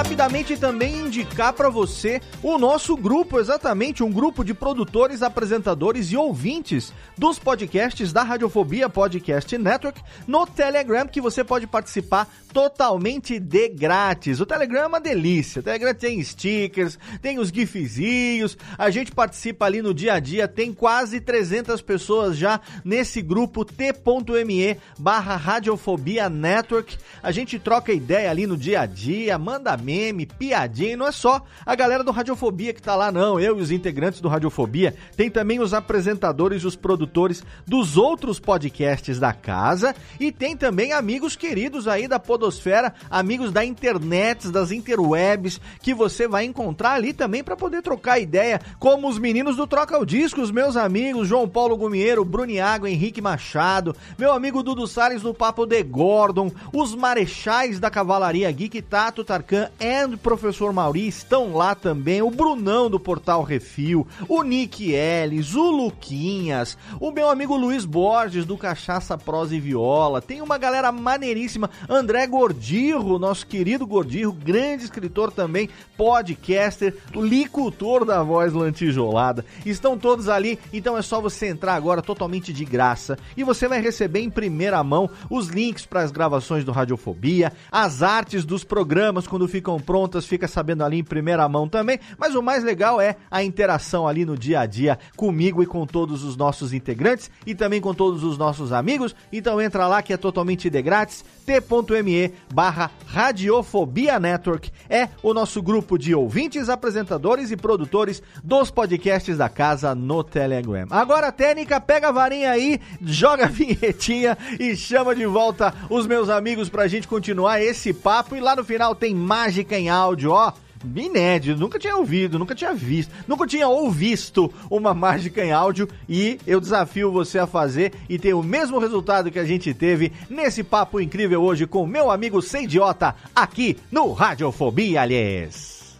[0.05, 6.17] Rapidamente também indicar para você o nosso grupo, exatamente um grupo de produtores, apresentadores e
[6.17, 13.69] ouvintes dos podcasts da Radiofobia Podcast Network no Telegram, que você pode participar totalmente de
[13.69, 14.41] grátis.
[14.41, 15.61] O Telegram é uma delícia.
[15.61, 20.47] O Telegram tem stickers, tem os gifzinhos, a gente participa ali no dia a dia,
[20.47, 26.97] tem quase 300 pessoas já nesse grupo t.me barra Radiofobia Network.
[27.23, 31.13] A gente troca ideia ali no dia a dia, manda meme, piadinha, e não é
[31.13, 33.39] só a galera do Radiofobia que tá lá, não.
[33.39, 38.41] Eu e os integrantes do Radiofobia, tem também os apresentadores e os produtores dos outros
[38.41, 44.73] podcasts da casa, e tem também amigos queridos aí da Podosfera, amigos da internet, das
[44.73, 49.67] interwebs, que você vai encontrar ali também para poder trocar ideia, como os meninos do
[49.67, 54.87] Troca o Disco, os meus amigos João Paulo Gumieiro, Bruniago, Henrique Machado, meu amigo Dudu
[54.87, 61.07] Salles do Papo de Gordon, os marechais da Cavalaria Geek, Tato Tarkan e Professor Mauri
[61.07, 67.29] estão lá também, o Brunão do Portal Refil, o Nick Ellis, o Luquinhas, o meu
[67.29, 73.47] amigo Luiz Borges do Cachaça Prosa e Viola, tem uma galera maneiríssima, André Gordirro, nosso
[73.47, 81.03] querido Gordirro, grande escritor também, podcaster, licultor da voz lantijolada, estão todos ali, então é
[81.03, 85.49] só você entrar agora totalmente de graça e você vai receber em primeira mão os
[85.49, 90.85] links para as gravações do Radiofobia, as artes dos programas quando ficam prontas, fica sabendo
[90.85, 91.99] ali em primeira mão também.
[92.19, 95.87] Mas o mais legal é a interação ali no dia a dia comigo e com
[95.87, 99.17] todos os nossos integrantes e também com todos os nossos amigos.
[99.33, 104.71] Então entra lá que é totalmente de grátis, t.me barra Radiofobia Network.
[104.91, 110.87] É o nosso grupo de ouvintes, apresentadores e produtores dos podcasts da casa no Telegram.
[110.91, 116.29] Agora, Técnica, pega a varinha aí, joga a vinhetinha e chama de volta os meus
[116.29, 118.37] amigos pra gente continuar esse papo.
[118.37, 120.53] E lá no final tem mágica em áudio, ó
[120.97, 126.39] inédito, nunca tinha ouvido, nunca tinha visto, nunca tinha ouvido uma mágica em áudio e
[126.47, 130.63] eu desafio você a fazer e ter o mesmo resultado que a gente teve nesse
[130.63, 135.97] papo incrível hoje com meu amigo Seidiota aqui no Radiofobia, aliás.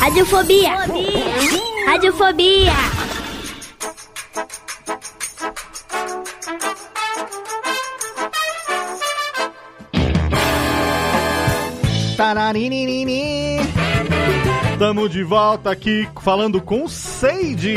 [0.00, 0.76] Radiofobia.
[1.86, 2.72] Radiofobia.
[12.20, 13.56] Tararinini.
[14.78, 17.74] Tamo de volta aqui falando com Seide.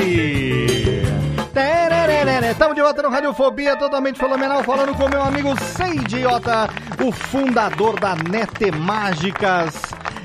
[2.51, 6.69] Estamos de volta no Radiofobia, totalmente fenomenal, falando com meu amigo Seidiota,
[7.01, 9.81] o fundador da Nete Mágicas.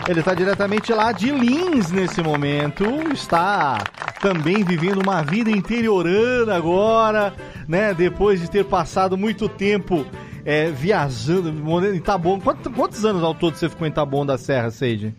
[0.08, 3.78] Ele está diretamente lá de Lins nesse momento, está
[4.20, 7.32] também vivendo uma vida interiorana agora,
[7.68, 7.94] né?
[7.94, 10.04] Depois de ter passado muito tempo
[10.44, 12.40] é, viajando, morando em Taboão.
[12.40, 15.14] Quantos, quantos anos ao todo você ficou em Taboão da Serra, Seide?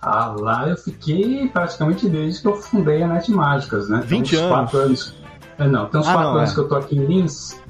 [0.00, 4.00] Ah, lá eu fiquei praticamente desde que eu fundei a Net Mágicas, né?
[4.04, 4.48] 20 Tem uns anos.
[4.56, 5.14] quatro anos.
[5.58, 6.54] É, não, tem uns Ah, 4 não, anos é.
[6.54, 7.60] que eu tô aqui em Lins.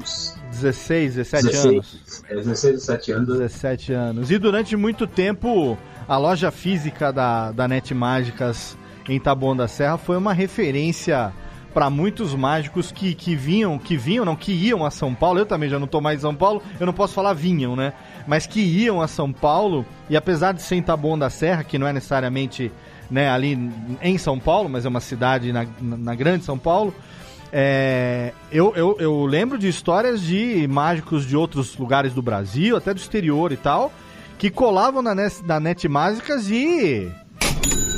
[0.00, 2.24] Uns 16, 17 16, anos.
[2.28, 3.28] É, 16, 17 anos.
[3.38, 4.30] 17 anos.
[4.30, 5.76] E durante muito tempo,
[6.08, 8.76] a loja física da, da Net Mágicas
[9.08, 11.32] em Taboão da Serra foi uma referência
[11.76, 15.40] para muitos mágicos que, que vinham, que vinham, não, que iam a São Paulo.
[15.40, 17.92] Eu também já não tô mais em São Paulo, eu não posso falar vinham, né?
[18.26, 21.86] Mas que iam a São Paulo, e apesar de ser em da Serra, que não
[21.86, 22.72] é necessariamente
[23.10, 23.70] né, ali
[24.00, 26.94] em São Paulo, mas é uma cidade na, na, na grande São Paulo,
[27.52, 32.94] é, eu, eu, eu lembro de histórias de mágicos de outros lugares do Brasil, até
[32.94, 33.92] do exterior e tal,
[34.38, 37.12] que colavam na Net, na Net Mágicas e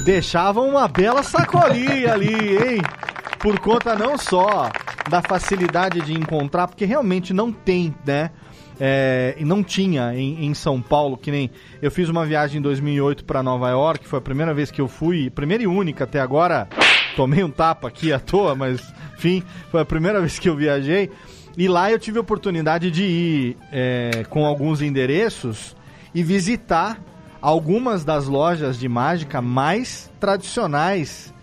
[0.05, 2.83] deixavam uma bela sacolinha ali, hein?
[3.39, 4.71] Por conta não só
[5.09, 8.31] da facilidade de encontrar, porque realmente não tem, né?
[8.81, 11.51] É, não tinha em, em São Paulo, que nem
[11.83, 14.87] eu fiz uma viagem em 2008 para Nova York, foi a primeira vez que eu
[14.87, 16.69] fui, primeira e única até agora.
[17.17, 18.81] Tomei um tapa aqui à toa, mas
[19.17, 21.11] enfim, foi a primeira vez que eu viajei.
[21.57, 25.75] E lá eu tive a oportunidade de ir é, com alguns endereços
[26.15, 27.01] e visitar
[27.43, 31.35] algumas das lojas de mágica mais tradicionais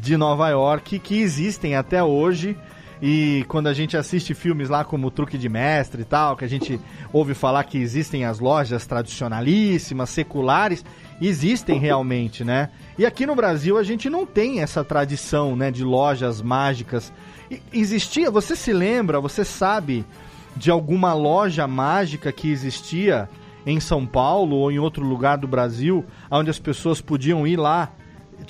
[0.00, 2.56] de Nova York que existem até hoje.
[3.02, 6.48] E quando a gente assiste filmes lá como Truque de Mestre e tal, que a
[6.48, 6.78] gente
[7.10, 10.84] ouve falar que existem as lojas tradicionalíssimas, seculares,
[11.20, 12.68] existem realmente, né?
[12.98, 17.10] E aqui no Brasil a gente não tem essa tradição, né, de lojas mágicas.
[17.50, 20.04] E- Existia, você se lembra, você sabe
[20.54, 23.30] de alguma loja mágica que existia
[23.64, 27.92] em São Paulo ou em outro lugar do Brasil, onde as pessoas podiam ir lá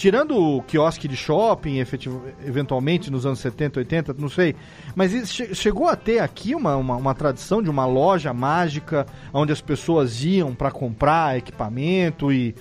[0.00, 4.56] tirando o quiosque de shopping, efetivo- eventualmente nos anos 70, 80, não sei,
[4.94, 9.60] mas chegou a ter aqui uma, uma, uma tradição de uma loja mágica onde as
[9.60, 12.54] pessoas iam para comprar equipamento e.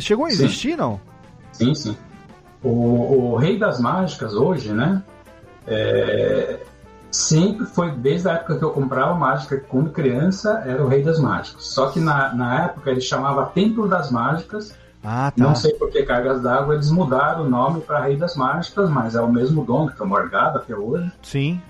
[0.00, 0.34] Chegou a Sim.
[0.44, 1.00] existir, não?
[1.52, 1.96] Sim, sim.
[2.60, 5.00] O, o Rei das Mágicas hoje, né?
[5.64, 6.58] é,
[7.08, 11.20] sempre foi, desde a época que eu comprava mágica quando criança, era o Rei das
[11.20, 11.66] Mágicas.
[11.66, 14.74] Só que na, na época ele chamava Templo das Mágicas.
[15.04, 15.42] Ah, tá.
[15.42, 19.14] Não sei por que cargas d'água eles mudaram o nome para Rei das Mágicas, mas
[19.14, 21.10] é o mesmo dono que é o Morgado até hoje.
[21.22, 21.60] Sim.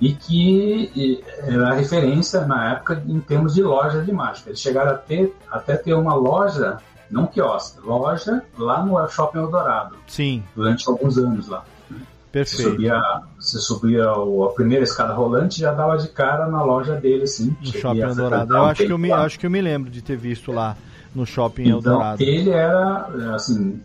[0.00, 4.50] E que e, era referência na época em termos de loja de mágica.
[4.50, 6.78] Eles chegaram a ter, até ter uma loja,
[7.10, 11.64] não quiosque, loja lá no Shopping Eldorado Sim, durante alguns anos lá.
[11.88, 11.96] Você
[12.32, 12.70] perfeito.
[12.70, 13.02] subia,
[13.38, 17.56] você subia a primeira escada rolante já dava de cara na loja dele, assim.
[17.60, 18.52] No Shopping Eldorado.
[18.52, 20.76] Eu acho que eu, me, acho que eu me lembro de ter visto lá
[21.14, 22.22] no Shopping Então, Eldorado.
[22.22, 23.80] ele era, assim,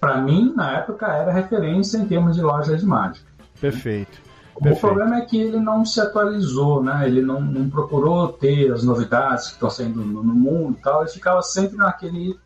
[0.00, 3.26] pra mim, na época, era referência em termos de loja de mágica.
[3.60, 4.18] Perfeito.
[4.54, 4.80] O Perfeito.
[4.80, 7.06] problema é que ele não se atualizou, né?
[7.06, 11.02] Ele não, não procurou ter as novidades que estão saindo no, no mundo e tal.
[11.02, 12.36] Ele ficava sempre naquele,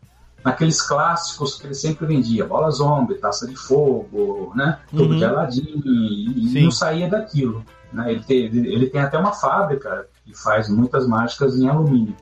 [0.45, 2.45] naqueles clássicos que ele sempre vendia.
[2.45, 4.77] Bola zombie, taça de fogo, né?
[4.91, 5.17] Tubo Uhum.
[5.17, 5.81] de Aladdin.
[5.85, 7.65] E, e não saía daquilo.
[7.91, 8.11] Né?
[8.11, 12.15] Ele, tem, ele ele tem até uma fábrica que faz muitas mágicas em alumínio.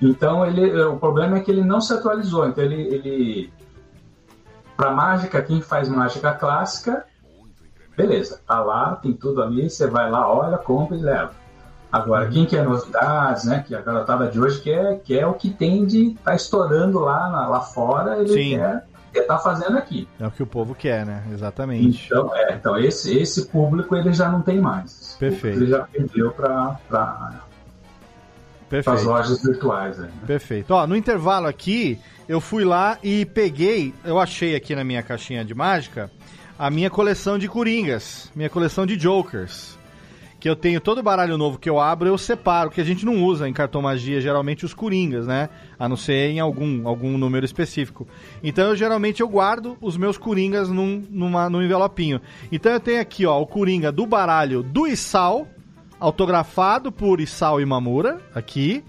[0.00, 2.48] Então, ele, o problema é que ele não se atualizou.
[2.48, 2.82] Então, ele...
[2.82, 3.52] ele
[4.76, 7.04] para mágica, quem faz mágica clássica
[7.98, 11.32] beleza, tá lá, tem tudo ali, você vai lá, olha, compra e leva.
[11.90, 13.64] Agora, quem quer novidades, né?
[13.66, 17.48] Que a garotada de hoje quer, quer o que tem de tá estourando lá, na-
[17.48, 18.50] lá fora, ele Sim.
[18.56, 20.06] quer quer tá fazendo aqui.
[20.20, 21.24] É o que o povo quer, né?
[21.32, 22.06] Exatamente.
[22.06, 25.16] Então, é, então esse, esse público ele já não tem mais.
[25.18, 25.58] Perfeito.
[25.58, 26.78] Ele já perdeu para
[28.68, 29.04] as Perfeito.
[29.04, 29.98] lojas virtuais.
[29.98, 30.10] Né?
[30.26, 30.70] Perfeito.
[30.72, 35.44] Ó, no intervalo aqui, eu fui lá e peguei, eu achei aqui na minha caixinha
[35.44, 36.10] de mágica,
[36.58, 39.78] a minha coleção de coringas, minha coleção de jokers.
[40.40, 43.24] Que eu tenho todo baralho novo que eu abro, eu separo, que a gente não
[43.24, 45.48] usa em cartomagia geralmente os coringas, né?
[45.76, 48.06] A não ser em algum, algum número específico.
[48.40, 52.20] Então eu geralmente eu guardo os meus coringas num, numa, num envelopinho.
[52.52, 55.48] Então eu tenho aqui, ó, o coringa do baralho do Isal,
[56.00, 58.84] autografado por Isal Imamura, aqui.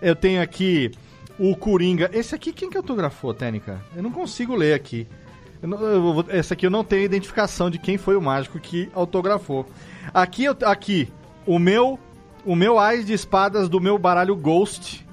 [0.00, 0.90] Eu tenho aqui
[1.38, 2.10] o Coringa.
[2.12, 3.80] Esse aqui quem que autografou, Técnica?
[3.94, 5.06] Eu não consigo ler aqui.
[5.62, 9.66] Eu não- eu aqui eu não tenho identificação de quem foi o mágico que autografou.
[10.14, 11.08] Aqui, eu- aqui
[11.46, 11.98] o meu
[12.44, 15.04] o meu Ais de Espadas do meu baralho Ghost,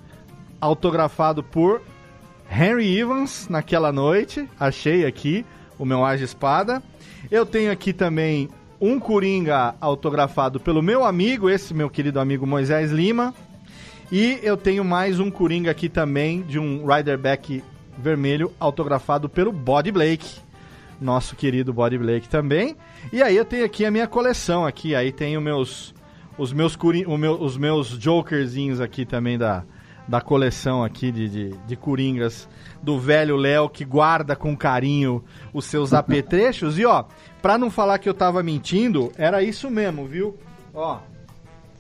[0.62, 1.82] autografado por
[2.50, 4.48] Henry Evans naquela noite.
[4.58, 5.46] Achei aqui
[5.78, 6.82] o meu Ais de Espada.
[7.30, 8.48] Eu tenho aqui também
[8.80, 13.34] um Coringa autografado pelo meu amigo, esse meu querido amigo Moisés Lima.
[14.12, 17.64] E eu tenho mais um Coringa aqui também, de um Riderback
[17.98, 20.40] vermelho, autografado pelo Body Blake.
[21.02, 22.76] Nosso querido Body Blake também.
[23.12, 24.96] E aí eu tenho aqui a minha coleção aqui.
[24.96, 25.94] Aí tenho meus,
[26.38, 29.64] os meus, curi- meu- os meus jokerzinhos aqui também da,
[30.08, 32.48] da coleção aqui de, de, de Coringas
[32.82, 35.24] do velho Léo, que guarda com carinho
[35.54, 36.78] os seus apetrechos.
[36.78, 37.06] E ó,
[37.42, 40.38] pra não falar que eu tava mentindo, era isso mesmo, viu?
[40.74, 41.00] Ó,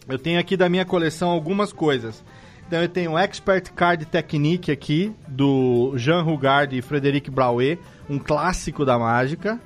[0.07, 2.23] eu tenho aqui da minha coleção algumas coisas.
[2.67, 7.77] Então eu tenho o Expert Card Technique aqui, do Jean Rugard e Frederic Brauer,
[8.09, 9.59] um clássico da mágica.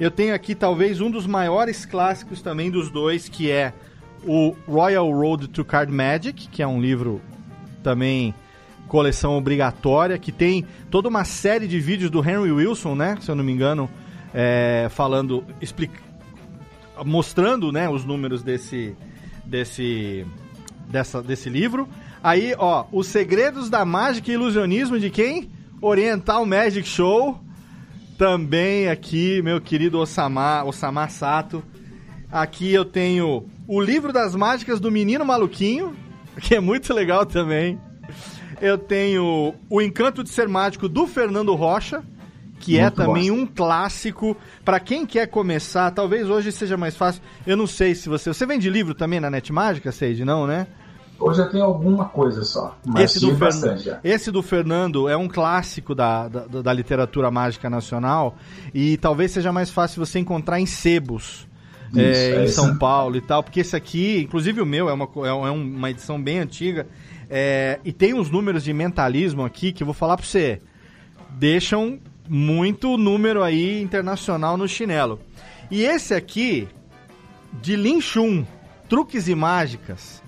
[0.00, 3.72] Eu tenho aqui talvez um dos maiores clássicos também dos dois, que é
[4.26, 7.20] o Royal Road to Card Magic, que é um livro
[7.84, 8.34] também
[8.88, 13.16] coleção obrigatória, que tem toda uma série de vídeos do Henry Wilson, né?
[13.20, 13.88] Se eu não me engano,
[14.32, 16.00] é, falando, explica,
[17.04, 18.96] mostrando, né, os números desse,
[19.44, 20.26] desse,
[20.88, 21.88] dessa, desse livro.
[22.22, 25.50] Aí, ó, Os Segredos da Mágica e Ilusionismo de quem?
[25.80, 27.38] Oriental Magic Show.
[28.16, 31.62] Também aqui, meu querido Osama, Osama Sato.
[32.30, 35.96] Aqui eu tenho o livro das mágicas do Menino Maluquinho,
[36.40, 37.78] que é muito legal também.
[38.60, 42.02] Eu tenho o Encanto de Ser Mágico do Fernando Rocha,
[42.60, 43.38] que é Muito também bom.
[43.38, 45.90] um clássico para quem quer começar.
[45.90, 47.20] Talvez hoje seja mais fácil.
[47.46, 48.32] Eu não sei se você.
[48.32, 50.24] Você vende livro também na Net Mágica, Seide?
[50.24, 50.66] Não, né?
[51.18, 54.00] Hoje eu tenho alguma coisa só, mas Esse do, Fern- já.
[54.02, 58.34] esse do Fernando é um clássico da, da, da literatura mágica nacional
[58.74, 61.46] e talvez seja mais fácil você encontrar em sebos.
[62.00, 62.54] Isso, é, é em isso.
[62.54, 65.90] São Paulo e tal, porque esse aqui, inclusive o meu, é uma, é é uma
[65.90, 66.86] edição bem antiga,
[67.28, 70.60] é, e tem uns números de mentalismo aqui que eu vou falar pra você,
[71.30, 71.98] deixam
[72.28, 75.20] muito número aí internacional no chinelo.
[75.70, 76.68] E esse aqui,
[77.60, 78.44] de Lin Chun,
[78.88, 80.22] Truques e Mágicas,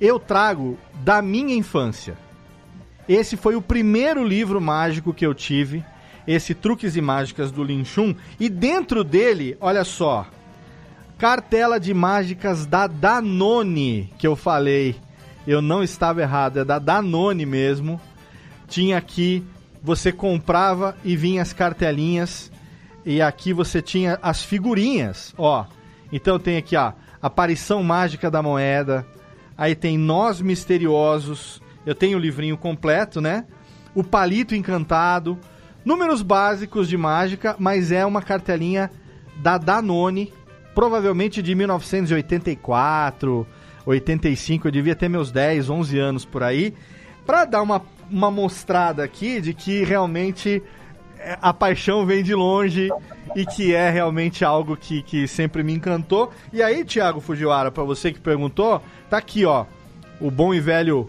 [0.00, 2.16] eu trago da minha infância.
[3.08, 5.84] Esse foi o primeiro livro mágico que eu tive,
[6.26, 10.26] esse Truques e Mágicas do Lin Chun, e dentro dele, olha só,
[11.22, 14.96] cartela de mágicas da Danone, que eu falei,
[15.46, 18.00] eu não estava errado, é da Danone mesmo.
[18.66, 19.44] Tinha aqui,
[19.80, 22.50] você comprava e vinha as cartelinhas,
[23.06, 25.64] e aqui você tinha as figurinhas, ó.
[26.10, 26.92] Então tem aqui, ó,
[27.22, 29.06] aparição mágica da moeda,
[29.56, 33.44] aí tem nós misteriosos, eu tenho o livrinho completo, né?
[33.94, 35.38] O palito encantado,
[35.84, 38.90] números básicos de mágica, mas é uma cartelinha
[39.36, 40.32] da Danone,
[40.74, 43.46] provavelmente de 1984,
[43.84, 46.74] 85, eu devia ter meus 10, 11 anos por aí,
[47.26, 50.62] para dar uma, uma mostrada aqui de que realmente
[51.18, 52.90] é, a paixão vem de longe
[53.34, 56.32] e que é realmente algo que, que sempre me encantou.
[56.52, 59.66] E aí, Thiago Fujiwara, para você que perguntou, tá aqui, ó,
[60.20, 61.08] o bom e velho,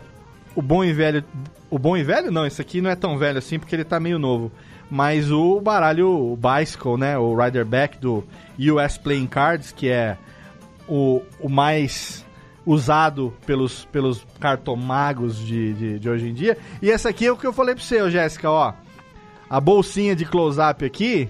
[0.55, 1.23] o bom e velho,
[1.69, 3.99] o bom e velho não, esse aqui não é tão velho assim porque ele tá
[3.99, 4.51] meio novo,
[4.93, 8.23] mas o baralho o Bicycle, né, o Riderback do
[8.59, 10.19] US Playing Cards, que é
[10.87, 12.23] o, o mais
[12.63, 16.59] usado pelos, pelos cartomagos de, de, de hoje em dia.
[16.79, 18.75] E essa aqui é o que eu falei pra você, Jéssica, ó.
[19.49, 21.27] A bolsinha de close-up aqui,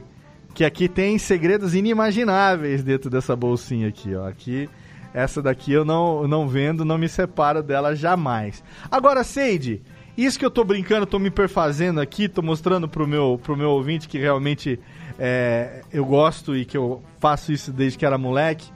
[0.54, 4.28] que aqui tem segredos inimagináveis dentro dessa bolsinha aqui, ó.
[4.28, 4.70] Aqui,
[5.14, 8.62] essa daqui eu não, não vendo, não me separo dela jamais.
[8.92, 9.82] Agora, Seide,
[10.18, 13.72] isso que eu tô brincando, tô me perfazendo aqui, tô mostrando pro meu, pro meu
[13.72, 14.80] ouvinte que realmente
[15.18, 18.72] é, eu gosto e que eu faço isso desde que era moleque.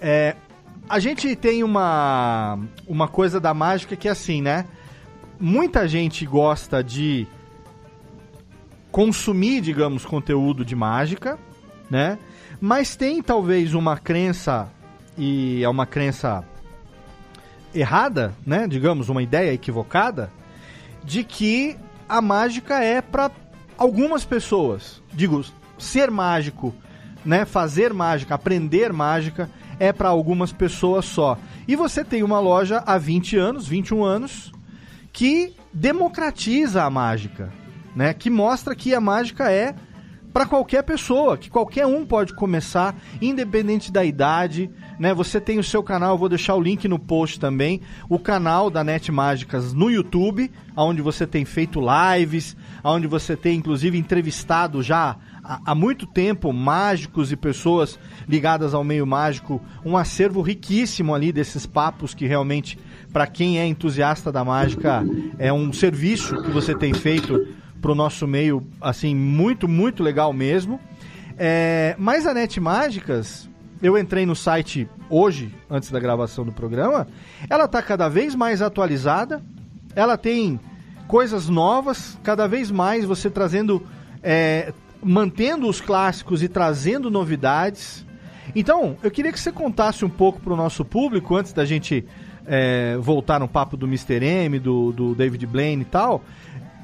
[0.00, 0.36] É,
[0.88, 4.66] a gente tem uma, uma coisa da mágica que é assim, né?
[5.38, 7.26] Muita gente gosta de
[8.90, 11.38] consumir, digamos, conteúdo de mágica,
[11.88, 12.18] né?
[12.60, 14.68] Mas tem talvez uma crença,
[15.16, 16.44] e é uma crença
[17.74, 18.66] errada, né?
[18.66, 20.30] Digamos, uma ideia equivocada,
[21.04, 21.76] de que
[22.08, 23.30] a mágica é para
[23.76, 25.02] algumas pessoas.
[25.12, 25.44] Digo,
[25.78, 26.74] ser mágico,
[27.24, 27.44] né?
[27.44, 31.38] Fazer mágica, aprender mágica é para algumas pessoas só.
[31.66, 34.52] E você tem uma loja há 20 anos, 21 anos,
[35.12, 37.50] que democratiza a mágica,
[37.94, 38.12] né?
[38.12, 39.74] Que mostra que a mágica é
[40.32, 45.12] para qualquer pessoa, que qualquer um pode começar, independente da idade, né?
[45.12, 48.70] Você tem o seu canal, eu vou deixar o link no post também, o canal
[48.70, 54.82] da Net Mágicas no YouTube, onde você tem feito lives, onde você tem inclusive entrevistado
[54.82, 57.98] já há muito tempo mágicos e pessoas
[58.28, 62.78] ligadas ao meio mágico, um acervo riquíssimo ali desses papos que realmente,
[63.12, 65.04] para quem é entusiasta da mágica,
[65.38, 67.48] é um serviço que você tem feito
[67.80, 70.80] para o nosso meio, assim, muito, muito legal mesmo.
[71.38, 73.48] É, mas a Net Mágicas,
[73.82, 77.06] eu entrei no site hoje, antes da gravação do programa,
[77.48, 79.42] ela está cada vez mais atualizada,
[79.96, 80.60] ela tem
[81.08, 83.84] coisas novas, cada vez mais você trazendo,
[84.22, 88.06] é, mantendo os clássicos e trazendo novidades.
[88.54, 92.04] Então, eu queria que você contasse um pouco para o nosso público, antes da gente
[92.46, 94.24] é, voltar no papo do Mr.
[94.24, 96.22] M, do, do David Blaine e tal,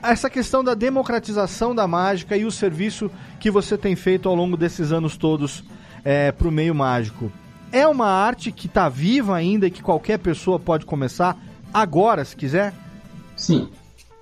[0.02, 3.10] essa questão da democratização da mágica e o serviço
[3.40, 5.64] que você tem feito ao longo desses anos todos
[6.04, 7.30] é, para o meio mágico.
[7.72, 11.36] É uma arte que está viva ainda e que qualquer pessoa pode começar
[11.74, 12.72] agora, se quiser?
[13.36, 13.68] Sim.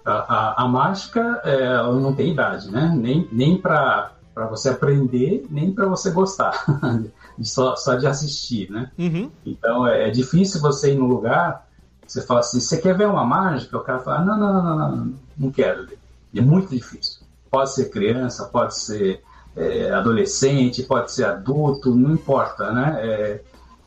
[0.04, 2.92] A, a, a mágica é, não tem idade, né?
[2.96, 4.12] Nem, nem para
[4.50, 6.64] você aprender, nem para você gostar.
[7.42, 8.90] só, só de assistir, né?
[8.98, 9.30] Uhum.
[9.44, 11.64] Então é, é difícil você ir no lugar
[12.06, 13.76] você fala assim, você quer ver uma mágica?
[13.76, 15.98] O cara fala, não, não, não, não, não, quero ver.
[16.34, 17.22] É muito difícil.
[17.50, 19.22] Pode ser criança, pode ser
[19.56, 22.96] é, adolescente, pode ser adulto, não importa, né?
[23.00, 23.40] É,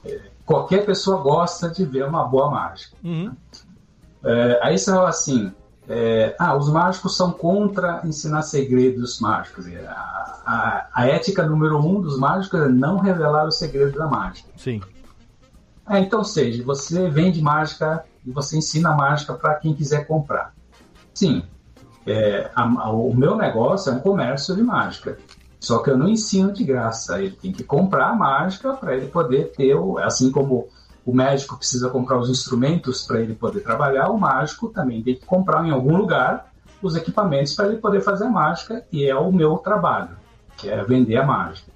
[0.05, 2.95] é, qualquer pessoa gosta de ver uma boa mágica.
[3.03, 3.35] Uhum.
[4.23, 5.51] É, aí você fala assim,
[5.89, 9.65] é, ah, os mágicos são contra ensinar segredos mágicos.
[9.67, 14.49] A, a, a, ética número um dos mágicos é não revelar o segredo da mágica.
[14.57, 14.81] Sim.
[15.89, 20.53] É, então, seja, você vende mágica e você ensina mágica para quem quiser comprar.
[21.17, 21.41] Sim,
[22.05, 25.17] é, a, a, o meu negócio é um comércio de mágica.
[25.59, 27.19] Só que eu não ensino de graça.
[27.19, 30.67] Ele tem que comprar a mágica para ele poder ter, o, assim como
[31.03, 35.25] o médico precisa comprar os instrumentos para ele poder trabalhar, o mágico também tem que
[35.25, 36.53] comprar em algum lugar
[36.83, 40.15] os equipamentos para ele poder fazer a mágica, e é o meu trabalho,
[40.55, 41.71] que é vender a mágica.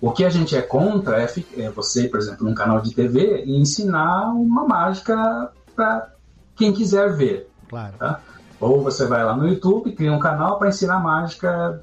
[0.00, 3.44] O que a gente é contra é, é você, por exemplo, num canal de TV,
[3.46, 6.12] ensinar uma mágica para
[6.56, 7.48] quem quiser ver.
[7.68, 7.94] Claro.
[7.98, 8.20] Tá?
[8.60, 11.82] Ou você vai lá no YouTube, cria um canal para ensinar mágica.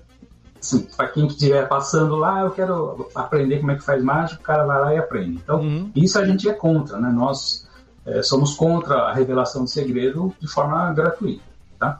[0.60, 4.44] Assim, para quem estiver passando lá, eu quero aprender como é que faz mágica, o
[4.44, 5.36] cara vai lá e aprende.
[5.36, 5.91] Então, uhum.
[5.95, 7.10] isso a gente é contra, né?
[7.10, 7.68] Nós
[8.06, 11.44] é, somos contra a revelação de segredo de forma gratuita,
[11.80, 11.99] tá?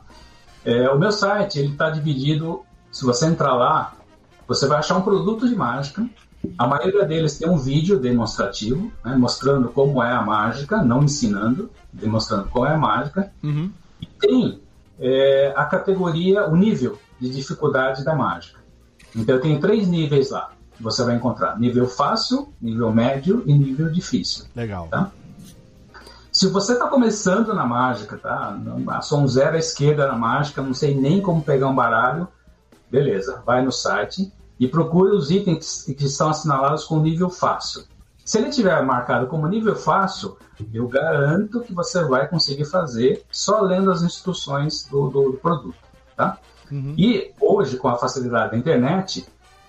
[0.64, 3.94] É, o meu site, ele está dividido, se você entrar lá,
[4.48, 6.04] você vai achar um produto de mágica.
[6.58, 11.70] A maioria deles tem um vídeo demonstrativo, né, mostrando como é a mágica, não ensinando,
[11.92, 13.32] demonstrando como é a mágica.
[13.42, 13.70] Uhum.
[14.00, 14.60] E tem
[14.98, 18.60] é, a categoria, o nível de dificuldade da mágica.
[19.14, 20.50] Então eu tenho três níveis lá.
[20.78, 24.44] Você vai encontrar nível fácil, nível médio e nível difícil.
[24.54, 24.88] Legal.
[24.88, 25.10] Tá?
[26.30, 28.58] Se você está começando na mágica, tá?
[29.00, 32.28] Sou um zero à esquerda na mágica, não sei nem como pegar um baralho,
[32.90, 37.84] beleza, vai no site e procure os itens que estão assinalados com nível fácil.
[38.24, 40.36] Se ele tiver marcado como nível fácil,
[40.72, 45.78] eu garanto que você vai conseguir fazer só lendo as instruções do, do, do produto,
[46.16, 46.38] tá?
[46.70, 46.94] Uhum.
[46.98, 49.24] E hoje, com a facilidade da internet,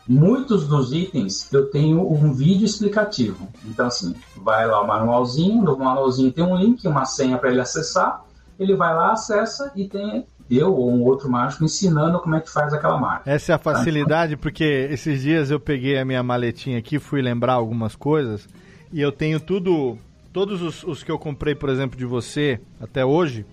[0.08, 3.48] muitos dos itens eu tenho um vídeo explicativo.
[3.66, 7.62] Então, assim, vai lá o manualzinho, no manualzinho tem um link, uma senha para ele
[7.62, 8.24] acessar,
[8.58, 12.52] ele vai lá, acessa e tem eu ou um outro mágico ensinando como é que
[12.52, 13.30] faz aquela mágica.
[13.30, 17.54] Essa é a facilidade, porque esses dias eu peguei a minha maletinha aqui, fui lembrar
[17.54, 18.48] algumas coisas,
[18.92, 19.98] e eu tenho tudo,
[20.32, 23.46] todos os, os que eu comprei, por exemplo, de você até hoje,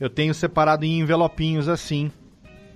[0.00, 2.10] eu tenho separado em envelopinhos assim.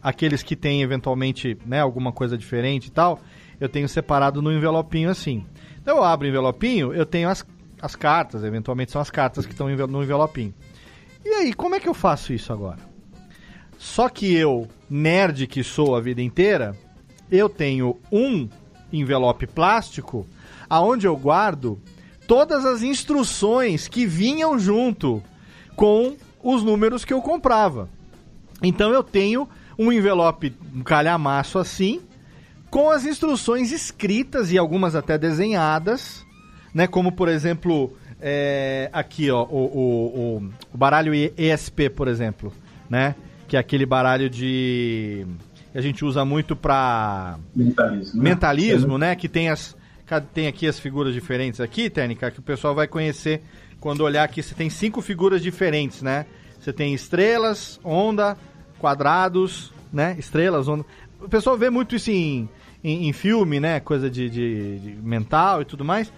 [0.03, 3.19] Aqueles que tem eventualmente né, alguma coisa diferente e tal,
[3.59, 5.45] eu tenho separado no envelopinho assim.
[5.81, 7.45] Então eu abro o envelopinho, eu tenho as,
[7.81, 10.55] as cartas, eventualmente são as cartas que estão no envelopinho.
[11.25, 12.79] E aí, como é que eu faço isso agora?
[13.79, 16.77] Só que eu, nerd que sou a vida inteira,
[17.31, 18.49] eu tenho um
[18.93, 20.27] envelope plástico
[20.69, 21.81] aonde eu guardo
[22.27, 25.23] todas as instruções que vinham junto
[25.75, 27.89] com os números que eu comprava.
[28.63, 29.49] Então eu tenho
[29.79, 32.01] um envelope, um calhamaço assim,
[32.71, 36.25] com as instruções escritas e algumas até desenhadas,
[36.75, 36.87] né?
[36.87, 42.53] Como por exemplo, é, aqui ó, o, o, o, o baralho ESP, por exemplo,
[42.89, 43.15] né?
[43.47, 45.27] Que é aquele baralho de
[45.73, 49.15] que a gente usa muito para mentalismo, mentalismo né?
[49.15, 49.77] Que tem as
[50.33, 53.43] tem aqui as figuras diferentes aqui, técnica que o pessoal vai conhecer
[53.81, 54.43] quando olhar aqui.
[54.43, 56.27] Você tem cinco figuras diferentes, né?
[56.59, 58.37] Você tem estrelas, onda,
[58.79, 60.17] quadrados, né?
[60.19, 60.85] Estrelas, onda.
[61.21, 62.49] O pessoal vê muito isso em,
[62.83, 63.81] em, em filme, né?
[63.81, 66.13] Coisa de, de, de, mental e tudo mais.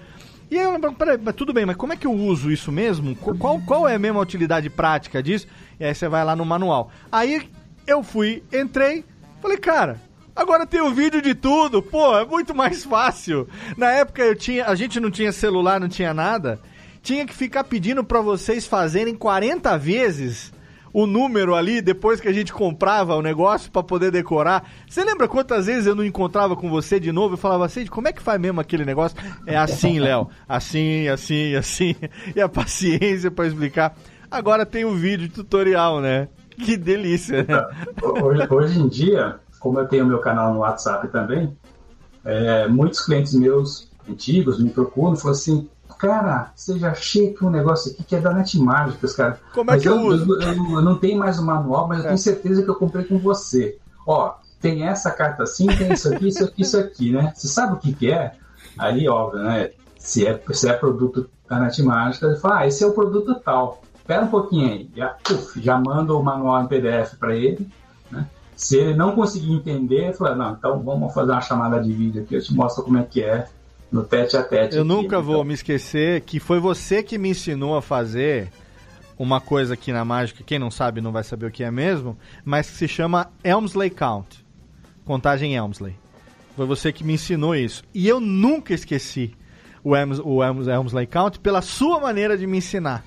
[0.50, 0.66] E aí,
[0.96, 3.14] peraí, tudo bem, mas como é que eu uso isso mesmo?
[3.16, 5.46] Qual, qual é a mesma utilidade prática disso?
[5.78, 6.90] E aí você vai lá no manual.
[7.12, 7.50] Aí
[7.86, 9.04] eu fui, entrei,
[9.40, 10.00] falei, cara,
[10.38, 13.48] Agora tem o vídeo de tudo, pô, é muito mais fácil.
[13.76, 16.60] Na época eu tinha, a gente não tinha celular, não tinha nada.
[17.02, 20.52] Tinha que ficar pedindo para vocês fazerem 40 vezes
[20.93, 24.70] o número ali depois que a gente comprava o negócio para poder decorar.
[24.89, 28.09] Você lembra quantas vezes eu não encontrava com você de novo e falava assim, como
[28.09, 29.16] é que faz mesmo aquele negócio?
[29.47, 31.94] É assim, Léo, assim, assim, assim.
[32.35, 33.97] E a paciência para explicar.
[34.31, 36.28] Agora tem o um vídeo tutorial, né?
[36.59, 37.66] Que delícia, né?
[38.02, 41.56] Hoje, hoje em dia, como eu tenho meu canal no WhatsApp também,
[42.24, 47.44] é, muitos clientes meus antigos me procuram e falam assim, cara, você já achei que
[47.44, 49.40] um negócio aqui que é da Net Mágicas, cara.
[49.52, 50.34] Como é mas que eu, eu uso?
[50.34, 52.08] Eu, eu, eu, não tenho mais o manual, mas eu é.
[52.08, 53.78] tenho certeza que eu comprei com você.
[54.06, 57.32] Ó, tem essa carta assim, tem isso aqui, isso aqui, isso aqui, né?
[57.34, 58.32] Você sabe o que que é?
[58.78, 59.70] Aí, óbvio, né?
[59.98, 63.34] Se é, se é produto da Net Mágicas, ele fala, ah, esse é o produto
[63.44, 63.82] tal.
[63.96, 64.90] Espera um pouquinho aí.
[64.96, 67.68] Já, uf, já manda o manual em PDF para ele,
[68.10, 68.26] né?
[68.56, 72.34] Se ele não conseguir entender, fala, não, então vamos fazer uma chamada de vídeo aqui,
[72.34, 73.46] eu te mostro como é que é
[73.90, 74.77] no tete a tete.
[74.77, 75.23] Eu aqui, nunca então.
[75.23, 78.51] vou me esquecer que foi você que me ensinou a fazer
[79.19, 82.16] uma coisa aqui na mágica, quem não sabe não vai saber o que é mesmo,
[82.44, 84.44] mas que se chama Elmsley Count.
[85.05, 85.97] Contagem Elmsley.
[86.55, 87.82] Foi você que me ensinou isso.
[87.93, 89.35] E eu nunca esqueci
[89.82, 93.05] o, Elms, o Elms, Elmsley Count pela sua maneira de me ensinar.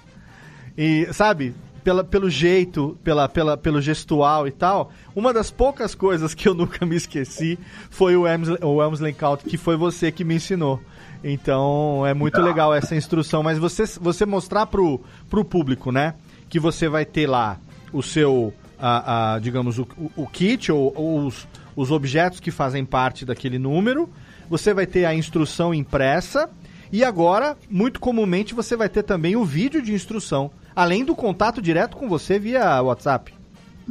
[0.77, 1.53] E, sabe,
[1.83, 6.53] pela, pelo jeito, pela, pela, pelo gestual e tal, uma das poucas coisas que eu
[6.55, 7.57] nunca me esqueci
[7.89, 10.79] foi o Elmsley, o que foi você que me ensinou.
[11.23, 14.99] Então é muito legal essa instrução, mas você, você mostrar pro,
[15.29, 16.15] pro público, né?
[16.49, 17.59] Que você vai ter lá
[17.93, 22.83] o seu, a, a digamos, o, o kit ou, ou os, os objetos que fazem
[22.83, 24.09] parte daquele número,
[24.49, 26.49] você vai ter a instrução impressa
[26.91, 31.61] e agora, muito comumente, você vai ter também o vídeo de instrução além do contato
[31.61, 33.33] direto com você via WhatsApp.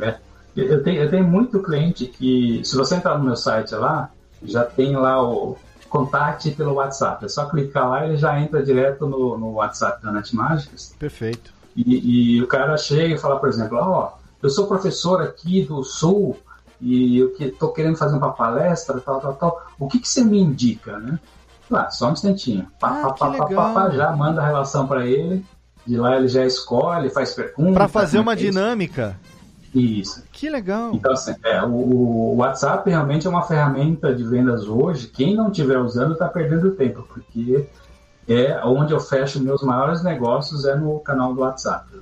[0.01, 0.17] É.
[0.57, 4.11] Eu, tenho, eu tenho muito cliente que, se você entrar no meu site lá,
[4.43, 5.57] já tem lá o
[5.89, 7.25] contate pelo WhatsApp.
[7.25, 10.95] É só clicar lá e ele já entra direto no, no WhatsApp da Net Mágicas.
[10.99, 11.53] Perfeito.
[11.77, 15.63] E, e, o cara chega e fala, por exemplo, ó, oh, eu sou professor aqui
[15.63, 16.37] do Sul
[16.81, 19.63] e eu que estou querendo fazer uma palestra, tal, tal, tal.
[19.79, 21.19] O que, que você me indica, né?
[21.71, 22.67] Lá, só um instantinho.
[22.81, 25.45] Pá, ah, pá, pá, pá, já manda a relação para ele
[25.87, 27.75] de lá ele já escolhe, faz perguntas.
[27.75, 29.17] Para fazer né, uma dinâmica.
[29.75, 30.25] Isso.
[30.33, 30.93] Que legal.
[30.95, 35.07] Então, assim, é, o, o, WhatsApp realmente é uma ferramenta de vendas hoje.
[35.07, 37.67] Quem não estiver usando está perdendo tempo, porque
[38.29, 42.01] é onde eu fecho meus maiores negócios é no canal do WhatsApp.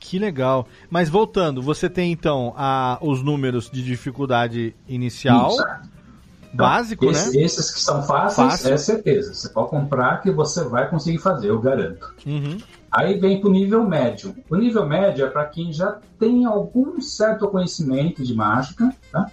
[0.00, 0.66] Que legal.
[0.88, 5.50] Mas voltando, você tem então a, os números de dificuldade inicial.
[5.50, 5.62] Isso.
[5.62, 7.44] Então, básico, esse, né?
[7.44, 8.72] Esses que são fáceis, Fácil.
[8.72, 9.34] é certeza.
[9.34, 12.14] Você pode comprar que você vai conseguir fazer, eu garanto.
[12.24, 12.58] Uhum.
[12.90, 14.34] Aí vem para o nível médio.
[14.48, 19.30] O nível médio é para quem já tem algum certo conhecimento de mágica, tá?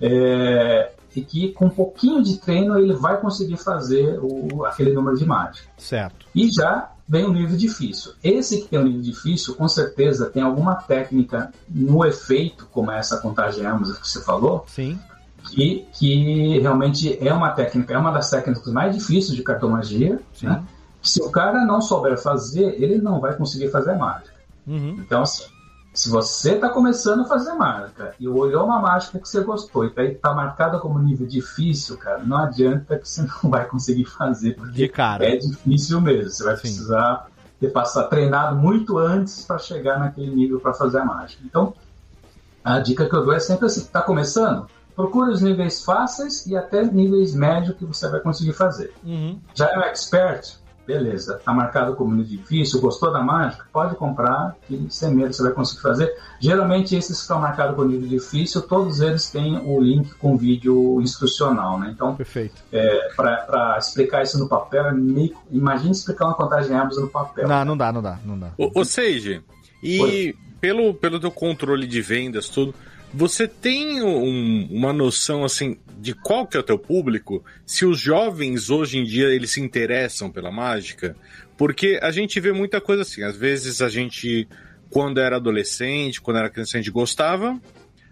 [0.00, 5.16] É, e que com um pouquinho de treino ele vai conseguir fazer o, aquele número
[5.16, 5.68] de mágica.
[5.76, 6.26] Certo.
[6.34, 8.12] E já vem o nível difícil.
[8.22, 13.18] Esse que tem o nível difícil, com certeza tem alguma técnica no efeito, como essa
[13.18, 14.98] contagem Amos que você falou, Sim.
[15.50, 20.46] Que, que realmente é uma técnica, é uma das técnicas mais difíceis de cartomagia, Sim.
[20.46, 20.64] Né?
[21.02, 24.32] Se o cara não souber fazer, ele não vai conseguir fazer mágica.
[24.66, 24.96] Uhum.
[25.00, 25.44] Então, assim,
[25.92, 29.88] se você está começando a fazer mágica e olhou uma mágica que você gostou e
[29.88, 34.54] está tá marcada como nível difícil, cara, não adianta que você não vai conseguir fazer,
[34.54, 35.24] porque De cara.
[35.24, 36.30] é difícil mesmo.
[36.30, 36.62] Você vai Sim.
[36.62, 37.26] precisar
[37.60, 41.42] ter passado treinado muito antes para chegar naquele nível para fazer a mágica.
[41.44, 41.74] Então,
[42.64, 44.66] a dica que eu dou é sempre assim: está começando?
[44.96, 48.92] Procure os níveis fáceis e até níveis médios que você vai conseguir fazer.
[49.04, 49.38] Uhum.
[49.54, 50.61] Já é um expert?
[50.86, 55.52] Beleza, tá marcado como difícil, gostou da mágica, pode comprar, que sem medo você vai
[55.52, 56.14] conseguir fazer.
[56.40, 61.00] Geralmente esses que estão marcados com nível difícil, todos eles têm o link com vídeo
[61.00, 61.90] instrucional, né?
[61.94, 62.62] Então, Perfeito.
[62.72, 67.46] É, para explicar isso no papel, é meio, imagine explicar uma contagem de no papel.
[67.46, 68.50] Não, não dá, não dá, não dá.
[68.58, 69.42] Ou, ou seja,
[69.82, 72.74] e pelo, pelo teu controle de vendas, tudo,
[73.12, 77.44] você tem um, uma noção assim de qual que é o teu público?
[77.66, 81.14] Se os jovens hoje em dia eles se interessam pela mágica?
[81.56, 83.22] Porque a gente vê muita coisa assim.
[83.22, 84.48] Às vezes a gente,
[84.90, 87.60] quando era adolescente, quando era criança, a gente gostava,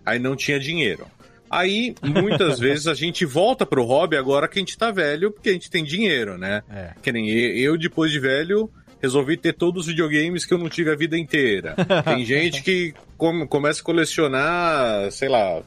[0.05, 1.07] aí não tinha dinheiro.
[1.51, 5.49] Aí, muitas vezes, a gente volta pro hobby agora que a gente tá velho, porque
[5.49, 6.63] a gente tem dinheiro, né?
[6.71, 6.93] É.
[7.03, 8.71] Que nem eu, depois de velho,
[9.01, 11.75] resolvi ter todos os videogames que eu não tive a vida inteira.
[12.05, 15.63] Tem gente que come, começa a colecionar, sei lá,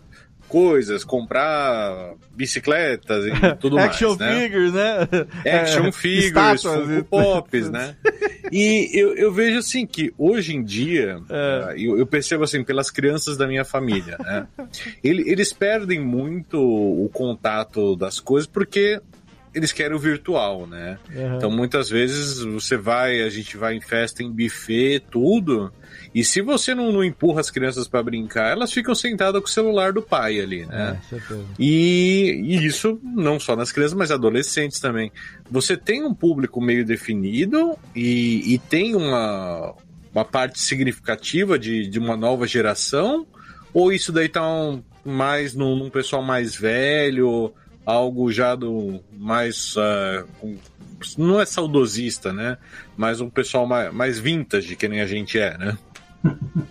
[0.47, 3.89] coisas, comprar bicicletas e tudo mais.
[3.89, 4.41] Action né?
[4.41, 4.99] figures, né?
[5.61, 7.95] Action É, figures, Funko Pops, né?
[8.51, 11.71] E eu, eu vejo assim que hoje em dia, É.
[11.71, 14.45] eh, eu, eu percebo assim, pelas crianças da minha família, né?
[15.03, 19.01] Ele- eles perdem muito o contato das coisas porque
[19.53, 20.97] eles querem o virtual, né?
[21.13, 21.37] Uhum.
[21.37, 25.71] Então muitas vezes você vai, a gente vai em festa, em buffet, tudo.
[26.13, 29.51] E se você não, não empurra as crianças para brincar, elas ficam sentadas com o
[29.51, 30.99] celular do pai ali, né?
[31.11, 31.17] É.
[31.57, 35.11] E, e isso não só nas crianças, mas adolescentes também.
[35.49, 39.73] Você tem um público meio definido e, e tem uma,
[40.13, 43.25] uma parte significativa de, de uma nova geração?
[43.73, 47.53] Ou isso daí tá um- mais num, num pessoal mais velho,
[47.85, 49.75] algo já do mais.
[50.39, 50.57] com-
[51.17, 52.57] não é saudosista, né?
[52.95, 55.77] Mas um pessoal mais, mais vintage, que nem a gente é, né?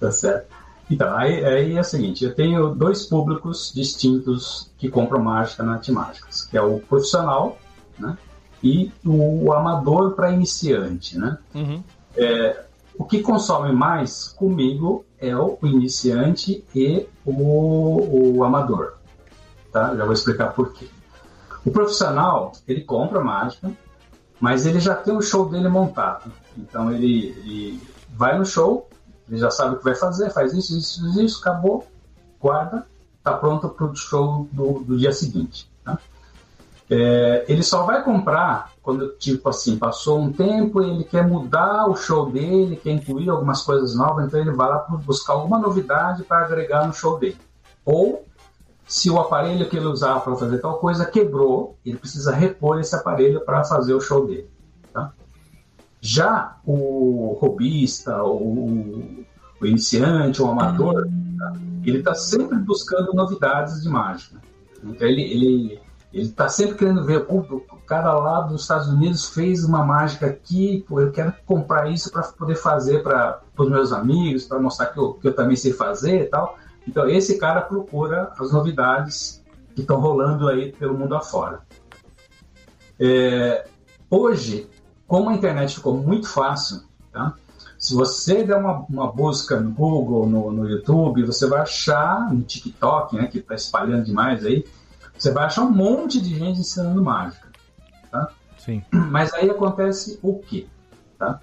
[0.00, 0.46] Tá certo.
[0.90, 5.80] Então, aí, aí é o seguinte, eu tenho dois públicos distintos que compram mágica na
[5.90, 7.56] Mágicas, que é o profissional,
[7.96, 8.18] né?
[8.62, 11.38] E o amador para iniciante, né?
[11.54, 11.82] Uhum.
[12.16, 12.64] É,
[12.98, 18.94] o que consome mais comigo é o iniciante e o, o amador,
[19.72, 19.96] tá?
[19.96, 20.88] Já vou explicar por quê.
[21.64, 23.72] O profissional, ele compra mágica,
[24.40, 26.30] mas ele já tem o show dele montado.
[26.56, 27.80] Então ele, ele
[28.10, 28.88] vai no show,
[29.28, 31.86] ele já sabe o que vai fazer, faz isso, isso, isso, acabou,
[32.40, 32.86] guarda,
[33.22, 35.70] tá pronto para o show do, do dia seguinte.
[35.84, 35.98] tá?
[36.90, 41.88] É, ele só vai comprar quando, tipo assim, passou um tempo e ele quer mudar
[41.88, 46.24] o show dele, quer incluir algumas coisas novas, então ele vai lá buscar alguma novidade
[46.24, 47.38] para agregar no show dele.
[47.84, 48.24] Ou
[48.92, 52.94] se o aparelho que ele usava para fazer tal coisa quebrou, ele precisa repor esse
[52.94, 54.50] aparelho para fazer o show dele.
[54.92, 55.14] tá?
[55.98, 59.24] Já o robista, o,
[59.58, 61.08] o iniciante, o amador,
[61.38, 61.52] tá?
[61.82, 64.36] ele está sempre buscando novidades de mágica.
[64.84, 65.80] Então ele ele
[66.12, 70.26] ele está sempre querendo ver, "Pô, o cara lá dos Estados Unidos fez uma mágica
[70.26, 74.88] aqui, pô, eu quero comprar isso para poder fazer para os meus amigos, para mostrar
[74.88, 76.58] que eu, que eu também sei fazer e tal.
[76.86, 79.42] Então esse cara procura as novidades
[79.74, 81.60] que estão rolando aí pelo mundo afora.
[82.98, 83.66] É,
[84.10, 84.68] hoje,
[85.06, 86.82] como a internet ficou muito fácil,
[87.12, 87.34] tá?
[87.82, 92.40] se você der uma, uma busca no Google, no, no YouTube, você vai achar no
[92.42, 94.64] TikTok, né, que está espalhando demais aí,
[95.18, 97.48] você vai achar um monte de gente ensinando mágica.
[98.08, 98.30] Tá?
[98.56, 98.84] Sim.
[98.92, 100.68] Mas aí acontece o quê?
[101.18, 101.40] Tá?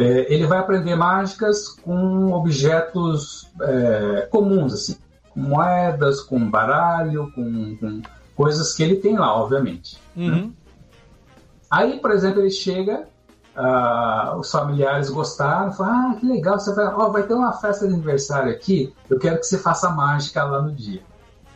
[0.00, 4.96] É, ele vai aprender mágicas com objetos é, comuns, assim,
[5.30, 8.02] com moedas, com baralho, com, com
[8.34, 9.98] coisas que ele tem lá, obviamente.
[10.16, 10.52] Uhum.
[11.70, 13.06] Aí, por exemplo, ele chega,
[13.54, 17.86] ah, os familiares gostaram, falam, ah, que legal, você vai, ó, vai ter uma festa
[17.86, 21.02] de aniversário aqui, eu quero que você faça mágica lá no dia.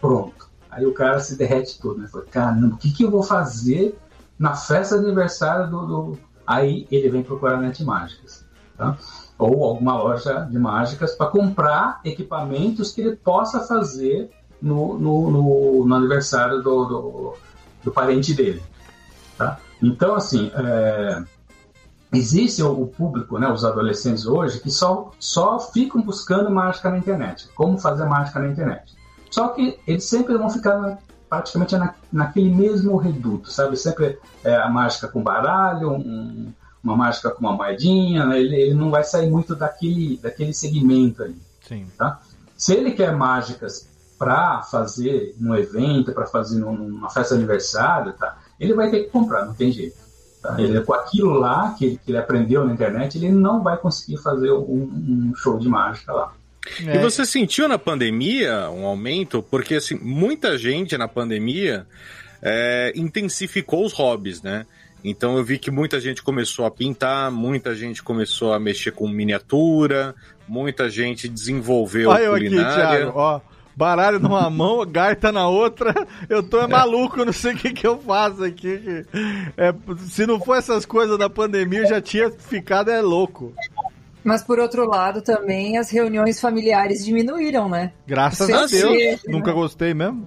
[0.00, 0.50] Pronto.
[0.70, 2.08] Aí o cara se derrete todo, né?
[2.08, 3.98] Fala, caramba, o que, que eu vou fazer
[4.38, 5.86] na festa de aniversário do.
[5.86, 6.18] do...
[6.46, 8.44] Aí ele vem procurar net mágicas,
[8.76, 8.96] tá?
[9.38, 14.30] Ou alguma loja de mágicas para comprar equipamentos que ele possa fazer
[14.60, 17.34] no, no, no, no aniversário do, do,
[17.84, 18.62] do parente dele,
[19.36, 19.58] tá?
[19.82, 21.22] Então, assim, é,
[22.12, 27.48] existe o público, né, os adolescentes hoje, que só, só ficam buscando mágica na internet,
[27.54, 28.94] como fazer mágica na internet.
[29.30, 33.76] Só que eles sempre vão ficar praticamente na, naquele mesmo reduto, sabe?
[33.76, 36.52] Sempre é, a mágica com baralho, um,
[36.82, 38.40] uma mágica com uma moedinha, né?
[38.40, 41.40] ele, ele não vai sair muito daquele, daquele segmento ali.
[41.66, 41.86] Sim.
[41.96, 42.20] Tá?
[42.56, 43.88] Se ele quer mágicas
[44.18, 48.36] para fazer num evento, para fazer num- numa festa de aniversário, tá?
[48.60, 49.96] ele vai ter que comprar, não tem jeito.
[50.42, 50.60] Tá?
[50.60, 54.18] Ele, com aquilo lá que ele, que ele aprendeu na internet, ele não vai conseguir
[54.18, 56.32] fazer um, um show de mágica lá.
[56.86, 56.96] É.
[56.96, 59.42] E você sentiu na pandemia um aumento?
[59.42, 61.86] Porque, assim, muita gente na pandemia
[62.42, 64.66] é, intensificou os hobbies, né?
[65.04, 69.06] Então eu vi que muita gente começou a pintar, muita gente começou a mexer com
[69.06, 70.14] miniatura,
[70.48, 72.98] muita gente desenvolveu Olha eu aqui, culinária.
[73.00, 73.40] Thiago, ó.
[73.76, 75.92] Baralho numa mão, gaita na outra.
[76.28, 79.04] Eu tô é maluco, eu não sei o que, que eu faço aqui.
[79.58, 83.52] É, se não for essas coisas da pandemia, eu já tinha ficado é louco.
[84.24, 87.92] Mas por outro lado, também as reuniões familiares diminuíram, né?
[88.06, 88.70] Graças a Deus.
[88.70, 89.18] sim.
[89.28, 90.26] Nunca gostei mesmo.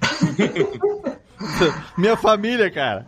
[1.98, 3.06] Minha família, cara.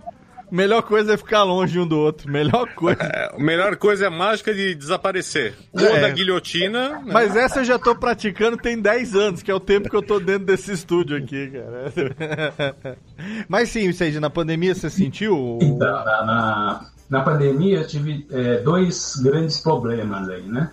[0.50, 2.30] Melhor coisa é ficar longe um do outro.
[2.30, 3.02] Melhor coisa.
[3.02, 5.54] É, a melhor coisa é a mágica de desaparecer.
[5.74, 6.00] Ou É.
[6.00, 6.88] da guilhotina.
[7.00, 7.02] né?
[7.04, 10.02] Mas essa eu já tô praticando tem 10 anos, que é o tempo que eu
[10.02, 12.96] tô dentro desse estúdio aqui, cara.
[13.46, 15.58] Mas sim, Seiji, na pandemia você sentiu?
[15.60, 20.70] Então, na, na, na pandemia eu tive é, dois grandes problemas aí, né?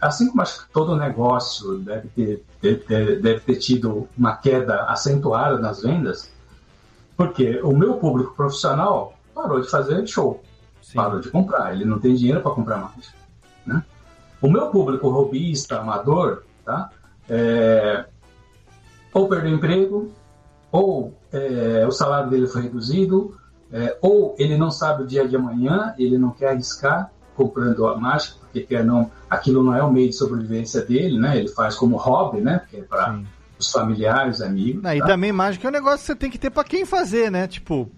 [0.00, 4.84] Assim como acho que todo negócio deve ter, deve ter, deve ter tido uma queda
[4.84, 6.30] acentuada nas vendas,
[7.16, 10.42] porque o meu público profissional parou de fazer show,
[10.94, 13.14] parou de comprar, ele não tem dinheiro para comprar mais.
[13.64, 13.82] Né?
[14.42, 16.90] O meu público robista, amador, tá?
[17.28, 18.04] É,
[19.14, 20.12] ou perdeu emprego,
[20.70, 23.39] ou é, o salário dele foi reduzido,
[23.72, 27.96] é, ou ele não sabe o dia de amanhã, ele não quer arriscar comprando a
[27.96, 31.38] mágica, porque quer não, aquilo não é o meio de sobrevivência dele, né?
[31.38, 32.58] Ele faz como hobby, né?
[32.58, 33.20] Porque é para
[33.58, 34.84] os familiares, amigos.
[34.84, 35.06] Ah, e tá?
[35.06, 37.46] também mágica é um negócio que você tem que ter pra quem fazer, né?
[37.46, 37.90] Tipo,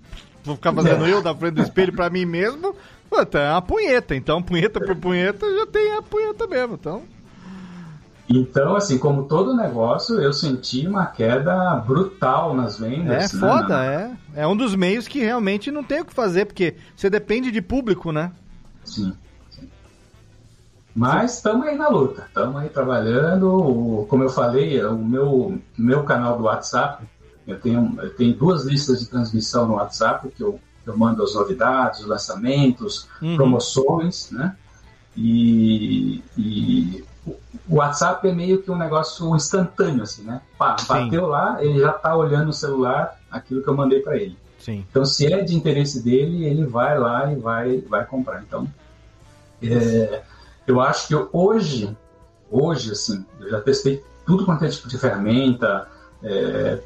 [0.45, 1.13] vou ficar fazendo É.
[1.13, 2.75] eu na frente do espelho pra mim mesmo,
[3.09, 4.15] puta, é uma punheta.
[4.15, 6.75] Então, punheta por punheta, já tem a punheta mesmo.
[6.75, 7.03] Então,
[8.35, 13.33] Então, assim, como todo negócio, eu senti uma queda brutal nas é vendas.
[13.33, 13.41] né?
[13.41, 14.11] foda, é.
[14.35, 17.61] É um dos meios que realmente não tem o que fazer, porque você depende de
[17.61, 18.33] público, né?
[18.85, 19.13] Sim.
[19.51, 19.69] sim.
[20.95, 24.07] Mas estamos aí na luta, estamos aí trabalhando.
[24.09, 27.05] Como eu falei, o meu, meu canal do WhatsApp,
[27.47, 31.35] eu tenho, eu tenho duas listas de transmissão no WhatsApp que eu, eu mando as
[31.35, 33.37] novidades, os lançamentos, Uhum.
[33.37, 34.57] promoções, né?
[35.17, 40.41] E, e o WhatsApp é meio que um negócio instantâneo, assim, né?
[40.59, 44.37] Pá, bateu lá, ele já está olhando no celular aquilo que eu mandei para ele.
[44.59, 44.85] Sim.
[44.89, 48.43] Então, se é de interesse dele, ele vai lá e vai, vai comprar.
[48.43, 48.67] Então,
[49.63, 50.23] é,
[50.67, 51.97] eu acho que hoje,
[52.51, 55.89] hoje, assim, eu já testei tudo quanto é tipo de ferramenta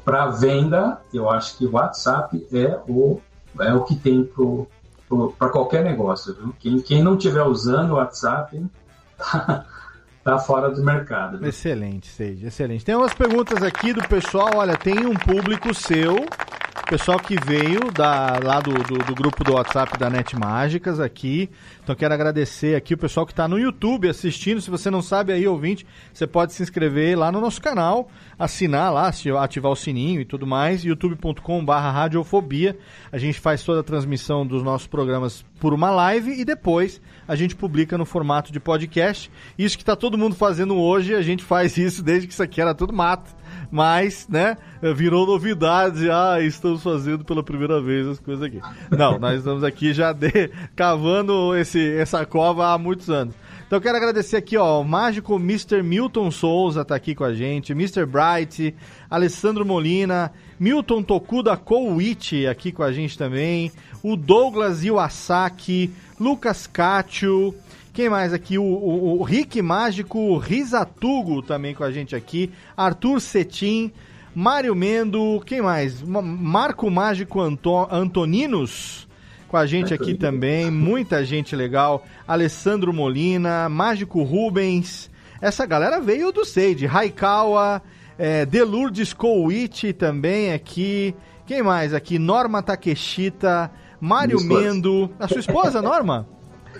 [0.03, 0.99] para venda.
[1.13, 3.21] Eu acho que o WhatsApp é o,
[3.59, 4.27] é o que tem
[5.37, 6.33] para qualquer negócio.
[6.33, 6.55] Viu?
[6.59, 8.65] Quem, quem não estiver usando o WhatsApp
[9.17, 9.65] tá,
[10.27, 11.39] tá fora do mercado.
[11.39, 11.47] viu?
[11.47, 12.83] Excelente, Sage, excelente.
[12.83, 14.49] Tem umas perguntas aqui do pessoal.
[14.55, 16.25] Olha, tem um público seu,
[16.89, 21.49] pessoal que veio da, lá do, do, do grupo do WhatsApp da Net Mágicas aqui.
[21.83, 24.59] Então quero agradecer aqui o pessoal que está no YouTube assistindo.
[24.59, 28.91] Se você não sabe aí, ouvinte, você pode se inscrever lá no nosso canal, assinar
[28.93, 29.09] lá,
[29.41, 30.83] ativar o sininho e tudo mais.
[30.83, 32.77] youtube.com.br radiofobia.
[33.11, 37.35] A gente faz toda a transmissão dos nossos programas por uma live e depois a
[37.35, 39.29] gente publica no formato de podcast.
[39.57, 42.61] Isso que está todo mundo fazendo hoje, a gente faz isso desde que isso aqui
[42.61, 43.35] era tudo mato.
[43.69, 44.55] Mas, né,
[44.95, 46.09] virou novidade.
[46.09, 48.61] Ah, estamos fazendo pela primeira vez as coisas aqui.
[48.89, 53.33] Não, nós estamos aqui já de- cavando esse, essa cova há muitos anos.
[53.65, 55.83] Então quero agradecer aqui, ó, o mágico Mr.
[55.83, 58.05] Milton Souza tá aqui com a gente, Mr.
[58.05, 58.73] Bright,
[59.09, 63.69] Alessandro Molina, Milton Tokuda Kouichi aqui com a gente também,
[64.01, 67.53] o Douglas Iwasaki, Lucas Cátio,
[67.93, 68.57] quem mais aqui?
[68.57, 73.91] O, o- o Rick Mágico Risatugo também com a gente aqui, Arthur Cetim,
[74.33, 76.01] Mário Mendo, quem mais?
[76.01, 79.07] Ma- Marco Mágico Anto- Antoninos
[79.47, 82.05] com a gente aqui também, muita gente legal.
[82.27, 85.09] Alessandro Molina, Mágico Rubens.
[85.41, 86.85] Essa galera veio do Sage.
[86.85, 87.81] Raikawa,
[88.17, 91.15] é, Delurdes Kouichi também aqui.
[91.45, 92.19] Quem mais aqui?
[92.19, 94.39] Norma Takeshita, Mário.
[94.41, 95.09] Mendo.
[95.19, 96.27] A sua esposa, Norma?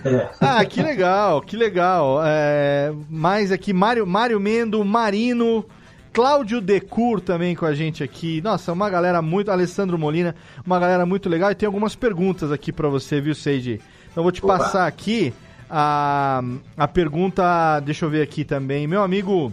[0.04, 0.28] É.
[0.40, 2.20] Ah, que legal, que legal.
[2.24, 5.64] É, mais aqui, Mário, Mário Mendo, Marino,
[6.12, 8.40] Cláudio Decur também com a gente aqui.
[8.40, 9.50] Nossa, uma galera muito.
[9.50, 10.34] Alessandro Molina,
[10.64, 11.50] uma galera muito legal.
[11.50, 13.80] E tem algumas perguntas aqui pra você, viu, Seiji?
[14.10, 14.58] Então vou te Opa.
[14.58, 15.32] passar aqui
[15.68, 16.42] a,
[16.76, 17.80] a pergunta.
[17.80, 18.86] Deixa eu ver aqui também.
[18.86, 19.52] Meu amigo.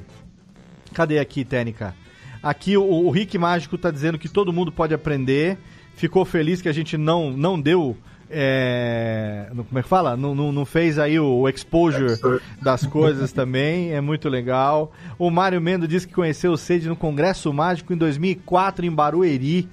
[0.94, 1.94] Cadê aqui, Técnica?
[2.42, 5.58] Aqui o, o Rick Mágico tá dizendo que todo mundo pode aprender.
[5.96, 7.98] Ficou feliz que a gente não, não deu.
[8.30, 10.18] é, como é que fala?
[10.18, 12.20] Não, não, não fez aí o, o exposure
[12.62, 13.94] das coisas também.
[13.94, 14.92] É muito legal.
[15.18, 19.70] O Mário Mendo disse que conheceu o Sede no Congresso Mágico em 2004 em Barueri.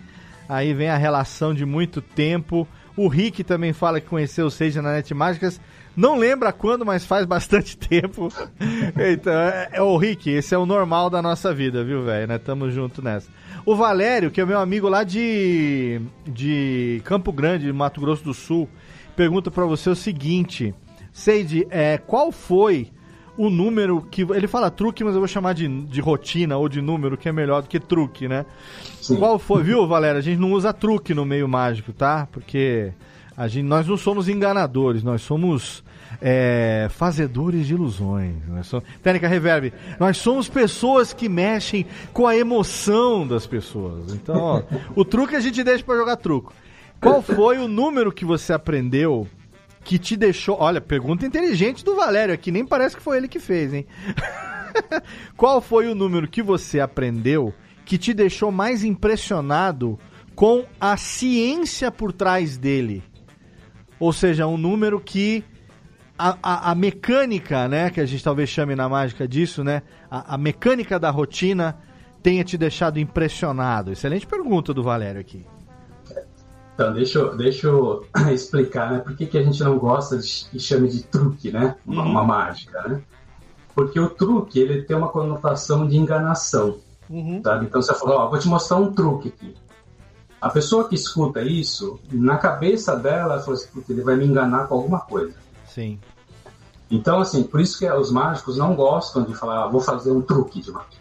[0.48, 2.68] Aí vem a relação de muito tempo.
[2.96, 5.60] O Rick também fala que conheceu o Sage na Net Mágicas.
[5.96, 8.28] Não lembra quando, mas faz bastante tempo.
[9.14, 12.26] então, é, é o Rick, esse é o normal da nossa vida, viu, velho?
[12.26, 12.38] Né?
[12.38, 13.28] Tamo junto nessa.
[13.64, 18.68] O Valério, que é meu amigo lá de, de Campo Grande, Mato Grosso do Sul,
[19.14, 20.74] pergunta para você o seguinte:
[21.12, 22.90] Seide, é, qual foi
[23.36, 24.22] o número que.
[24.22, 27.32] Ele fala truque, mas eu vou chamar de, de rotina ou de número, que é
[27.32, 28.44] melhor do que truque, né?
[29.00, 29.16] Sim.
[29.16, 30.18] Qual foi, viu, Valéria?
[30.18, 32.26] A gente não usa truque no meio mágico, tá?
[32.32, 32.92] Porque
[33.36, 35.82] a gente, nós não somos enganadores, nós somos
[36.20, 38.36] é, fazedores de ilusões.
[38.48, 44.14] Nós somos, técnica Reverb, nós somos pessoas que mexem com a emoção das pessoas.
[44.14, 44.62] Então, ó,
[44.94, 46.52] o truque a gente deixa para jogar truco.
[47.00, 49.26] Qual foi o número que você aprendeu
[49.84, 50.56] que te deixou.
[50.58, 53.86] Olha, pergunta inteligente do Valério aqui, nem parece que foi ele que fez, hein?
[55.36, 57.52] Qual foi o número que você aprendeu
[57.84, 59.98] que te deixou mais impressionado
[60.34, 63.02] com a ciência por trás dele?
[64.02, 65.44] Ou seja, um número que
[66.18, 69.80] a, a, a mecânica, né, que a gente talvez chame na mágica disso, né,
[70.10, 71.78] a, a mecânica da rotina
[72.20, 73.92] tenha te deixado impressionado.
[73.92, 75.46] Excelente pergunta do Valério aqui.
[76.74, 78.04] Então, deixa eu, deixa eu
[78.34, 78.98] explicar, né?
[78.98, 81.76] Por que, que a gente não gosta de, de chame de truque, né?
[81.86, 82.10] Uma, uhum.
[82.10, 83.02] uma, mágica, né?
[83.72, 87.40] Porque o truque, ele tem uma conotação de enganação, uhum.
[87.40, 87.66] sabe?
[87.66, 89.54] Então, você falou, ó, vou te mostrar um truque aqui.
[90.42, 94.66] A pessoa que escuta isso, na cabeça dela, ela fala assim, ele vai me enganar
[94.66, 95.34] com alguma coisa.
[95.68, 96.00] Sim.
[96.90, 100.20] Então, assim, por isso que os mágicos não gostam de falar, ah, vou fazer um
[100.20, 100.96] truque de mágica.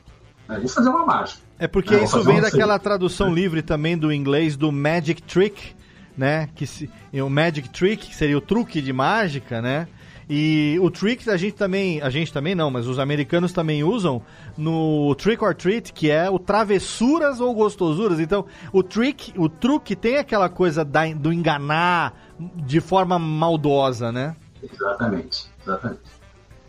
[0.48, 1.42] É, vou fazer uma mágica.
[1.58, 5.74] É porque é, isso vem um daquela tradução livre também do inglês do Magic Trick,
[6.16, 6.48] né?
[6.54, 9.88] Que se, o Magic Trick seria o truque de mágica, né?
[10.34, 14.22] E o trick a gente também, a gente também não, mas os americanos também usam
[14.58, 18.18] no trick or treat, que é o travessuras ou gostosuras.
[18.18, 24.38] Então, o trick, o truque tem aquela coisa da, do enganar de forma maldosa, né?
[24.64, 26.00] Exatamente, exatamente.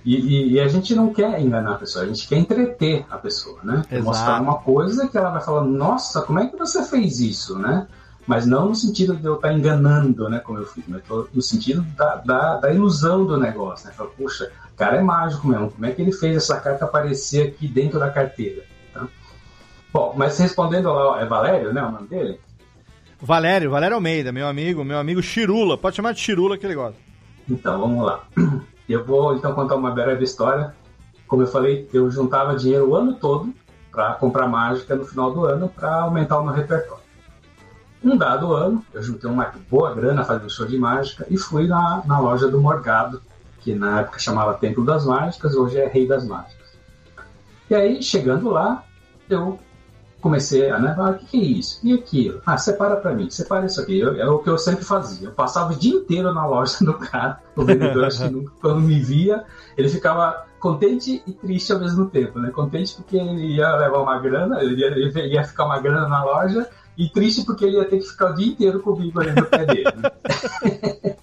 [0.04, 3.16] E, e, e, a gente não quer enganar a pessoa, a gente quer entreter a
[3.16, 3.84] pessoa, né?
[3.88, 4.02] Exato.
[4.02, 7.86] Mostrar uma coisa que ela vai falar, nossa, como é que você fez isso, né?
[8.26, 11.82] Mas não no sentido de eu estar enganando, né, como eu fiz, mas no sentido
[11.96, 13.92] da, da, da ilusão do negócio, né?
[13.92, 17.48] Fala, puxa, o cara é mágico mesmo, como é que ele fez essa carta aparecer
[17.48, 18.62] aqui dentro da carteira?
[18.94, 19.08] Tá?
[19.92, 22.38] Bom, mas respondendo lá, é Valério, né, o nome dele?
[23.20, 26.98] Valério, Valério Almeida, meu amigo, meu amigo Chirula, pode chamar de Chirula que ele gosta.
[27.48, 28.24] Então, vamos lá.
[28.88, 30.74] Eu vou então contar uma breve história.
[31.26, 33.52] Como eu falei, eu juntava dinheiro o ano todo
[33.90, 37.01] para comprar mágica no final do ano para aumentar o meu repertório.
[38.04, 42.02] Um dado ano, eu juntei uma boa grana fazendo show de mágica e fui na,
[42.04, 43.22] na loja do Morgado,
[43.60, 46.72] que na época chamava Templo das Mágicas, hoje é Rei das Mágicas.
[47.70, 48.84] E aí, chegando lá,
[49.30, 49.58] eu
[50.20, 51.80] comecei a, né, ah, o que, que, é isso?
[51.82, 52.40] E aquilo?
[52.46, 53.98] Ah, separa para mim, separa isso aqui.
[53.98, 55.28] Eu, é o que eu sempre fazia.
[55.28, 59.00] Eu passava o dia inteiro na loja do cara, o vendedor, acho que quando me
[59.00, 59.44] via,
[59.76, 62.50] ele ficava contente e triste ao mesmo tempo, né?
[62.50, 66.24] Contente porque ele ia levar uma grana, ele ia, ele ia ficar uma grana na
[66.24, 69.46] loja, e triste porque ele ia ter que ficar o dia inteiro comigo ali no
[69.46, 69.84] pé dele.
[69.96, 71.16] Né?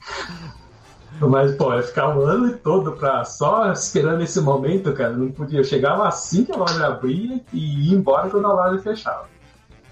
[1.27, 5.11] Mas, pô, eu ficava o ano todo pra, só esperando esse momento, cara.
[5.11, 5.59] Não podia.
[5.59, 9.27] Eu chegava assim que a loja abria e ia embora quando a loja fechava.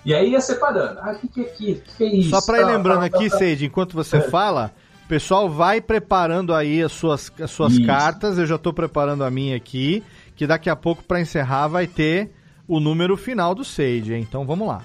[0.05, 0.99] E aí ia separando.
[1.01, 1.71] Ah, o que, que é aqui?
[1.85, 2.29] O que, é isso?
[2.29, 4.21] Só pra ir lembrando aqui, tá, Seide, enquanto você é.
[4.21, 4.71] fala,
[5.03, 8.37] o pessoal vai preparando aí as suas, as suas cartas.
[8.37, 10.01] Eu já tô preparando a minha aqui,
[10.33, 12.31] que daqui a pouco, para encerrar, vai ter
[12.65, 14.25] o número final do Sage, hein?
[14.27, 14.81] Então vamos lá.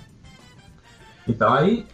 [1.26, 1.86] Então aí,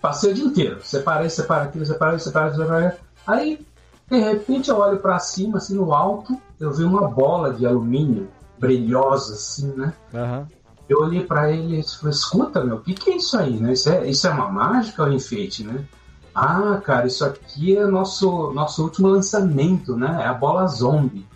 [0.00, 0.78] passei o dia inteiro.
[0.82, 2.90] Separei, separei aquilo, separei, separei, separei.
[3.26, 3.66] Aí
[4.08, 8.28] de repente eu olho para cima, assim, no alto, eu vi uma bola de alumínio
[8.58, 9.92] brilhosa, assim, né?
[10.14, 10.46] Uhum.
[10.88, 13.72] Eu olhei para ele e falei, escuta, meu, o que, que é isso aí, né?
[13.72, 15.84] Isso é, isso é uma mágica ou enfeite, né?
[16.32, 20.18] Ah, cara, isso aqui é nosso, nosso último lançamento, né?
[20.22, 21.26] É a bola zombie.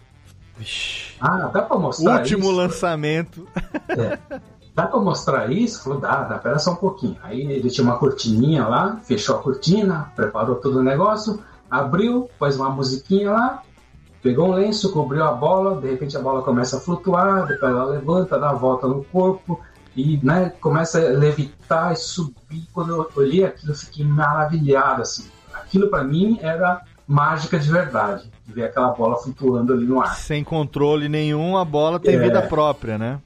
[1.21, 2.53] Ah, dá pra mostrar Último isso?
[2.53, 3.49] lançamento.
[3.89, 4.41] É.
[4.75, 5.83] Dá pra mostrar isso?
[5.83, 7.17] Falou, dá, dá, pera só um pouquinho.
[7.23, 11.41] Aí ele tinha uma cortininha lá, fechou a cortina, preparou todo o negócio
[11.71, 13.63] abriu, pôs uma musiquinha lá,
[14.23, 17.85] pegou um lenço, cobriu a bola, de repente a bola começa a flutuar, depois ela
[17.85, 19.61] levanta, dá a volta no corpo
[19.97, 22.67] e né, começa a levitar e subir.
[22.73, 25.03] Quando eu olhei aquilo, eu fiquei maravilhado.
[25.03, 25.29] Assim.
[25.55, 30.17] Aquilo para mim era mágica de verdade, ver aquela bola flutuando ali no ar.
[30.17, 32.19] Sem controle nenhum, a bola tem é...
[32.19, 33.21] vida própria, né?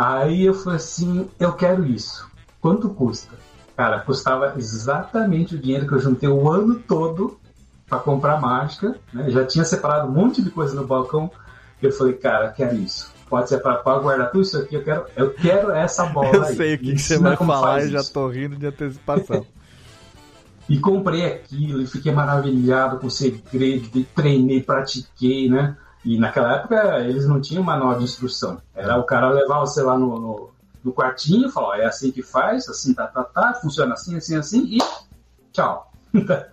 [0.00, 2.26] Aí eu falei assim: eu quero isso.
[2.58, 3.36] Quanto custa?
[3.76, 7.38] Cara, custava exatamente o dinheiro que eu juntei o ano todo
[7.86, 9.30] para comprar mágica, né?
[9.30, 11.30] Já tinha separado um monte de coisa no balcão.
[11.82, 13.12] Eu falei, cara, quero isso.
[13.28, 14.76] Pode ser para guardar tudo isso aqui.
[14.76, 16.34] Eu quero, eu quero essa bola.
[16.34, 19.44] eu sei o que, que você vai falar e já tô rindo de antecipação.
[20.68, 25.76] E comprei aquilo e fiquei maravilhado com o segredo, e treinei, pratiquei, né?
[26.04, 28.60] E naquela época eles não tinham manual de instrução.
[28.74, 30.50] Era o cara levar você lá no, no,
[30.84, 34.36] no quartinho, falar, ó, é assim que faz, assim, tá, tá, tá, funciona assim, assim,
[34.36, 34.78] assim, e
[35.52, 35.92] tchau.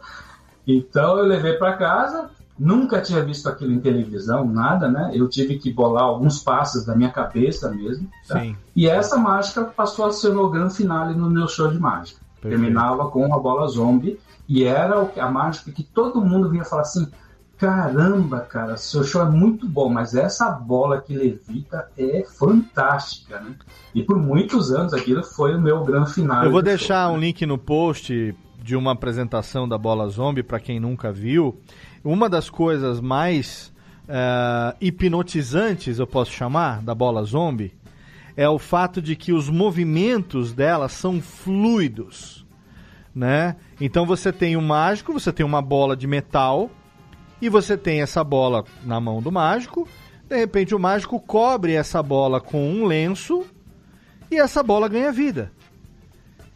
[0.68, 2.30] então eu levei para casa,
[2.60, 5.11] nunca tinha visto aquilo em televisão, nada, né?
[5.14, 8.10] Eu tive que bolar alguns passos da minha cabeça mesmo.
[8.28, 8.45] Tá?
[8.76, 12.19] E essa mágica passou a ser o grande finale no meu show de mágica.
[12.41, 12.61] Perfeito.
[12.61, 17.10] Terminava com a bola zombie e era a mágica que todo mundo vinha falar assim:
[17.57, 23.55] caramba, cara, seu show é muito bom, mas essa bola que levita é fantástica, né?
[23.95, 26.45] E por muitos anos aquilo foi o meu grande final.
[26.45, 27.27] Eu vou deixar show, um né?
[27.27, 31.59] link no post de uma apresentação da bola zombie para quem nunca viu.
[32.03, 33.73] Uma das coisas mais
[34.07, 37.73] uh, hipnotizantes, eu posso chamar, da bola zombie,
[38.35, 42.45] é o fato de que os movimentos dela são fluidos,
[43.15, 43.55] né?
[43.81, 46.69] Então você tem o um mágico, você tem uma bola de metal
[47.41, 49.88] e você tem essa bola na mão do mágico.
[50.27, 53.45] De repente o mágico cobre essa bola com um lenço
[54.30, 55.51] e essa bola ganha vida.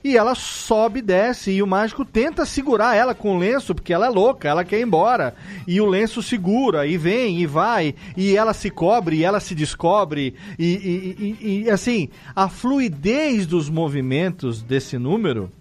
[0.03, 3.94] E ela sobe e desce, e o mágico tenta segurar ela com o lenço, porque
[3.94, 5.36] ela é louca, ela quer ir embora.
[5.68, 9.53] E o lenço segura, e vem, e vai, e ela se cobre, e ela se
[9.53, 10.34] descobre.
[10.58, 15.52] E, e, e, e assim, a fluidez dos movimentos desse número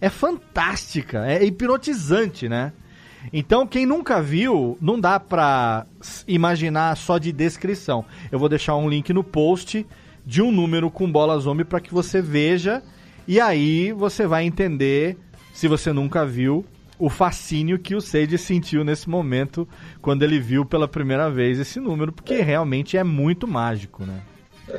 [0.00, 2.72] é fantástica, é hipnotizante, né?
[3.32, 5.86] Então, quem nunca viu, não dá pra
[6.26, 8.04] imaginar só de descrição.
[8.30, 9.86] Eu vou deixar um link no post
[10.24, 12.82] de um número com bola zombie para que você veja
[13.26, 15.16] e aí você vai entender,
[15.52, 16.64] se você nunca viu,
[16.98, 19.68] o fascínio que o Sage sentiu nesse momento
[20.02, 24.20] quando ele viu pela primeira vez esse número, porque realmente é muito mágico, né?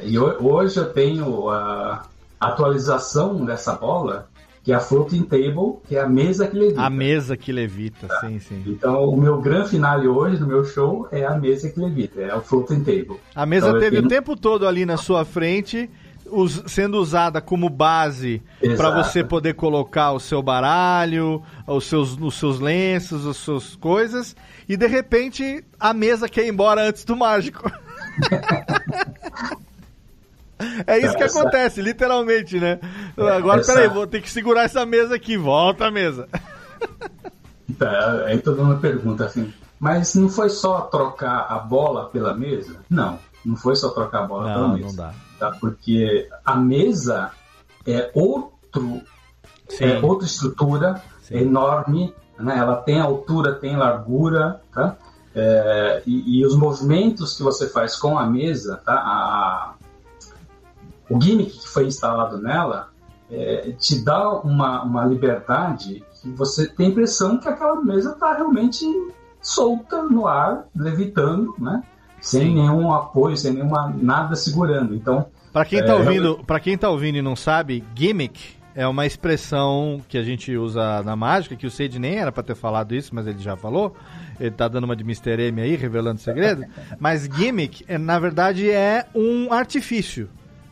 [0.03, 2.03] E hoje eu tenho a
[2.39, 4.29] atualização dessa bola,
[4.63, 6.81] que é a floating table, que é a mesa que levita.
[6.81, 8.19] A mesa que levita, tá.
[8.21, 8.63] sim, sim.
[8.67, 12.35] Então o meu grande finale hoje no meu show é a mesa que levita, é
[12.35, 13.19] o floating table.
[13.33, 14.05] A mesa então, teve tenho...
[14.05, 15.89] o tempo todo ali na sua frente
[16.31, 18.41] us, sendo usada como base
[18.77, 24.35] para você poder colocar o seu baralho, os seus, os seus lenços, as suas coisas,
[24.67, 27.69] e de repente a mesa quer ir embora antes do mágico.
[30.87, 32.79] É isso que acontece, literalmente, né?
[33.17, 33.73] Agora, essa...
[33.73, 36.27] peraí, vou ter que segurar essa mesa aqui, volta a mesa.
[37.77, 42.75] Tá, aí todo mundo pergunta assim, mas não foi só trocar a bola pela mesa?
[42.89, 44.87] Não, não foi só trocar a bola não, pela mesa.
[44.87, 45.51] Não dá tá?
[45.59, 47.31] Porque a mesa
[47.87, 49.01] é outro,
[49.79, 51.37] é outra estrutura Sim.
[51.37, 52.59] enorme, né?
[52.59, 54.95] Ela tem altura, tem largura, tá?
[55.33, 58.93] É, e, e, os movimentos que você faz com a mesa, tá?
[58.93, 59.73] A,
[61.11, 62.89] o gimmick que foi instalado nela
[63.29, 68.33] é, te dá uma, uma liberdade que você tem a impressão que aquela mesa está
[68.33, 68.85] realmente
[69.41, 71.81] solta no ar, levitando, né?
[72.19, 72.55] sem Sim.
[72.55, 74.93] nenhum apoio, sem nenhuma nada segurando.
[74.93, 78.87] Então, para quem tá é, ouvindo, para quem tá ouvindo e não sabe, gimmick é
[78.87, 82.55] uma expressão que a gente usa na mágica, que o Sage nem era para ter
[82.55, 83.95] falado isso, mas ele já falou.
[84.39, 85.41] Ele tá dando uma de Mr.
[85.47, 86.63] M aí, revelando segredo.
[86.99, 90.29] mas gimmick, é, na verdade, é um artifício,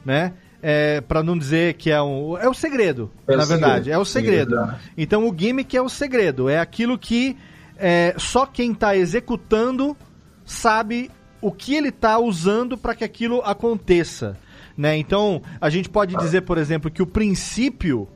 [0.09, 0.33] né?
[0.61, 2.35] É, para não dizer que é um.
[2.35, 3.91] É o segredo, é na verdade.
[3.91, 4.55] É o segredo.
[4.55, 4.75] segredo.
[4.97, 6.49] Então o gimmick é o segredo.
[6.49, 7.37] É aquilo que
[7.77, 9.95] é, só quem está executando
[10.43, 14.35] sabe o que ele está usando para que aquilo aconteça.
[14.75, 14.97] Né?
[14.97, 18.09] Então, a gente pode dizer, por exemplo, que o princípio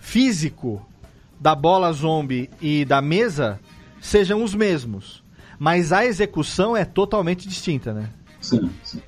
[0.00, 0.84] físico
[1.38, 3.60] da bola zombie e da mesa
[4.00, 5.22] sejam os mesmos,
[5.58, 8.10] mas a execução é totalmente distinta, né?
[8.40, 9.00] Sim, sim.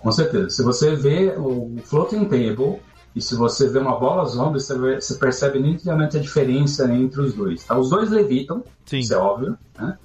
[0.00, 0.50] Com certeza.
[0.50, 2.80] Se você vê o floating table
[3.14, 7.20] e se você vê uma bola zombie, você, vê, você percebe nitidamente a diferença entre
[7.20, 7.64] os dois.
[7.64, 7.76] Tá?
[7.76, 8.98] Os dois levitam, Sim.
[8.98, 9.98] isso é óbvio, né?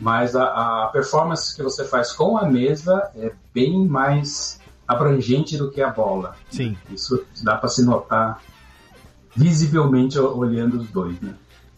[0.00, 5.70] mas a, a, performance que você faz com a mesa é bem mais abrangente do
[5.70, 6.36] que a bola.
[6.50, 6.76] Sim.
[6.90, 8.40] Isso dá para se notar
[9.36, 11.34] visivelmente olhando os dois, né?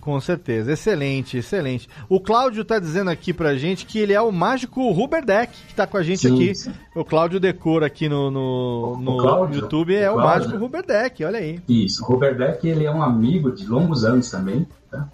[0.07, 1.89] Com certeza, excelente, excelente.
[2.09, 5.85] O Cláudio está dizendo aqui pra gente que ele é o mágico Huberdeck, que está
[5.85, 6.55] com a gente sim, aqui.
[6.55, 6.73] Sim.
[6.95, 11.41] O Cláudio Decora aqui no, no, no Cláudio, YouTube é o, o mágico Huberdeck, olha
[11.41, 11.61] aí.
[11.69, 15.09] Isso, o Huberdeck ele é um amigo de longos anos também, tá?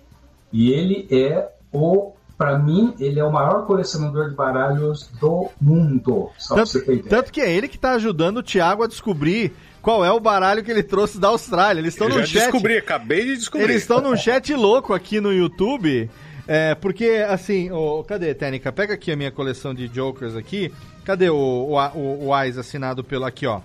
[0.53, 6.31] E ele é o para mim, ele é o maior colecionador de baralhos do mundo.
[6.39, 10.11] Só tanto, tanto que é ele que tá ajudando o Thiago a descobrir qual é
[10.13, 11.81] o baralho que ele trouxe da Austrália.
[11.81, 12.43] Eles estão no já chat.
[12.45, 13.65] descobri, acabei de descobrir.
[13.71, 16.09] Eles estão num chat louco aqui no YouTube.
[16.47, 18.73] É, porque, assim, oh, cadê, Técnica?
[18.73, 20.73] Pega aqui a minha coleção de Jokers aqui.
[21.05, 23.25] Cadê o, o, o, o Ais assinado pelo.
[23.25, 23.61] Aqui, ó.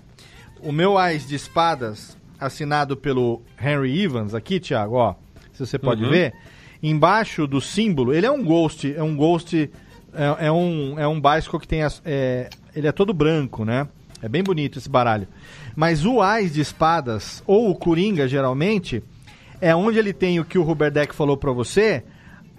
[0.61, 5.15] O meu Ais de espadas, assinado pelo Henry Evans, aqui, Thiago, ó.
[5.53, 6.09] se você pode Uhum.
[6.11, 6.33] ver,
[6.81, 9.69] embaixo do símbolo, ele é um ghost, é um ghost,
[10.13, 13.87] é, é um, é um bicycle que tem, as, é, ele é todo branco, né?
[14.21, 15.27] É bem bonito esse baralho.
[15.75, 19.03] Mas o Ás de espadas, ou o Coringa, geralmente,
[19.61, 22.03] é onde ele tem o que o Ruberdeck falou pra você,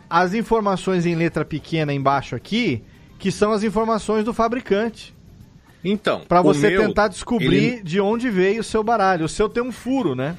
[0.08, 2.82] as informações em letra pequena embaixo aqui,
[3.18, 5.14] que são as informações do fabricante.
[5.84, 9.24] Então, Pra o você meu, tentar descobrir ele- de onde veio o seu baralho.
[9.26, 10.36] O seu tem um furo, né?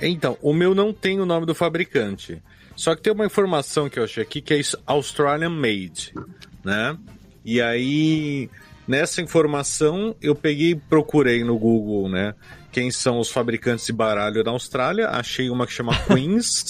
[0.00, 2.40] Então, o meu não tem o nome do fabricante.
[2.80, 6.14] Só que tem uma informação que eu achei aqui que é isso, Australian Made,
[6.64, 6.96] né?
[7.44, 8.48] E aí,
[8.88, 12.34] nessa informação, eu peguei e procurei no Google, né?
[12.72, 15.10] Quem são os fabricantes de baralho da Austrália.
[15.10, 16.64] Achei uma que chama Queens.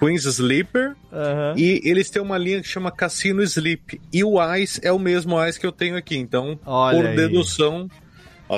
[0.00, 0.96] Queen's Sleeper.
[1.12, 1.54] Aham.
[1.58, 4.00] E eles têm uma linha que chama Cassino Sleep.
[4.10, 6.16] E o Ice é o mesmo Ice que eu tenho aqui.
[6.16, 7.16] Então, Olha por aí.
[7.16, 7.86] dedução.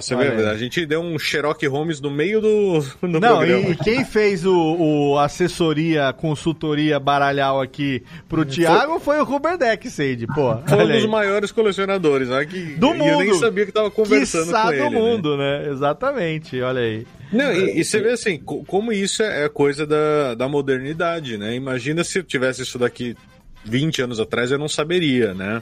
[0.01, 0.15] Vê,
[0.45, 0.47] aí.
[0.49, 3.69] a gente deu um Sherlock Holmes no meio do, do Não, programa.
[3.69, 9.89] e, e quem fez o, o assessoria, consultoria baralhal aqui pro Thiago foi o Ruberdeck,
[9.91, 10.57] Sage, pô.
[10.67, 12.45] Foi um dos maiores colecionadores, né?
[12.45, 13.39] Que, Do e Eu nem mundo.
[13.41, 14.91] sabia que tava conversando Quiçá com do ele.
[14.91, 15.01] né?
[15.01, 15.69] mundo, né?
[15.71, 17.07] Exatamente, olha aí.
[17.33, 21.55] Não, e, e você vê assim, co- como isso é coisa da, da modernidade, né?
[21.55, 23.17] Imagina se eu tivesse isso daqui
[23.65, 25.61] 20 anos atrás, eu não saberia, né?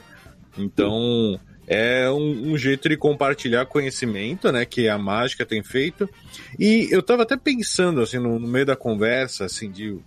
[0.57, 4.65] Então, é um, um jeito de compartilhar conhecimento, né?
[4.65, 6.09] Que a mágica tem feito.
[6.59, 9.97] E eu tava até pensando, assim, no, no meio da conversa, assim, de...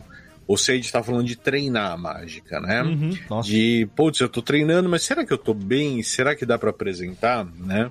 [0.46, 2.82] O Sage tá falando de treinar a mágica, né?
[2.82, 3.40] Uhum.
[3.42, 6.02] De, putz, eu tô treinando, mas será que eu tô bem?
[6.02, 7.90] Será que dá pra apresentar, né?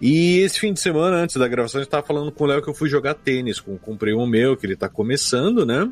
[0.00, 2.62] E esse fim de semana, antes da gravação, a gente tava falando com o Léo
[2.62, 3.58] que eu fui jogar tênis.
[3.58, 5.90] com- Comprei um meu, que ele tá começando, né?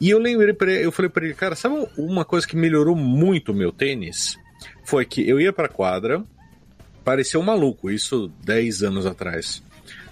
[0.00, 2.96] E eu lembrei pra ele, eu falei pra ele, cara, sabe uma coisa que melhorou
[2.96, 4.36] muito o meu tênis?
[4.84, 6.24] Foi que eu ia pra quadra,
[7.06, 9.62] parecia um maluco, isso 10 anos atrás,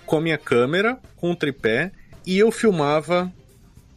[0.06, 1.90] com a minha câmera, com o tripé,
[2.24, 3.32] e eu filmava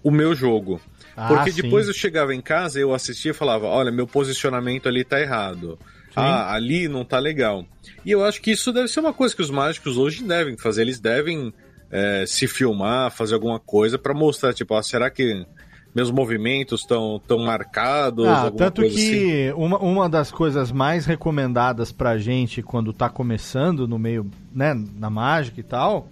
[0.03, 0.81] o meu jogo.
[1.15, 1.61] Ah, Porque sim.
[1.61, 5.77] depois eu chegava em casa, eu assistia e falava, olha, meu posicionamento ali tá errado.
[6.15, 7.63] Ah, ali não tá legal.
[8.03, 10.81] E eu acho que isso deve ser uma coisa que os mágicos hoje devem fazer.
[10.81, 11.53] Eles devem
[11.91, 15.45] é, se filmar, fazer alguma coisa pra mostrar, tipo, ah, será que
[15.93, 18.27] meus movimentos estão tão marcados?
[18.27, 19.11] Ah, tanto coisa assim?
[19.11, 24.73] que uma, uma das coisas mais recomendadas pra gente quando tá começando no meio, né,
[24.97, 26.07] na mágica e tal,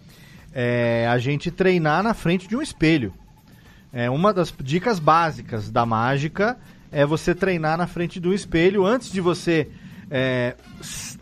[0.53, 3.13] é a gente treinar na frente de um espelho.
[3.93, 6.57] É uma das dicas básicas da mágica
[6.91, 9.69] é você treinar na frente de um espelho antes de você
[10.09, 10.55] é,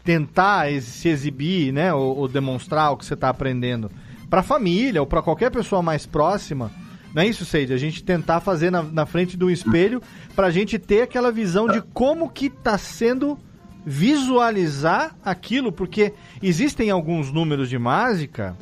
[0.04, 3.92] tentar se exibir, né, ou, ou demonstrar o que você está aprendendo
[4.30, 6.72] para a família ou para qualquer pessoa mais próxima.
[7.14, 7.74] Não é isso, Seide?
[7.74, 10.02] A gente tentar fazer na, na frente um espelho
[10.36, 13.38] para a gente ter aquela visão de como que está sendo
[13.86, 18.58] visualizar aquilo, porque existem alguns números de mágica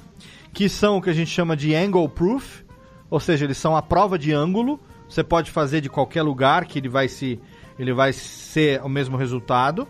[0.52, 2.64] que são o que a gente chama de angle proof,
[3.10, 4.80] ou seja, eles são a prova de ângulo.
[5.08, 7.40] Você pode fazer de qualquer lugar que ele vai se
[7.80, 9.88] ele vai ser o mesmo resultado.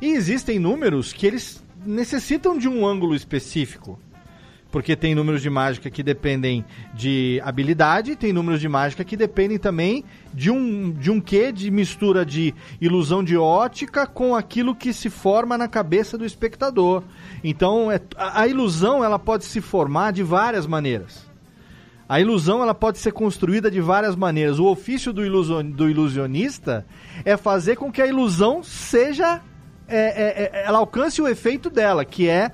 [0.00, 3.98] E existem números que eles necessitam de um ângulo específico.
[4.76, 6.62] Porque tem números de mágica que dependem
[6.92, 10.04] de habilidade, tem números de mágica que dependem também
[10.34, 15.08] de um, de um quê de mistura de ilusão de ótica com aquilo que se
[15.08, 17.02] forma na cabeça do espectador.
[17.42, 21.26] Então, é, a, ilusão ela pode se formar de várias maneiras.
[22.06, 24.58] A ilusão ela pode ser construída de várias maneiras.
[24.58, 26.84] O ofício do, ilusion, do ilusionista
[27.24, 29.40] é fazer com que a ilusão seja.
[29.88, 32.52] é, é, é, ela alcance o efeito dela, que é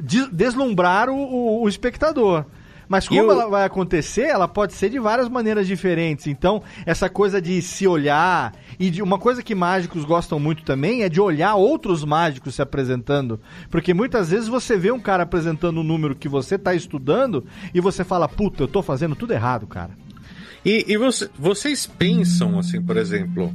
[0.00, 2.44] de- deslumbrar o, o- o espectador.
[2.88, 6.28] Mas como Eu- ela vai acontecer, ela pode ser de várias maneiras diferentes.
[6.28, 8.54] Então, essa coisa de se olhar.
[8.78, 12.62] E de uma coisa que mágicos gostam muito também é de olhar outros mágicos se
[12.62, 13.40] apresentando.
[13.72, 17.44] Porque muitas vezes você vê um cara apresentando um número que você está estudando
[17.74, 19.90] e você fala, puta, eu tô fazendo tudo errado, cara.
[20.64, 23.52] E, e você- vocês pensam assim, por exemplo,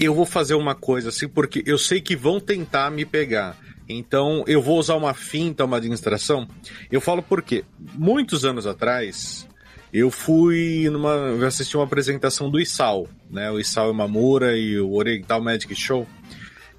[0.00, 3.56] eu vou fazer uma coisa assim porque eu sei que vão tentar me pegar.
[3.88, 6.48] Então eu vou usar uma finta, uma distração.
[6.90, 9.46] Eu falo porque muitos anos atrás
[9.92, 13.50] eu fui numa, eu assisti uma apresentação do Isal, né?
[13.50, 16.06] O Isal Imamura e o Oriental Magic Show.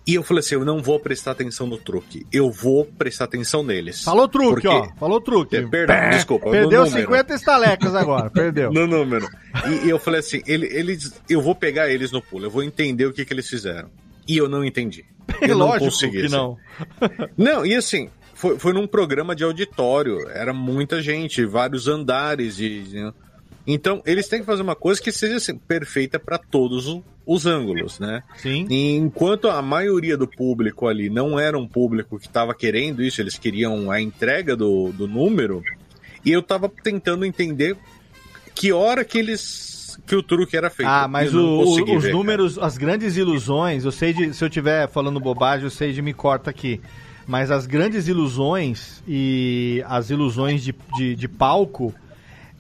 [0.08, 3.64] E eu falei assim, eu não vou prestar atenção no truque, eu vou prestar atenção
[3.64, 4.04] neles.
[4.04, 4.88] Falou truque, Porque- ó.
[5.00, 5.56] Falou truque.
[5.58, 6.10] É, perdão, Pé.
[6.10, 7.08] desculpa, Perdeu no número.
[7.08, 8.70] 50 estalecas agora, perdeu.
[8.74, 9.28] No número.
[9.68, 12.62] E, e eu falei assim, ele, eles, eu vou pegar eles no pulo, eu vou
[12.62, 13.90] entender o que, que eles fizeram.
[14.28, 15.06] E eu não entendi.
[15.42, 16.20] Eu não Lógico consegui.
[16.20, 16.36] que assim.
[16.36, 16.58] não.
[17.38, 22.84] Não, e assim, foi, foi num programa de auditório, era muita gente, vários andares de.
[22.84, 23.14] de-
[23.68, 28.00] Então, eles têm que fazer uma coisa que seja assim, perfeita para todos os ângulos,
[28.00, 28.22] né?
[28.38, 28.68] Sim.
[28.70, 33.20] E enquanto a maioria do público ali não era um público que estava querendo isso,
[33.20, 35.64] eles queriam a entrega do, do número,
[36.24, 37.76] e eu estava tentando entender
[38.54, 39.40] que hora que eles
[40.06, 40.90] que o truque era feito.
[40.90, 42.12] Ah, mas Eu o- os ver, cara.
[42.12, 46.14] números, as grandes ilusões, eu sei de, se eu estiver falando bobagem, o Seiji me
[46.14, 46.82] corta aqui.
[47.28, 51.94] Mas as grandes ilusões e as ilusões de, de, de palco,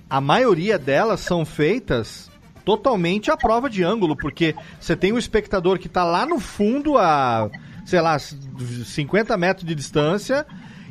[0.09, 2.31] a maioria delas são feitas
[2.63, 6.97] totalmente à prova de ângulo, porque você tem o espectador que tá lá no fundo
[6.97, 7.47] a,
[7.85, 10.45] sei lá, 50 metros de distância,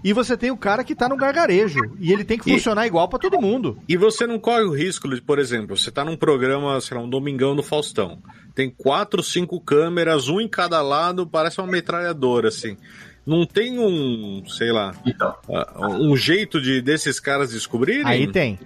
[0.04, 2.86] e você tem o cara que tá no gargarejo, e ele tem que E- funcionar
[2.86, 3.78] igual pra todo mundo.
[3.88, 7.02] E você não corre o risco de, por exemplo, você tá num programa, sei lá,
[7.02, 8.18] um domingão do Faustão.
[8.54, 12.76] Tem quatro, cinco câmeras, um em cada lado, parece uma metralhadora, assim.
[13.26, 18.04] Não tem um, sei lá, Então, ah, um jeito de desses caras descobrirem?
[18.04, 18.60] Aí tem.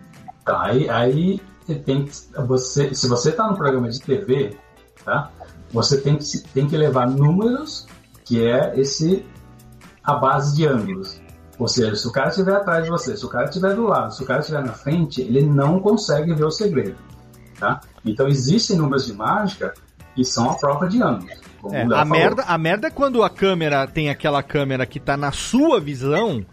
[0.44, 2.10] Tá, aí, aí você tem que.
[2.48, 4.56] Você, se você está no programa de TV,
[5.05, 5.31] tá?
[5.70, 7.86] Você tem que, tem que levar números,
[8.24, 9.24] que é esse
[10.02, 11.20] a base de ângulos.
[11.59, 14.14] Ou seja, se o cara estiver atrás de você, se o cara estiver do lado,
[14.14, 16.97] se o cara estiver na frente, ele não consegue ver o segredo.
[17.59, 17.80] Tá?
[18.05, 19.74] Então existem números de mágica
[20.14, 20.98] que são a prova de
[21.60, 25.16] como É, a, merda, a merda é quando a câmera tem aquela câmera que tá
[25.16, 26.44] na sua visão,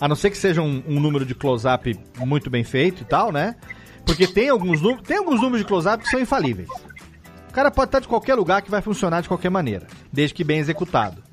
[0.00, 3.30] a não ser que seja um, um número de close-up muito bem feito e tal,
[3.30, 3.56] né?
[4.04, 6.68] Porque tem alguns, tem alguns números de close-up que são infalíveis.
[7.48, 10.44] O cara pode estar de qualquer lugar que vai funcionar de qualquer maneira, desde que
[10.44, 11.25] bem executado.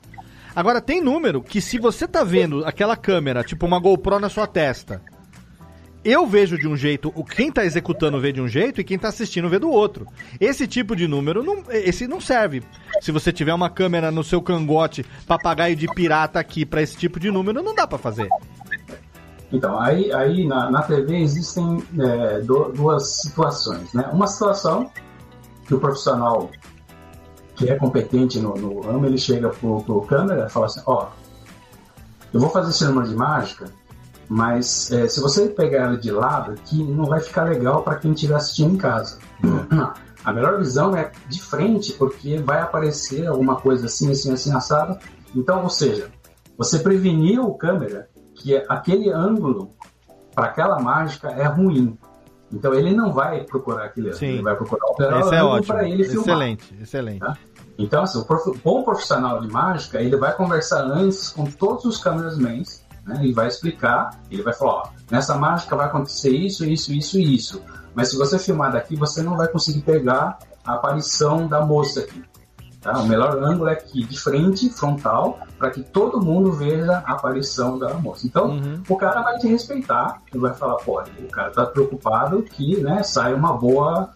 [0.55, 4.45] Agora, tem número que se você tá vendo aquela câmera, tipo uma GoPro na sua
[4.45, 5.01] testa,
[6.05, 8.99] eu vejo de um jeito, o quem tá executando vê de um jeito e quem
[8.99, 10.05] tá assistindo vê do outro.
[10.39, 12.61] Esse tipo de número não, esse não serve.
[13.01, 17.19] Se você tiver uma câmera no seu cangote, papagaio de pirata aqui pra esse tipo
[17.19, 18.27] de número, não dá pra fazer.
[19.51, 24.09] Então, aí, aí na, na TV existem é, du- duas situações, né?
[24.11, 24.91] Uma situação
[25.67, 26.49] que o profissional
[27.55, 31.07] que é competente no, no ramo, ele chega pro, pro câmera e fala assim, ó,
[32.33, 33.65] eu vou fazer número de mágica,
[34.27, 38.13] mas é, se você pegar ela de lado aqui, não vai ficar legal para quem
[38.13, 39.19] estiver assistindo em casa.
[40.23, 44.97] A melhor visão é de frente, porque vai aparecer alguma coisa assim, assim, assim, assado.
[45.35, 46.09] Então, ou seja,
[46.57, 49.75] você preveniu o câmera que aquele ângulo
[50.33, 51.97] para aquela mágica é ruim.
[52.53, 54.27] Então ele não vai procurar aquele ângulo, Sim.
[54.27, 55.73] ele vai procurar o Esse é ótimo.
[55.73, 56.21] para ele filmar.
[56.21, 57.19] Excelente, excelente.
[57.19, 57.37] Tá?
[57.77, 62.85] Então, assim, o bom profissional de mágica, ele vai conversar antes com todos os camerasmans,
[63.05, 63.19] né?
[63.25, 67.35] E vai explicar, ele vai falar, ó, nessa mágica vai acontecer isso, isso, isso e
[67.35, 67.63] isso.
[67.95, 72.23] Mas se você filmar daqui, você não vai conseguir pegar a aparição da moça aqui.
[72.79, 72.99] Tá?
[72.99, 77.79] O melhor ângulo é aqui, de frente, frontal, para que todo mundo veja a aparição
[77.79, 78.27] da moça.
[78.27, 78.59] Então,
[78.89, 83.01] o cara vai te respeitar e vai falar, pô, o cara tá preocupado que né,
[83.01, 84.09] saia uma boa,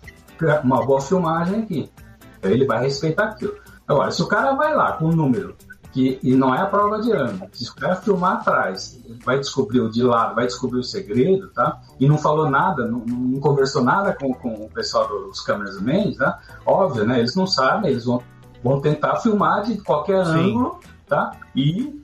[0.62, 1.90] uma boa filmagem aqui.
[2.38, 3.56] Então, ele vai respeitar aquilo.
[3.88, 5.56] Agora, se o cara vai lá com um número
[5.94, 9.80] que e não é a prova de ângulo, se o cara filmar atrás, vai descobrir
[9.80, 11.80] o de lado, vai descobrir o segredo, tá?
[11.98, 16.40] E não falou nada, não, não conversou nada com, com o pessoal dos cameramen, tá?
[16.66, 17.20] Óbvio, né?
[17.20, 18.22] Eles não sabem, eles vão,
[18.62, 20.52] vão tentar filmar de qualquer Sim.
[20.52, 21.32] ângulo, tá?
[21.56, 22.02] E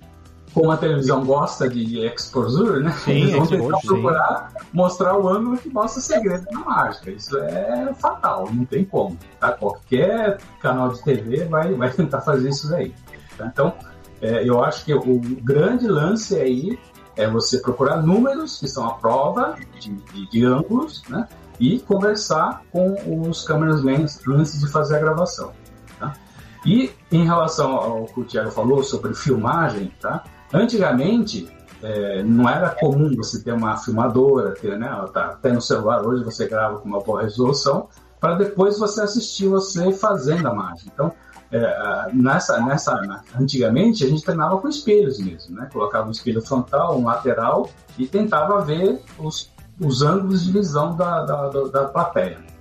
[0.53, 2.91] como a televisão gosta de exposure, né?
[2.91, 3.87] Sim, eles vão tentar sim.
[3.87, 7.11] procurar mostrar o ângulo que mostra o segredo da mágica.
[7.11, 9.17] Isso é fatal, não tem como.
[9.39, 9.51] Tá?
[9.51, 12.93] Qualquer canal de TV vai, vai tentar fazer isso daí.
[13.37, 13.47] tá?
[13.47, 13.73] Então,
[14.21, 16.77] é, eu acho que o grande lance aí
[17.15, 21.27] é você procurar números que são a prova de, de, de ângulos, né?
[21.59, 22.95] E conversar com
[23.27, 25.51] os cameramen antes de fazer a gravação.
[26.65, 30.23] E em relação ao que o Thiago falou sobre filmagem, tá?
[30.53, 34.87] Antigamente é, não era comum você ter uma filmadora, ter, né?
[35.13, 39.47] Tá, até no celular hoje você grava com uma boa resolução para depois você assistir
[39.47, 40.89] você fazendo a mágica.
[40.93, 41.11] Então
[41.51, 45.69] é, nessa, nessa, antigamente a gente treinava com espelhos mesmo, né?
[45.71, 51.23] Colocava um espelho frontal, um lateral e tentava ver os, os ângulos de visão da,
[51.25, 52.52] da, da, da plateia.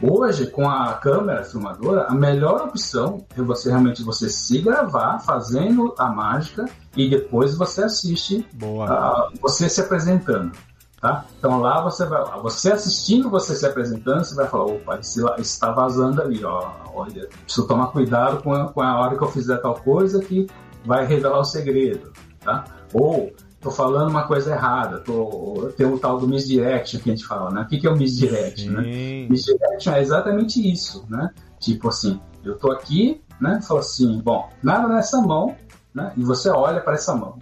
[0.00, 5.92] Hoje, com a câmera filmadora, a melhor opção é você realmente você se gravar fazendo
[5.98, 6.66] a mágica
[6.96, 8.46] e depois você assiste
[8.88, 10.52] ah, você se apresentando.
[11.00, 11.24] Tá?
[11.38, 15.70] Então lá você vai, você assistindo você se apresentando, você vai falar, opa, esse está
[15.70, 19.58] vazando ali, ó, olha, preciso tomar cuidado com a, com a hora que eu fizer
[19.58, 20.48] tal coisa que
[20.84, 22.64] vai revelar o segredo, tá?
[22.92, 23.32] Ou
[23.68, 27.50] tô falando uma coisa errada, tô, tem o tal do misdirection que a gente fala,
[27.50, 27.62] né?
[27.62, 29.26] O que, que é o misdirection, né?
[29.28, 31.30] Misdirection é exatamente isso, né?
[31.60, 33.60] Tipo assim, eu tô aqui, né?
[33.66, 35.54] Falo assim, bom, nada nessa mão,
[35.94, 36.12] né?
[36.16, 37.38] E você olha para essa mão.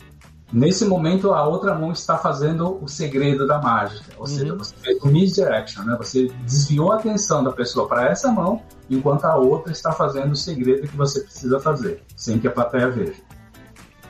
[0.52, 4.12] Nesse momento, a outra mão está fazendo o segredo da mágica.
[4.16, 5.96] Ou seja, você fez um misdirection, né?
[5.98, 10.36] Você desviou a atenção da pessoa para essa mão, enquanto a outra está fazendo o
[10.36, 13.20] segredo que você precisa fazer, sem que a plateia veja.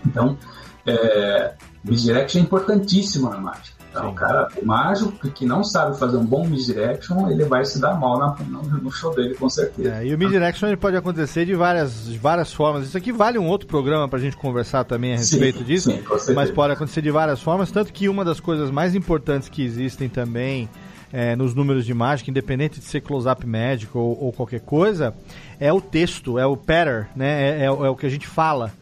[0.04, 0.38] Então,
[0.86, 3.76] é, misdirection é importantíssimo na mágica.
[3.90, 7.80] Então, o cara, o mágico que não sabe fazer um bom misdirection, ele vai se
[7.80, 9.88] dar mal na, no, no show dele, com certeza.
[9.94, 12.86] É, e o misdirection ele pode acontecer de várias, de várias formas.
[12.86, 15.90] Isso aqui vale um outro programa pra gente conversar também a respeito Sim, disso.
[16.18, 17.70] sim, mas pode acontecer de várias formas.
[17.70, 20.68] Tanto que uma das coisas mais importantes que existem também
[21.10, 25.14] é, nos números de mágica, independente de ser close-up médico ou, ou qualquer coisa,
[25.58, 27.60] é o texto, é o patter, né?
[27.60, 28.72] É, é o- é o que a gente fala,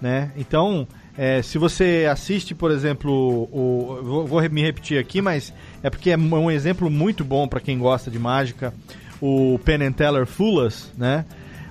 [0.00, 0.30] né?
[0.34, 0.86] Então,
[1.16, 3.10] é, se você assiste, por exemplo,
[3.52, 5.52] o, vou, vou me repetir aqui, mas
[5.82, 8.72] é porque é um exemplo muito bom para quem gosta de mágica,
[9.20, 11.24] o Penn and Teller Fullers, né?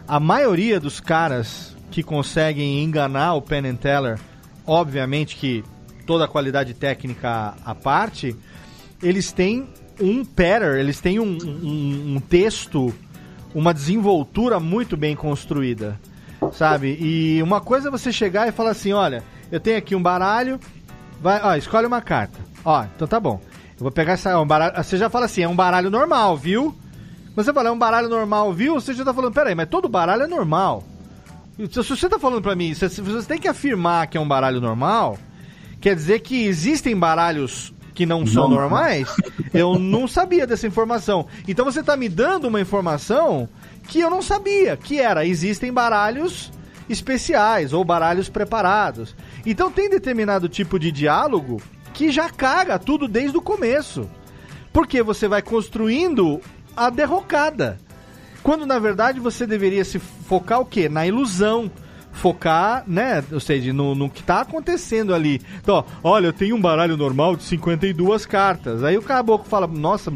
[0.07, 4.19] A maioria dos caras que conseguem enganar o Penn and Teller,
[4.65, 5.63] obviamente que
[6.05, 8.35] toda a qualidade técnica à- à parte,
[9.01, 9.67] eles têm
[9.99, 12.93] um pattern, eles têm um, um- um texto,
[13.53, 15.99] uma desenvoltura muito bem construída,
[16.53, 16.97] sabe?
[16.99, 20.59] E uma coisa é você chegar e falar assim, olha, eu tenho aqui um baralho,
[21.21, 22.39] vai, ó, escolhe uma carta.
[22.63, 23.39] Ó, então tá bom.
[23.77, 26.75] Eu vou pegar essa, um baralho, você já fala assim, é um baralho normal, viu?
[27.35, 28.75] Mas você fala, é um baralho normal, viu?
[28.75, 30.83] Você já tá falando, peraí, mas todo baralho é normal.
[31.69, 34.59] Se você tá falando pra mim, se você tem que afirmar que é um baralho
[34.59, 35.17] normal,
[35.79, 38.55] quer dizer que existem baralhos que não são Não.
[38.55, 39.07] normais?
[39.53, 41.27] Eu não sabia dessa informação.
[41.47, 43.47] Então você tá me dando uma informação
[43.91, 46.49] que eu não sabia, que era, existem baralhos
[46.89, 49.13] especiais ou baralhos preparados.
[49.45, 51.61] Então tem determinado tipo de diálogo
[51.93, 54.09] que já caga tudo desde o começo.
[54.71, 56.39] Porque você vai construindo
[56.73, 57.77] a derrocada.
[58.41, 60.87] Quando na verdade você deveria se focar o quê?
[60.87, 61.69] Na ilusão.
[62.13, 63.21] Focar, né?
[63.29, 65.41] Ou seja, no, no que tá acontecendo ali.
[65.61, 68.85] Então, ó, olha, eu tenho um baralho normal de 52 cartas.
[68.85, 70.13] Aí o caboclo fala, nossa,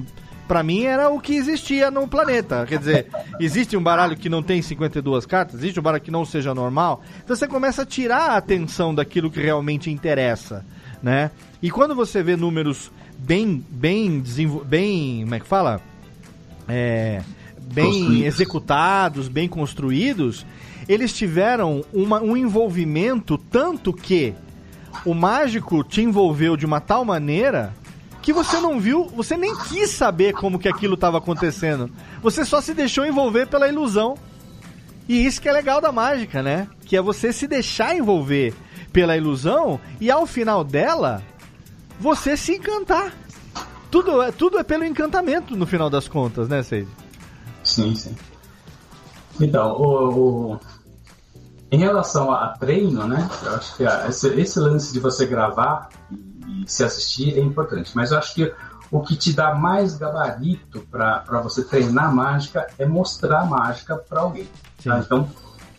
[0.47, 2.65] pra mim era o que existia no planeta.
[2.67, 3.07] Quer dizer,
[3.39, 5.55] existe um baralho que não tem 52 cartas?
[5.59, 7.01] Existe um baralho que não seja normal?
[7.23, 10.65] Então você começa a tirar a atenção daquilo que realmente interessa,
[11.01, 11.31] né?
[11.61, 15.81] E quando você vê números bem, bem, desenvol- bem, como é que fala?
[16.67, 17.21] É,
[17.73, 18.25] bem Construídos.
[18.25, 20.45] executados, bem construídos,
[20.87, 24.33] eles tiveram uma- um envolvimento tanto que
[25.05, 27.73] o mágico te envolveu de uma tal maneira
[28.25, 31.91] que você não viu, você nem quis saber como que aquilo estava acontecendo.
[32.23, 34.17] Você só se deixou envolver pela ilusão.
[35.07, 36.67] E isso que é legal da mágica, né?
[36.87, 38.55] Que é você se deixar envolver
[38.91, 41.21] pela ilusão e ao final dela
[41.99, 43.13] você se encantar.
[43.91, 46.89] Tudo é, tudo é pelo encantamento no final das contas, né, Seide?
[47.63, 48.15] Sim, sim.
[49.39, 50.59] Então, o, o-
[51.71, 53.29] em relação a, treino, né?
[53.43, 57.91] Eu acho que esse, esse lance de você gravar e, e se assistir é importante.
[57.95, 58.53] Mas eu acho que
[58.91, 64.47] o que te dá mais gabarito para você treinar mágica é mostrar mágica para alguém.
[64.83, 64.99] tá?
[64.99, 65.27] Então,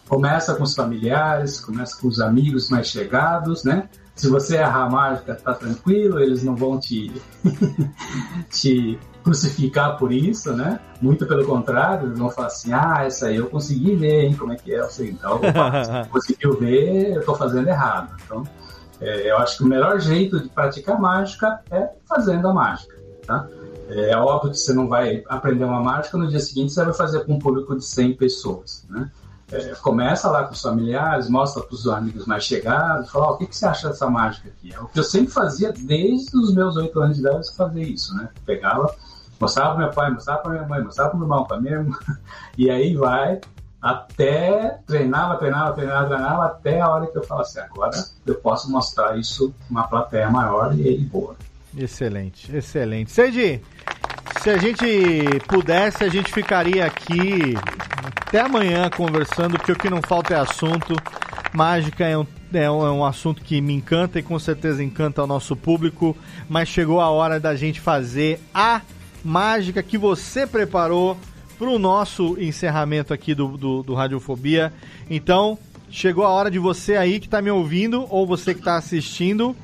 [0.09, 3.89] começa com os familiares, começa com os amigos mais chegados, né?
[4.15, 7.13] Se você errar a mágica, tá tranquilo, eles não vão te,
[8.51, 10.81] te crucificar por isso, né?
[11.03, 14.53] Muito pelo contrário, eles vão falar assim, ah, essa aí eu consegui ver, hein, como
[14.53, 18.17] é que é, eu sei, então, opa, se você conseguiu ver, eu tô fazendo errado.
[18.25, 18.45] Então,
[19.01, 22.97] é, eu acho que o melhor jeito de praticar mágica é fazendo a mágica,
[23.27, 23.47] tá?
[23.89, 27.25] É óbvio que você não vai aprender uma mágica no dia seguinte você vai fazer
[27.25, 29.11] com um público de 100 pessoas, né?
[29.53, 33.37] É, começa lá com os familiares, mostra para os amigos mais chegados, fala, ó, o
[33.39, 34.75] que, que você acha dessa mágica aqui?
[34.75, 38.13] É o que eu sempre fazia desde os meus oito anos de idade, fazer isso,
[38.17, 38.29] né?
[38.45, 38.93] Pegava,
[39.39, 41.97] mostrava para meu pai, mostrava para minha mãe, mostrava para meu irmão, para minha irmã,
[42.59, 43.41] e aí vai
[43.87, 48.69] até treinava, treinava, treinava, treinava, até a hora que eu falo assim, agora eu posso
[48.69, 51.37] mostrar isso uma plateia maior e aí boa.
[51.77, 53.13] Excelente, excelente.
[53.13, 53.63] Seiji,
[54.43, 54.85] se a gente
[55.47, 57.55] pudesse, a gente ficaria aqui
[58.27, 60.97] até amanhã conversando, porque o que não falta é assunto.
[61.53, 65.23] Mágica é um, é um, é um assunto que me encanta e com certeza encanta
[65.23, 66.17] o nosso público,
[66.49, 68.81] mas chegou a hora da gente fazer a
[69.25, 71.17] mágica que você preparou
[71.59, 74.73] para o nosso encerramento aqui do, do, do Radiofobia.
[75.09, 75.59] Então,
[75.91, 79.57] chegou a hora de você aí que está me ouvindo ou você que está assistindo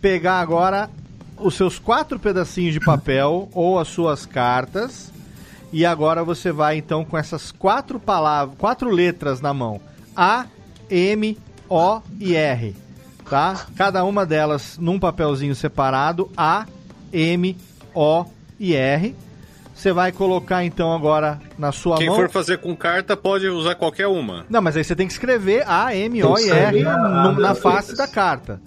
[0.00, 0.90] pegar agora
[1.38, 5.12] os seus quatro pedacinhos de papel ou as suas cartas.
[5.72, 9.80] E agora você vai então com essas quatro palavras, quatro letras na mão:
[10.16, 10.46] A,
[10.88, 11.36] M,
[11.68, 12.74] O e R.
[13.28, 13.66] Tá?
[13.76, 16.66] Cada uma delas num papelzinho separado: A,
[17.12, 17.56] M,
[17.94, 18.24] O
[18.58, 19.14] e R.
[19.78, 22.16] Você vai colocar então agora na sua Quem mão.
[22.16, 24.44] for fazer com carta pode usar qualquer uma.
[24.50, 27.40] Não, mas aí você tem que escrever A, M, O e R escrever a- no-
[27.40, 28.60] na as face da carta.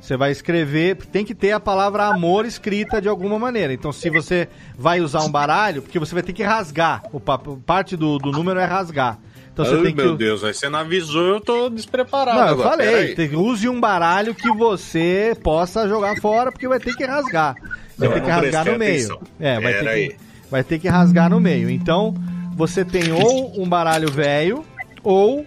[0.00, 3.72] Você vai escrever, tem que ter a palavra amor escrita de alguma maneira.
[3.72, 4.48] Então, se você
[4.78, 8.30] vai usar um baralho, porque você vai ter que rasgar, o papo, parte do, do
[8.30, 9.18] número é rasgar.
[9.52, 10.02] Então você Ai, tem que.
[10.02, 12.70] meu Deus, aí você não avisou, eu tô despreparado Não, eu agora.
[12.70, 17.56] falei, tem- use um baralho que você possa jogar fora, porque vai ter que rasgar.
[17.98, 18.94] Vai Eu ter que rasgar no meio.
[19.06, 19.20] atenção.
[19.40, 20.16] É, vai ter, Pera que, aí.
[20.50, 21.70] Vai ter que rasgar no meio.
[21.70, 22.14] Então,
[22.54, 24.64] você tem ou um baralho velho,
[25.02, 25.46] ou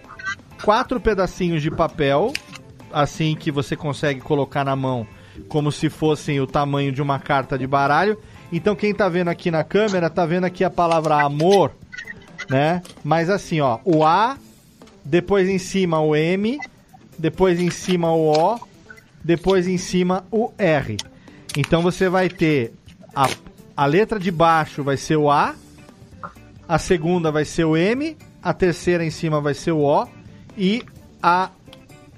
[0.62, 2.32] quatro pedacinhos de papel,
[2.92, 5.06] assim que você consegue colocar na mão,
[5.48, 8.18] como se fossem o tamanho de uma carta de baralho.
[8.52, 11.72] Então, quem tá vendo aqui na câmera, tá vendo aqui a palavra amor,
[12.48, 12.82] né?
[13.04, 14.36] Mas assim, ó, o A,
[15.04, 16.58] depois em cima o M,
[17.18, 18.60] depois em cima o O,
[19.22, 20.96] depois em cima o R.
[21.56, 22.72] Então você vai ter
[23.14, 23.28] a,
[23.78, 25.54] a letra de baixo vai ser o A,
[26.68, 30.04] a segunda vai ser o M, a terceira em cima vai ser o O
[30.56, 30.82] e
[31.22, 31.50] a,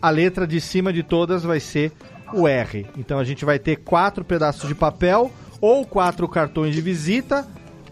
[0.01, 1.93] a letra de cima de todas vai ser
[2.33, 2.87] o R.
[2.97, 5.31] Então a gente vai ter quatro pedaços de papel,
[5.61, 7.47] ou quatro cartões de visita,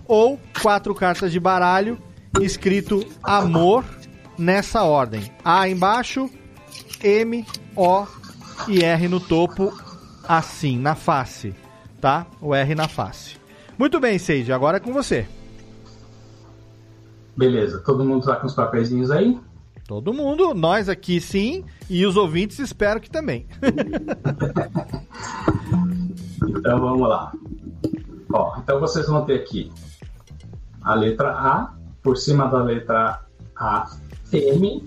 [0.06, 1.98] ou quatro cartas de baralho
[2.40, 3.84] escrito amor
[4.38, 5.30] nessa ordem.
[5.44, 6.30] A embaixo,
[7.02, 7.44] M,
[7.76, 8.06] O
[8.66, 9.78] e R no topo,
[10.26, 11.54] assim, na face,
[12.00, 12.26] tá?
[12.40, 13.38] O R na face.
[13.78, 15.26] Muito bem, Seiji, agora é com você.
[17.36, 19.38] Beleza, todo mundo tá com os papeizinhos aí?
[19.86, 23.46] Todo mundo, nós aqui sim, e os ouvintes espero que também.
[26.40, 27.32] Então vamos lá.
[28.32, 29.72] Ó, então vocês vão ter aqui
[30.82, 33.20] a letra A, por cima da letra
[33.56, 33.90] A,
[34.32, 34.86] M,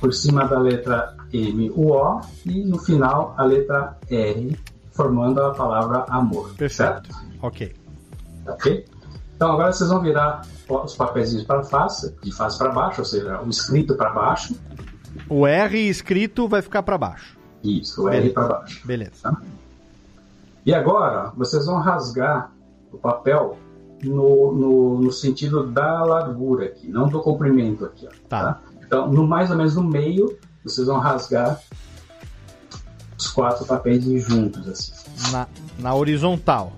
[0.00, 4.56] por cima da letra M, o O, e no final a letra R,
[4.92, 6.54] formando a palavra amor.
[6.54, 7.10] Perfeito.
[7.42, 7.74] Ok.
[8.46, 8.84] Ok?
[9.36, 13.40] Então agora vocês vão virar os papéis para face, de face para baixo, ou seja,
[13.40, 14.54] o escrito para baixo.
[15.28, 17.36] O R escrito vai ficar para baixo.
[17.62, 18.86] Isso, o R para baixo.
[18.86, 19.22] Beleza.
[19.22, 19.40] Tá?
[20.64, 22.50] E agora vocês vão rasgar
[22.92, 23.58] o papel
[24.02, 28.06] no, no, no sentido da largura aqui, não do comprimento aqui.
[28.06, 28.60] Ó, tá.
[28.82, 31.60] Então, no mais ou menos no meio, vocês vão rasgar
[33.18, 34.92] os quatro papéis juntos, assim.
[35.32, 35.46] Na,
[35.78, 36.72] na horizontal.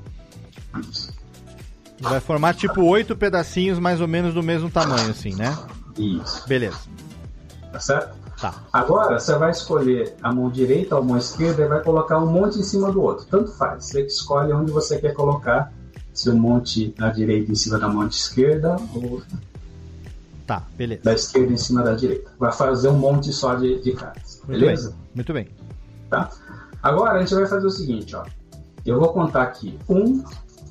[2.00, 5.56] Vai formar tipo oito pedacinhos mais ou menos do mesmo tamanho, assim, né?
[5.98, 6.46] Isso.
[6.46, 6.78] Beleza.
[7.72, 8.16] Tá certo?
[8.40, 8.54] Tá.
[8.72, 12.26] Agora você vai escolher a mão direita ou a mão esquerda e vai colocar um
[12.26, 13.24] monte em cima do outro.
[13.30, 13.86] Tanto faz.
[13.86, 15.72] Você escolhe onde você quer colocar.
[16.12, 19.22] Se o monte na direita em cima da mão esquerda ou
[20.46, 21.02] Tá, beleza.
[21.02, 22.30] da esquerda em cima da direita.
[22.38, 24.40] Vai fazer um monte só de, de cartas.
[24.46, 24.90] Muito Beleza?
[24.90, 24.98] bem.
[25.14, 25.48] Muito bem.
[26.08, 26.30] Tá?
[26.82, 28.24] Agora a gente vai fazer o seguinte, ó.
[28.84, 30.22] Eu vou contar aqui um,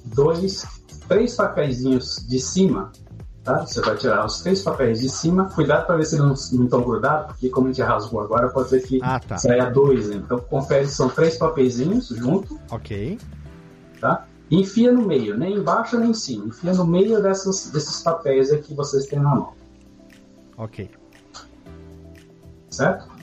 [0.05, 0.65] dois,
[1.07, 2.91] três papeizinhos de cima,
[3.43, 3.65] tá?
[3.65, 5.45] Você vai tirar os três papéis de cima.
[5.53, 8.69] Cuidado para ver se eles não estão grudados, porque como a gente rasgou agora, pode
[8.69, 9.37] ser que Ah, tá.
[9.37, 10.15] saia dois, né?
[10.17, 13.19] Então confere se são três papeizinhos junto, Ok.
[13.99, 14.25] tá?
[14.49, 16.45] E enfia no meio, nem embaixo nem em cima.
[16.47, 19.53] Enfia no meio dessas, desses papéis aqui que vocês têm na mão,
[20.57, 20.89] Ok.
[22.69, 23.14] certo?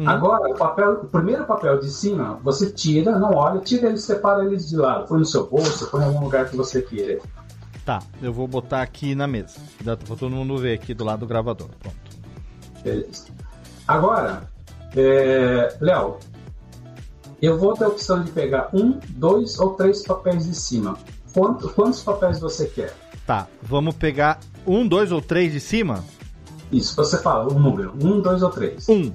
[0.00, 0.08] Hum.
[0.08, 4.46] Agora, o, papel, o primeiro papel de cima, você tira, não olha, tira ele, separa
[4.46, 5.06] eles de lado.
[5.06, 7.20] Põe no seu bolso, põe em algum lugar que você queira.
[7.84, 9.60] Tá, eu vou botar aqui na mesa.
[9.82, 11.68] Dá pra todo mundo ver aqui do lado do gravador.
[11.78, 11.96] Pronto.
[12.82, 13.26] Beleza.
[13.86, 14.44] Agora,
[14.96, 16.16] é, Léo,
[17.42, 20.96] eu vou ter a opção de pegar um, dois ou três papéis de cima.
[21.34, 22.94] Quanto- quantos papéis você quer?
[23.26, 26.02] Tá, vamos pegar um, dois ou três de cima?
[26.72, 27.92] Isso, você fala um número.
[28.02, 28.88] Um, dois ou três.
[28.88, 29.12] Um.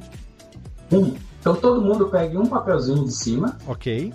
[0.92, 1.16] Um.
[1.40, 4.14] Então todo mundo pegue um papelzinho de cima Ok.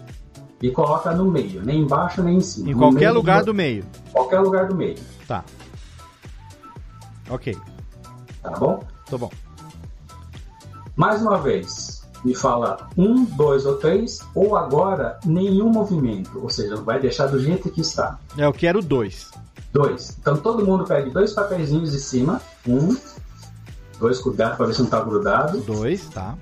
[0.62, 2.68] e coloca no meio, nem embaixo nem em cima.
[2.70, 3.84] Em No qualquer meio lugar do meio.
[4.12, 5.44] Qualquer lugar do meio, Tá.
[7.28, 7.56] Ok,
[8.42, 8.82] tá bom?
[9.08, 9.30] tô bom.
[10.96, 16.74] Mais uma vez, me fala um, dois ou três, ou agora nenhum movimento, ou seja,
[16.76, 18.18] vai deixar do jeito que está.
[18.36, 19.30] É, Eu quero dois.
[19.72, 20.16] Dois.
[20.20, 22.96] Então todo mundo pegue dois papeizinhos de cima, um,
[24.00, 26.36] dois, cuidado para ver se não está grudado, Dois, tá.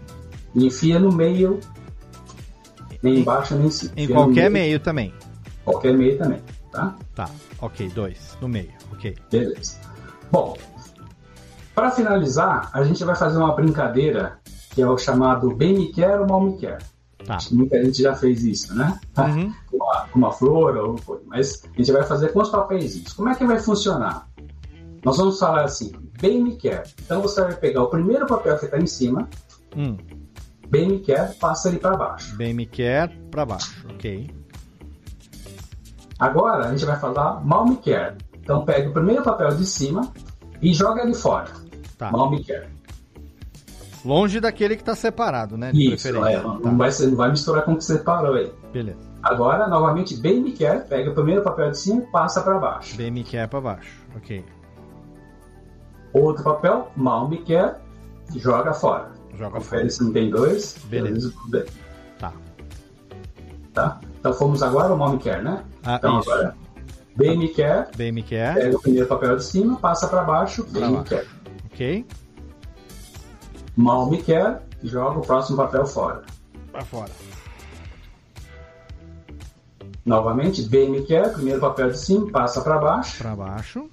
[0.54, 1.60] E enfia no meio,
[3.02, 3.92] nem embaixo nem em cima.
[3.96, 5.12] Em qualquer meio também.
[5.64, 6.40] Qualquer meio também,
[6.72, 6.96] tá?
[7.14, 8.36] Tá, ok, dois.
[8.40, 9.16] No meio, ok.
[9.30, 9.76] Beleza.
[10.30, 10.56] Bom,
[11.74, 14.38] para finalizar, a gente vai fazer uma brincadeira
[14.70, 16.78] que é o chamado bem me quer ou mal me quer.
[17.24, 17.38] Tá.
[17.50, 18.98] Muita gente já fez isso, né?
[19.18, 19.52] Uhum.
[19.70, 21.22] com, uma, com uma flor ou coisa.
[21.26, 23.12] Mas a gente vai fazer com os papéis.
[23.12, 24.28] Como é que vai funcionar?
[25.04, 26.84] Nós vamos falar assim, bem me quer.
[27.04, 29.28] Então você vai pegar o primeiro papel que está em cima,
[29.76, 29.96] Hum,
[30.68, 32.36] bem me quer, passa ele para baixo.
[32.36, 34.30] bem me quer pra baixo, ok.
[36.18, 38.16] Agora a gente vai falar mal me quer.
[38.40, 40.10] Então pega o primeiro papel de cima
[40.60, 41.50] e joga ele fora.
[41.97, 42.10] Tá.
[42.10, 42.68] Mal me quer.
[44.05, 45.72] Longe daquele que tá separado, né?
[45.72, 46.38] De Isso, preferência.
[46.38, 48.52] é, não, Tá, vai, não vai misturar com o que você parou aí.
[48.72, 48.98] Beleza.
[49.22, 52.97] Agora, novamente, bem me quer, pega o primeiro papel de cima e passa para baixo.
[52.97, 54.44] Bem me quer pra baixo, ok.
[56.12, 57.80] Outro papel, mal me quer,
[58.36, 59.10] joga fora.
[59.39, 60.76] Joga Confere se não tem dois.
[60.86, 61.33] Beleza.
[61.47, 61.65] Bem.
[62.18, 62.33] Tá.
[63.73, 64.00] Tá?
[64.18, 65.65] Então fomos agora o mal me quer, né?
[65.84, 66.31] Ah, então isso.
[66.31, 66.57] agora,
[67.15, 68.55] bem me quer, Bem me quer.
[68.55, 71.26] pega o primeiro papel de cima, passa para baixo, bem Pra me quer.
[71.67, 72.07] Ok?
[73.76, 76.25] Mal me quer, joga o próximo papel fora.
[76.73, 77.10] Pra fora.
[80.05, 83.18] Novamente, bem me quer, primeiro papel de cima, passa para baixo.
[83.18, 83.89] Pra baixo.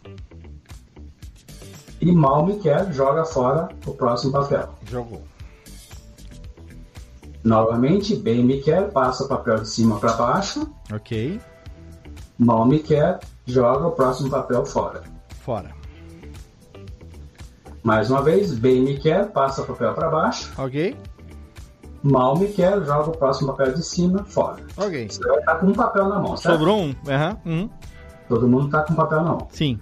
[2.01, 4.69] E mal me quer, joga fora o próximo papel.
[4.89, 5.21] Jogou.
[7.45, 10.67] Novamente, bem me quer, passa o papel de cima para baixo.
[10.91, 11.39] Ok.
[12.39, 15.03] Mal me quer, joga o próximo papel fora.
[15.41, 15.69] Fora.
[17.83, 20.51] Mais uma vez, bem me quer, passa o papel para baixo.
[20.57, 20.97] Ok?
[22.01, 24.63] Mal me quer, joga o próximo papel de cima fora.
[24.75, 25.07] Ok.
[25.07, 26.57] Você vai estar com um papel na mão, certo?
[26.57, 26.95] Sobrou um?
[27.07, 27.37] Aham.
[27.45, 27.69] Um.
[28.27, 29.47] Todo mundo está com um papel na mão.
[29.51, 29.79] Sim.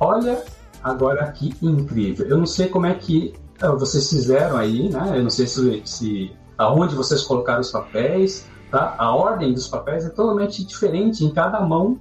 [0.00, 0.42] Olha
[0.82, 2.26] agora que incrível.
[2.26, 5.18] Eu não sei como é que ah, vocês fizeram aí, né?
[5.18, 8.94] Eu não sei se, se aonde vocês colocaram os papéis, tá?
[8.98, 11.98] A ordem dos papéis é totalmente diferente em cada mão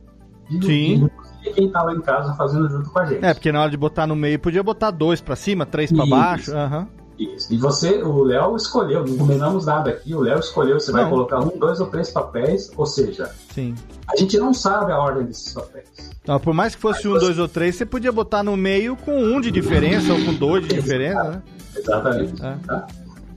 [0.50, 1.10] de Sim.
[1.44, 3.24] de quem tá lá em casa fazendo junto com a gente.
[3.24, 6.10] É, porque na hora de botar no meio, podia botar dois pra cima, três Isso.
[6.10, 6.52] baixo.
[7.18, 7.54] Isso.
[7.54, 11.40] E você, o Léo escolheu, não combinamos nada aqui, o Léo escolheu, você vai colocar
[11.40, 13.74] um, dois ou três papéis, ou seja, Sim.
[14.08, 16.12] a gente não sabe a ordem desses papéis.
[16.28, 19.18] Não, por mais que fosse um, dois ou três, você podia botar no meio com
[19.18, 21.42] um de diferença ou com dois de diferença, né?
[21.76, 22.46] Exatamente.
[22.46, 22.56] É.
[22.68, 22.88] tá?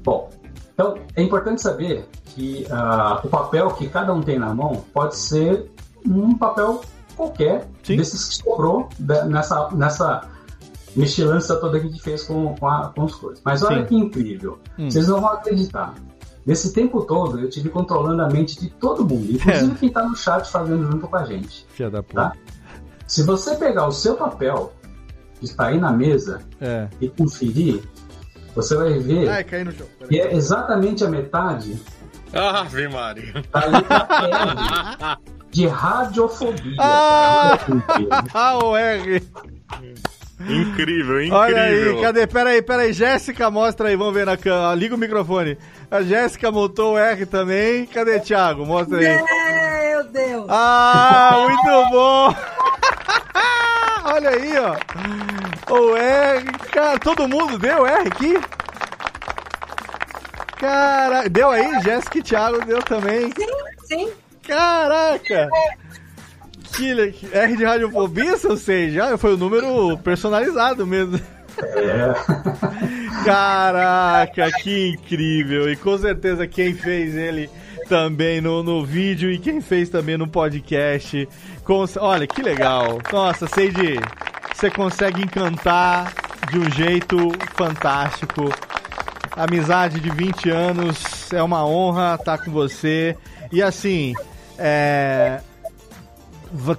[0.03, 0.29] Bom,
[0.79, 5.17] então é importante saber que ah, o papel que cada um tem na mão pode
[5.17, 5.69] ser
[6.07, 6.83] um papel
[7.17, 8.89] qualquer desses que sobrou
[9.27, 10.29] nessa, nessa
[10.95, 13.41] mexilhança toda que a gente fez com, com, a- com as coisas.
[13.45, 13.87] Mas olha Sim.
[13.87, 14.59] que incrível.
[14.79, 14.89] Hum.
[14.89, 15.95] Vocês não vão acreditar.
[16.47, 19.75] Nesse tempo todo, eu tive controlando a mente de todo mundo, inclusive É.
[19.75, 21.67] quem está no chat fazendo junto com a gente.
[21.71, 22.15] Filha da puta.
[22.23, 22.33] Tá?
[23.07, 24.73] Se você pegar o seu papel,
[25.41, 26.89] que está aí na mesa, É.
[27.01, 27.83] e conferir,
[28.63, 29.87] você vai ver Ai, caí no chão.
[30.09, 31.81] que é exatamente a metade
[32.33, 33.33] Ave Maria.
[33.51, 34.07] da letra
[35.15, 35.19] R
[35.51, 36.77] de radiofobia.
[36.79, 37.59] Ah!
[38.35, 39.23] Ah, o R.
[40.41, 41.35] Incrível, incrível.
[41.37, 42.27] Olha aí, cadê?
[42.27, 42.93] Pera aí, pera aí.
[42.93, 44.75] Jéssica, mostra aí, vamos ver na câmera.
[44.75, 45.57] Liga o microfone.
[45.91, 47.87] A Jéssica montou o R também.
[47.87, 48.67] Cadê, Thiago?
[48.67, 49.25] Mostra aí.
[49.89, 50.47] Meu Deus!
[50.49, 52.35] Ah, muito bom!
[54.15, 55.48] Olha aí, ó.
[55.71, 56.45] O R.
[56.73, 58.39] Cara, todo mundo deu R aqui?
[60.59, 61.81] Cara, deu aí?
[61.83, 63.33] Jéssica e Thiago deu também.
[63.37, 63.47] Sim,
[63.85, 64.13] sim.
[64.47, 65.49] Caraca!
[66.79, 71.21] Le- R de radiofobia, se eu sei, já foi o número personalizado mesmo.
[73.25, 75.71] Caraca, que incrível!
[75.71, 77.51] E com certeza quem fez ele
[77.89, 81.29] também no, no vídeo e quem fez também no podcast.
[81.65, 83.01] Com- olha, que legal!
[83.13, 83.97] Nossa, sei de.
[84.59, 86.13] Você consegue encantar
[86.51, 87.17] de um jeito
[87.55, 88.53] fantástico.
[89.37, 93.17] Amizade de 20 anos, é uma honra estar com você.
[93.53, 94.15] E assim,
[94.59, 95.41] é,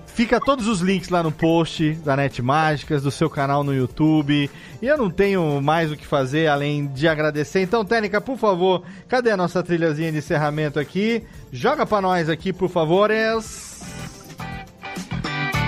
[0.07, 4.51] Fica todos os links lá no post da Net Mágicas, do seu canal no YouTube.
[4.81, 7.61] E eu não tenho mais o que fazer além de agradecer.
[7.61, 11.23] Então, Técnica, por favor, cadê a nossa trilhazinha de encerramento aqui?
[11.49, 13.09] Joga pra nós aqui, por favor.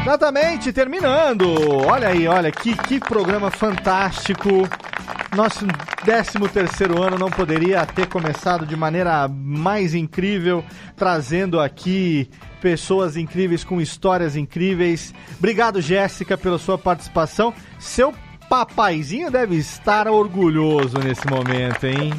[0.01, 1.47] Exatamente, terminando.
[1.85, 4.67] Olha aí, olha que, que programa fantástico.
[5.35, 5.65] Nosso
[6.03, 10.65] 13 terceiro ano não poderia ter começado de maneira mais incrível,
[10.95, 15.13] trazendo aqui pessoas incríveis com histórias incríveis.
[15.37, 17.53] Obrigado, Jéssica, pela sua participação.
[17.79, 18.11] Seu
[18.49, 22.11] papaizinho deve estar orgulhoso nesse momento, hein?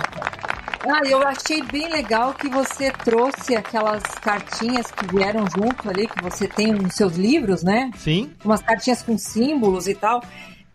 [0.84, 6.20] Ah, eu achei bem legal que você trouxe aquelas cartinhas que vieram junto ali, que
[6.20, 7.90] você tem nos seus livros, né?
[7.96, 8.32] Sim.
[8.44, 10.22] Umas cartinhas com símbolos e tal.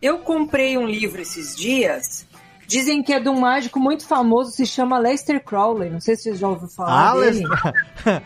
[0.02, 2.26] Eu comprei um livro esses dias.
[2.68, 5.90] Dizem que é de um mágico muito famoso, se chama Lester Crowley.
[5.90, 7.44] Não sei se você já ouviu falar Ah, dele.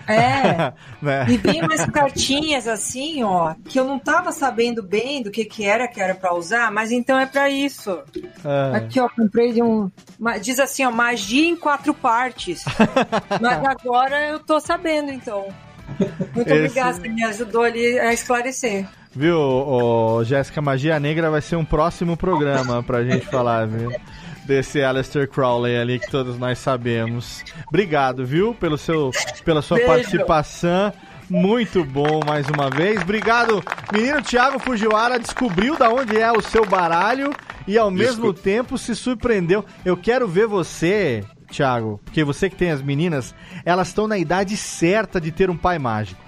[0.08, 0.74] É.
[1.02, 1.26] Né?
[1.30, 5.64] E vem umas cartinhas assim, ó, que eu não tava sabendo bem do que que
[5.66, 8.00] era que era pra usar, mas então é pra isso.
[8.44, 8.78] Ah.
[8.78, 9.90] Aqui, ó, comprei de um.
[10.42, 12.64] Diz assim, ó, magia em quatro partes.
[13.40, 15.48] mas agora eu tô sabendo, então.
[16.36, 18.88] Muito Esse- obrigada, você me ajudou ali a esclarecer.
[19.14, 23.92] Viu, ô, Jéssica Magia Negra vai ser um próximo programa pra gente falar, viu?
[24.46, 27.44] Desse Aleister Crowley ali que todos nós sabemos.
[27.68, 29.12] Obrigado, viu, pelo seu,
[29.46, 29.92] pela sua Beijo.
[29.94, 30.92] participação.
[31.30, 33.02] Muito bom mais uma vez.
[33.02, 33.64] Obrigado,
[33.94, 35.18] menino Thiago Fujiwara.
[35.18, 37.34] Descobriu da onde é o seu baralho
[37.66, 39.64] e ao mesmo tempo se surpreendeu.
[39.86, 44.58] Eu quero ver você, Thiago, porque você que tem as meninas, elas estão na idade
[44.58, 46.21] certa de ter um pai mágico.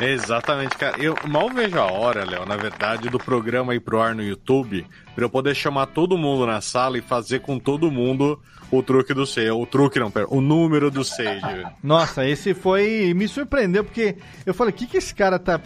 [0.00, 1.00] Exatamente, cara.
[1.02, 4.86] Eu mal vejo a hora, Léo, na verdade, do programa ir pro ar no YouTube,
[5.14, 9.12] pra eu poder chamar todo mundo na sala e fazer com todo mundo o truque
[9.12, 9.50] do Sage.
[9.50, 11.64] O truque não, pera, o número do Sage.
[11.82, 13.12] Nossa, esse foi.
[13.14, 15.60] Me surpreendeu, porque eu falei, o que, que esse cara tá.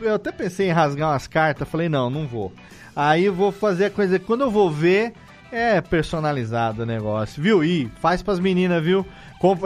[0.00, 2.52] Eu até pensei em rasgar umas cartas, falei, não, não vou.
[2.94, 4.18] Aí eu vou fazer a coisa.
[4.18, 5.14] Quando eu vou ver,
[5.52, 7.64] é personalizado o negócio, viu?
[7.64, 9.06] E faz pras meninas, viu?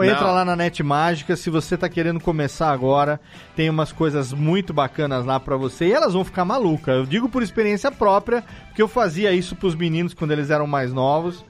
[0.03, 3.19] Entra lá na Net Mágica, se você tá querendo começar agora,
[3.55, 6.95] tem umas coisas muito bacanas lá pra você e elas vão ficar malucas.
[6.95, 10.93] Eu digo por experiência própria, porque eu fazia isso pros meninos quando eles eram mais
[10.93, 11.43] novos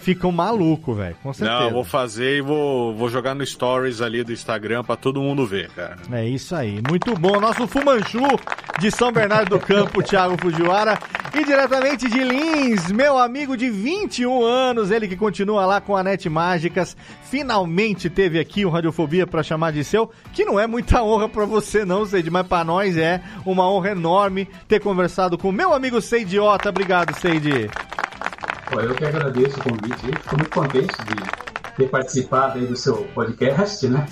[0.00, 1.16] ficam maluco, velho.
[1.22, 1.60] Com certeza.
[1.60, 5.20] Não, eu vou fazer e vou, vou jogar no stories ali do Instagram pra todo
[5.20, 5.96] mundo ver, cara.
[6.10, 6.80] É isso aí.
[6.88, 7.38] Muito bom.
[7.38, 8.20] Nosso Fumanchu
[8.78, 10.98] de São Bernardo do Campo, Thiago Fujiwara.
[11.32, 16.02] E diretamente de Lins, meu amigo de 21 anos, ele que continua lá com a
[16.02, 21.04] Net Mágicas, finalmente teve aqui o Radiofobia para chamar de seu, que não é muita
[21.04, 25.52] honra para você não, Seide, mas para nós é uma honra enorme ter conversado com
[25.52, 26.68] meu amigo Seidiota.
[26.68, 27.70] Obrigado, Seide.
[28.70, 32.76] Pô, eu que agradeço o convite aí, fico muito contente de ter participado aí do
[32.76, 34.06] seu podcast, né?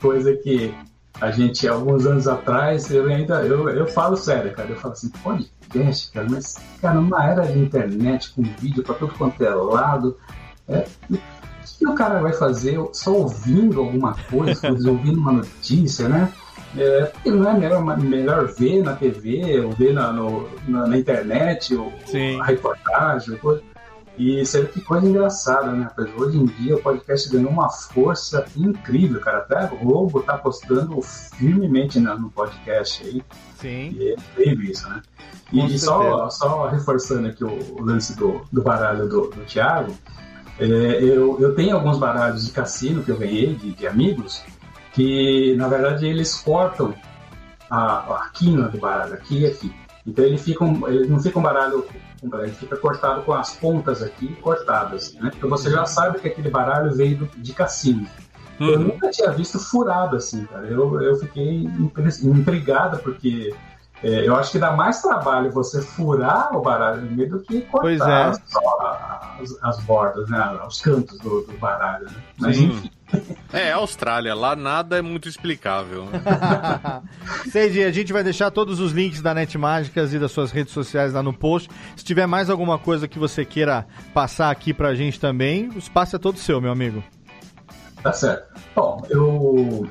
[0.00, 0.72] Coisa que
[1.20, 5.08] a gente, alguns anos atrás, eu ainda, eu, eu falo sério, cara, eu falo assim,
[5.08, 10.16] podcast, cara, mas, cara, numa era de internet, com vídeo pra tudo quanto é lado,
[10.68, 11.18] é, o
[11.78, 16.32] que o cara vai fazer só ouvindo alguma coisa, ouvindo uma notícia, né?
[16.78, 20.96] É, porque não é melhor, melhor ver na TV, ou ver na, no, na, na
[20.96, 21.92] internet, ou,
[22.40, 23.62] a reportagem, coisa.
[24.18, 25.90] E sério, que coisa engraçada, né?
[26.16, 29.38] Hoje em dia o podcast ganhou uma força incrível, cara.
[29.38, 33.22] Até a Globo tá apostando firmemente no podcast aí.
[33.56, 33.94] Sim.
[33.94, 35.02] E é incrível isso, né?
[35.52, 39.94] E, e só, só reforçando aqui o, lance do, do baralho do, do Thiago,
[40.58, 44.42] é, eu, eu tenho alguns baralhos de cassino que eu ganhei de, de amigos,
[44.92, 46.94] que na verdade eles cortam
[47.70, 49.74] a, a quina do baralho, aqui e aqui.
[50.06, 51.84] Então ele, fica um, ele não fica um baralho
[52.34, 55.30] ele fica cortado com as pontas aqui cortadas, né?
[55.36, 58.06] Então você já sabe que aquele baralho veio do, de cassino.
[58.58, 58.70] Uhum.
[58.70, 60.66] Eu nunca tinha visto furado assim, cara.
[60.66, 61.68] Eu, eu fiquei
[62.22, 63.54] intrigado porque
[64.02, 67.62] é, eu acho que dá mais trabalho você furar o baralho no meio do que
[67.62, 68.34] cortar é.
[68.46, 70.58] só as, as, bordas, né?
[70.66, 72.06] Os cantos do, do baralho.
[72.06, 72.22] Né?
[72.38, 72.66] Mas Sim.
[72.66, 72.90] enfim.
[73.52, 76.08] É, Austrália, lá nada é muito explicável.
[77.50, 80.72] Seiji, a gente vai deixar todos os links da Net Mágicas e das suas redes
[80.72, 81.70] sociais lá no post.
[81.96, 86.16] Se tiver mais alguma coisa que você queira passar aqui pra gente também, o espaço
[86.16, 87.02] é todo seu, meu amigo.
[88.02, 88.60] Tá certo.
[88.74, 89.88] Bom, eu.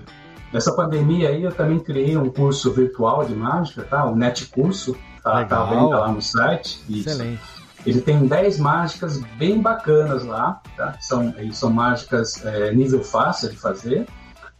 [0.53, 4.06] Nessa pandemia aí eu também criei um curso virtual de mágica, tá?
[4.06, 6.82] O Net Curso, tá, tá vendo lá no site.
[6.90, 7.42] Excelente.
[7.86, 10.98] Ele tem 10 mágicas bem bacanas lá, tá?
[11.00, 14.08] São, são mágicas é, nível fácil de fazer.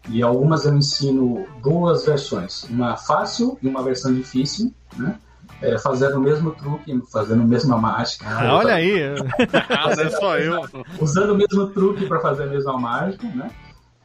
[0.10, 5.18] E algumas eu ensino duas versões, uma fácil e uma versão difícil, né?
[5.62, 8.26] É, fazendo o mesmo truque, fazendo a mesma mágica.
[8.28, 9.00] Ah, olha aí!
[9.98, 10.62] é só eu.
[11.00, 13.50] Usando o mesmo truque para fazer a mesma mágica, né?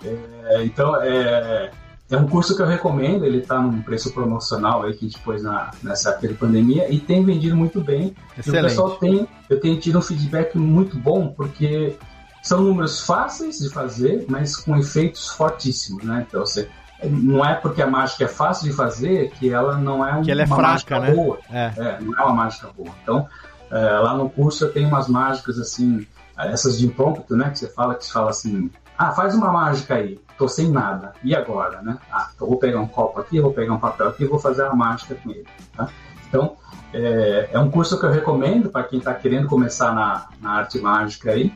[0.02, 1.70] É, então, é,
[2.10, 5.20] é um curso que eu recomendo, ele está num preço promocional aí que a gente
[5.20, 8.14] pôs na, nessa época de pandemia e tem vendido muito bem.
[8.36, 8.46] Excelente.
[8.46, 11.96] E o pessoal tem, eu tenho tido um feedback muito bom, porque
[12.42, 16.26] são números fáceis de fazer, mas com efeitos fortíssimos, né?
[16.26, 16.68] Então você
[17.08, 20.42] não é porque a mágica é fácil de fazer que ela não é, que ela
[20.42, 21.10] é uma fraca, mágica né?
[21.12, 21.38] boa.
[21.50, 21.72] É.
[21.76, 21.98] é.
[22.00, 22.90] não é uma mágica boa.
[23.02, 23.28] Então,
[23.70, 26.06] é, lá no curso eu tenho umas mágicas assim,
[26.36, 27.50] essas de impromptu, né?
[27.50, 28.70] Que você fala, que você fala assim,
[29.08, 31.12] ah, faz uma mágica aí tô sem nada.
[31.22, 31.98] E agora, né?
[32.10, 34.74] Ah, vou pegar um copo aqui, vou pegar um papel aqui e vou fazer a
[34.74, 35.44] mágica com ele.
[35.76, 35.86] Tá?
[36.26, 36.56] Então,
[36.94, 40.80] é, é, um curso que eu recomendo para quem está querendo começar na, na arte
[40.80, 41.52] mágica aí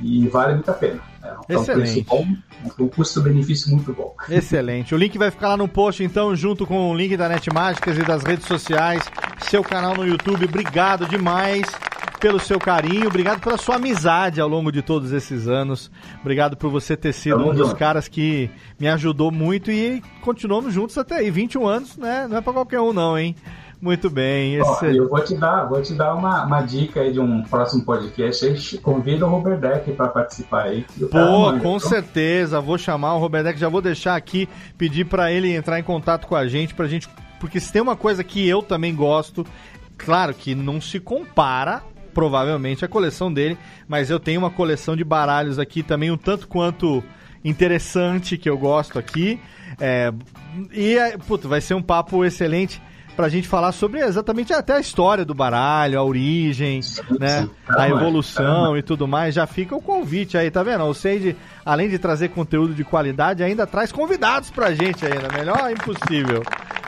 [0.00, 1.00] e vale muito a pena.
[1.22, 2.06] É, Excelente.
[2.10, 2.36] É um,
[2.74, 4.16] bom, um custo-benefício muito bom.
[4.30, 4.94] Excelente.
[4.94, 7.98] O link vai ficar lá no post, então, junto com o link da Net Mágicas
[7.98, 9.02] e das redes sociais,
[9.42, 10.46] seu canal no YouTube.
[10.46, 11.66] Obrigado demais
[12.22, 15.90] pelo seu carinho, obrigado pela sua amizade ao longo de todos esses anos.
[16.20, 20.96] Obrigado por você ter sido um dos caras que me ajudou muito e continuamos juntos
[20.96, 22.28] até aí, 21 anos, né?
[22.30, 23.34] Não é para qualquer um não, hein?
[23.80, 24.54] Muito bem.
[24.54, 24.96] Esse...
[24.96, 28.44] eu vou te dar, vou te dar uma, uma dica aí de um próximo podcast.
[28.44, 30.86] Aí, convida o Robert Deck para participar aí.
[31.10, 32.60] Pô, com certeza.
[32.60, 33.58] Vou chamar o Robert Deck.
[33.58, 37.08] Já vou deixar aqui, pedir para ele entrar em contato com a gente, pra gente.
[37.40, 39.44] Porque se tem uma coisa que eu também gosto,
[39.98, 41.82] claro que não se compara
[42.12, 43.58] provavelmente a coleção dele,
[43.88, 47.02] mas eu tenho uma coleção de baralhos aqui também um tanto quanto
[47.44, 49.40] interessante que eu gosto aqui.
[49.80, 50.12] É,
[50.72, 52.80] e, puto, vai ser um papo excelente
[53.16, 56.80] pra gente falar sobre exatamente até a história do baralho, a origem,
[57.18, 59.34] né, a evolução e tudo mais.
[59.34, 60.84] Já fica o convite aí, tá vendo?
[60.84, 65.28] O Sage, além de trazer conteúdo de qualidade, ainda traz convidados pra gente ainda.
[65.32, 66.42] Melhor impossível.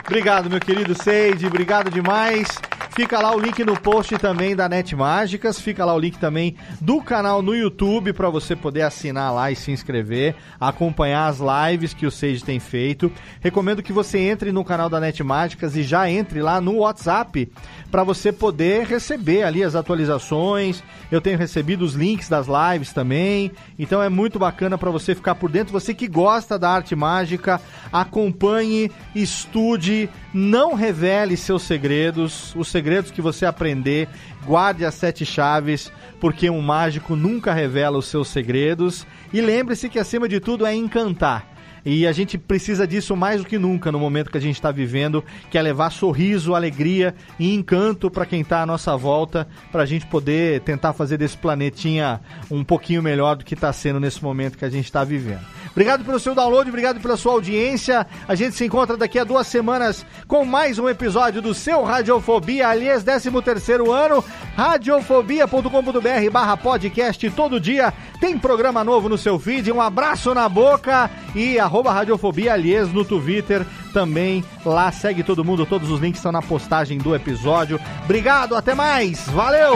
[0.07, 2.47] Obrigado, meu querido Seide, obrigado demais.
[2.95, 6.55] Fica lá o link no post também da Net Mágicas, fica lá o link também
[6.79, 11.93] do canal no YouTube para você poder assinar lá e se inscrever, acompanhar as lives
[11.93, 13.11] que o Sage tem feito.
[13.41, 17.51] Recomendo que você entre no canal da Net Mágicas e já entre lá no WhatsApp
[17.91, 20.81] para você poder receber ali as atualizações.
[21.11, 25.35] Eu tenho recebido os links das lives também, então é muito bacana para você ficar
[25.35, 25.73] por dentro.
[25.73, 27.59] Você que gosta da arte mágica,
[27.91, 29.94] acompanhe, estude,
[30.33, 32.53] não revele seus segredos.
[32.55, 34.07] Os segredos que você aprender,
[34.45, 39.05] guarde as sete chaves, porque um mágico nunca revela os seus segredos.
[39.33, 41.54] E lembre-se que acima de tudo é encantar.
[41.85, 44.71] E a gente precisa disso mais do que nunca no momento que a gente está
[44.71, 49.83] vivendo, que é levar sorriso, alegria e encanto para quem está à nossa volta, para
[49.83, 54.23] a gente poder tentar fazer desse planetinha um pouquinho melhor do que está sendo nesse
[54.23, 55.45] momento que a gente está vivendo.
[55.71, 58.07] Obrigado pelo seu download, obrigado pela sua audiência.
[58.27, 62.69] A gente se encontra daqui a duas semanas com mais um episódio do seu Radiofobia,
[62.69, 64.23] aliás, 13 terceiro ano,
[64.55, 67.93] radiofobia.com.br barra podcast todo dia.
[68.19, 73.05] Tem programa novo no seu feed, um abraço na boca e arroba radiofobia, aliás, no
[73.05, 74.43] Twitter também.
[74.65, 77.79] Lá segue todo mundo, todos os links estão na postagem do episódio.
[78.03, 79.75] Obrigado, até mais, valeu!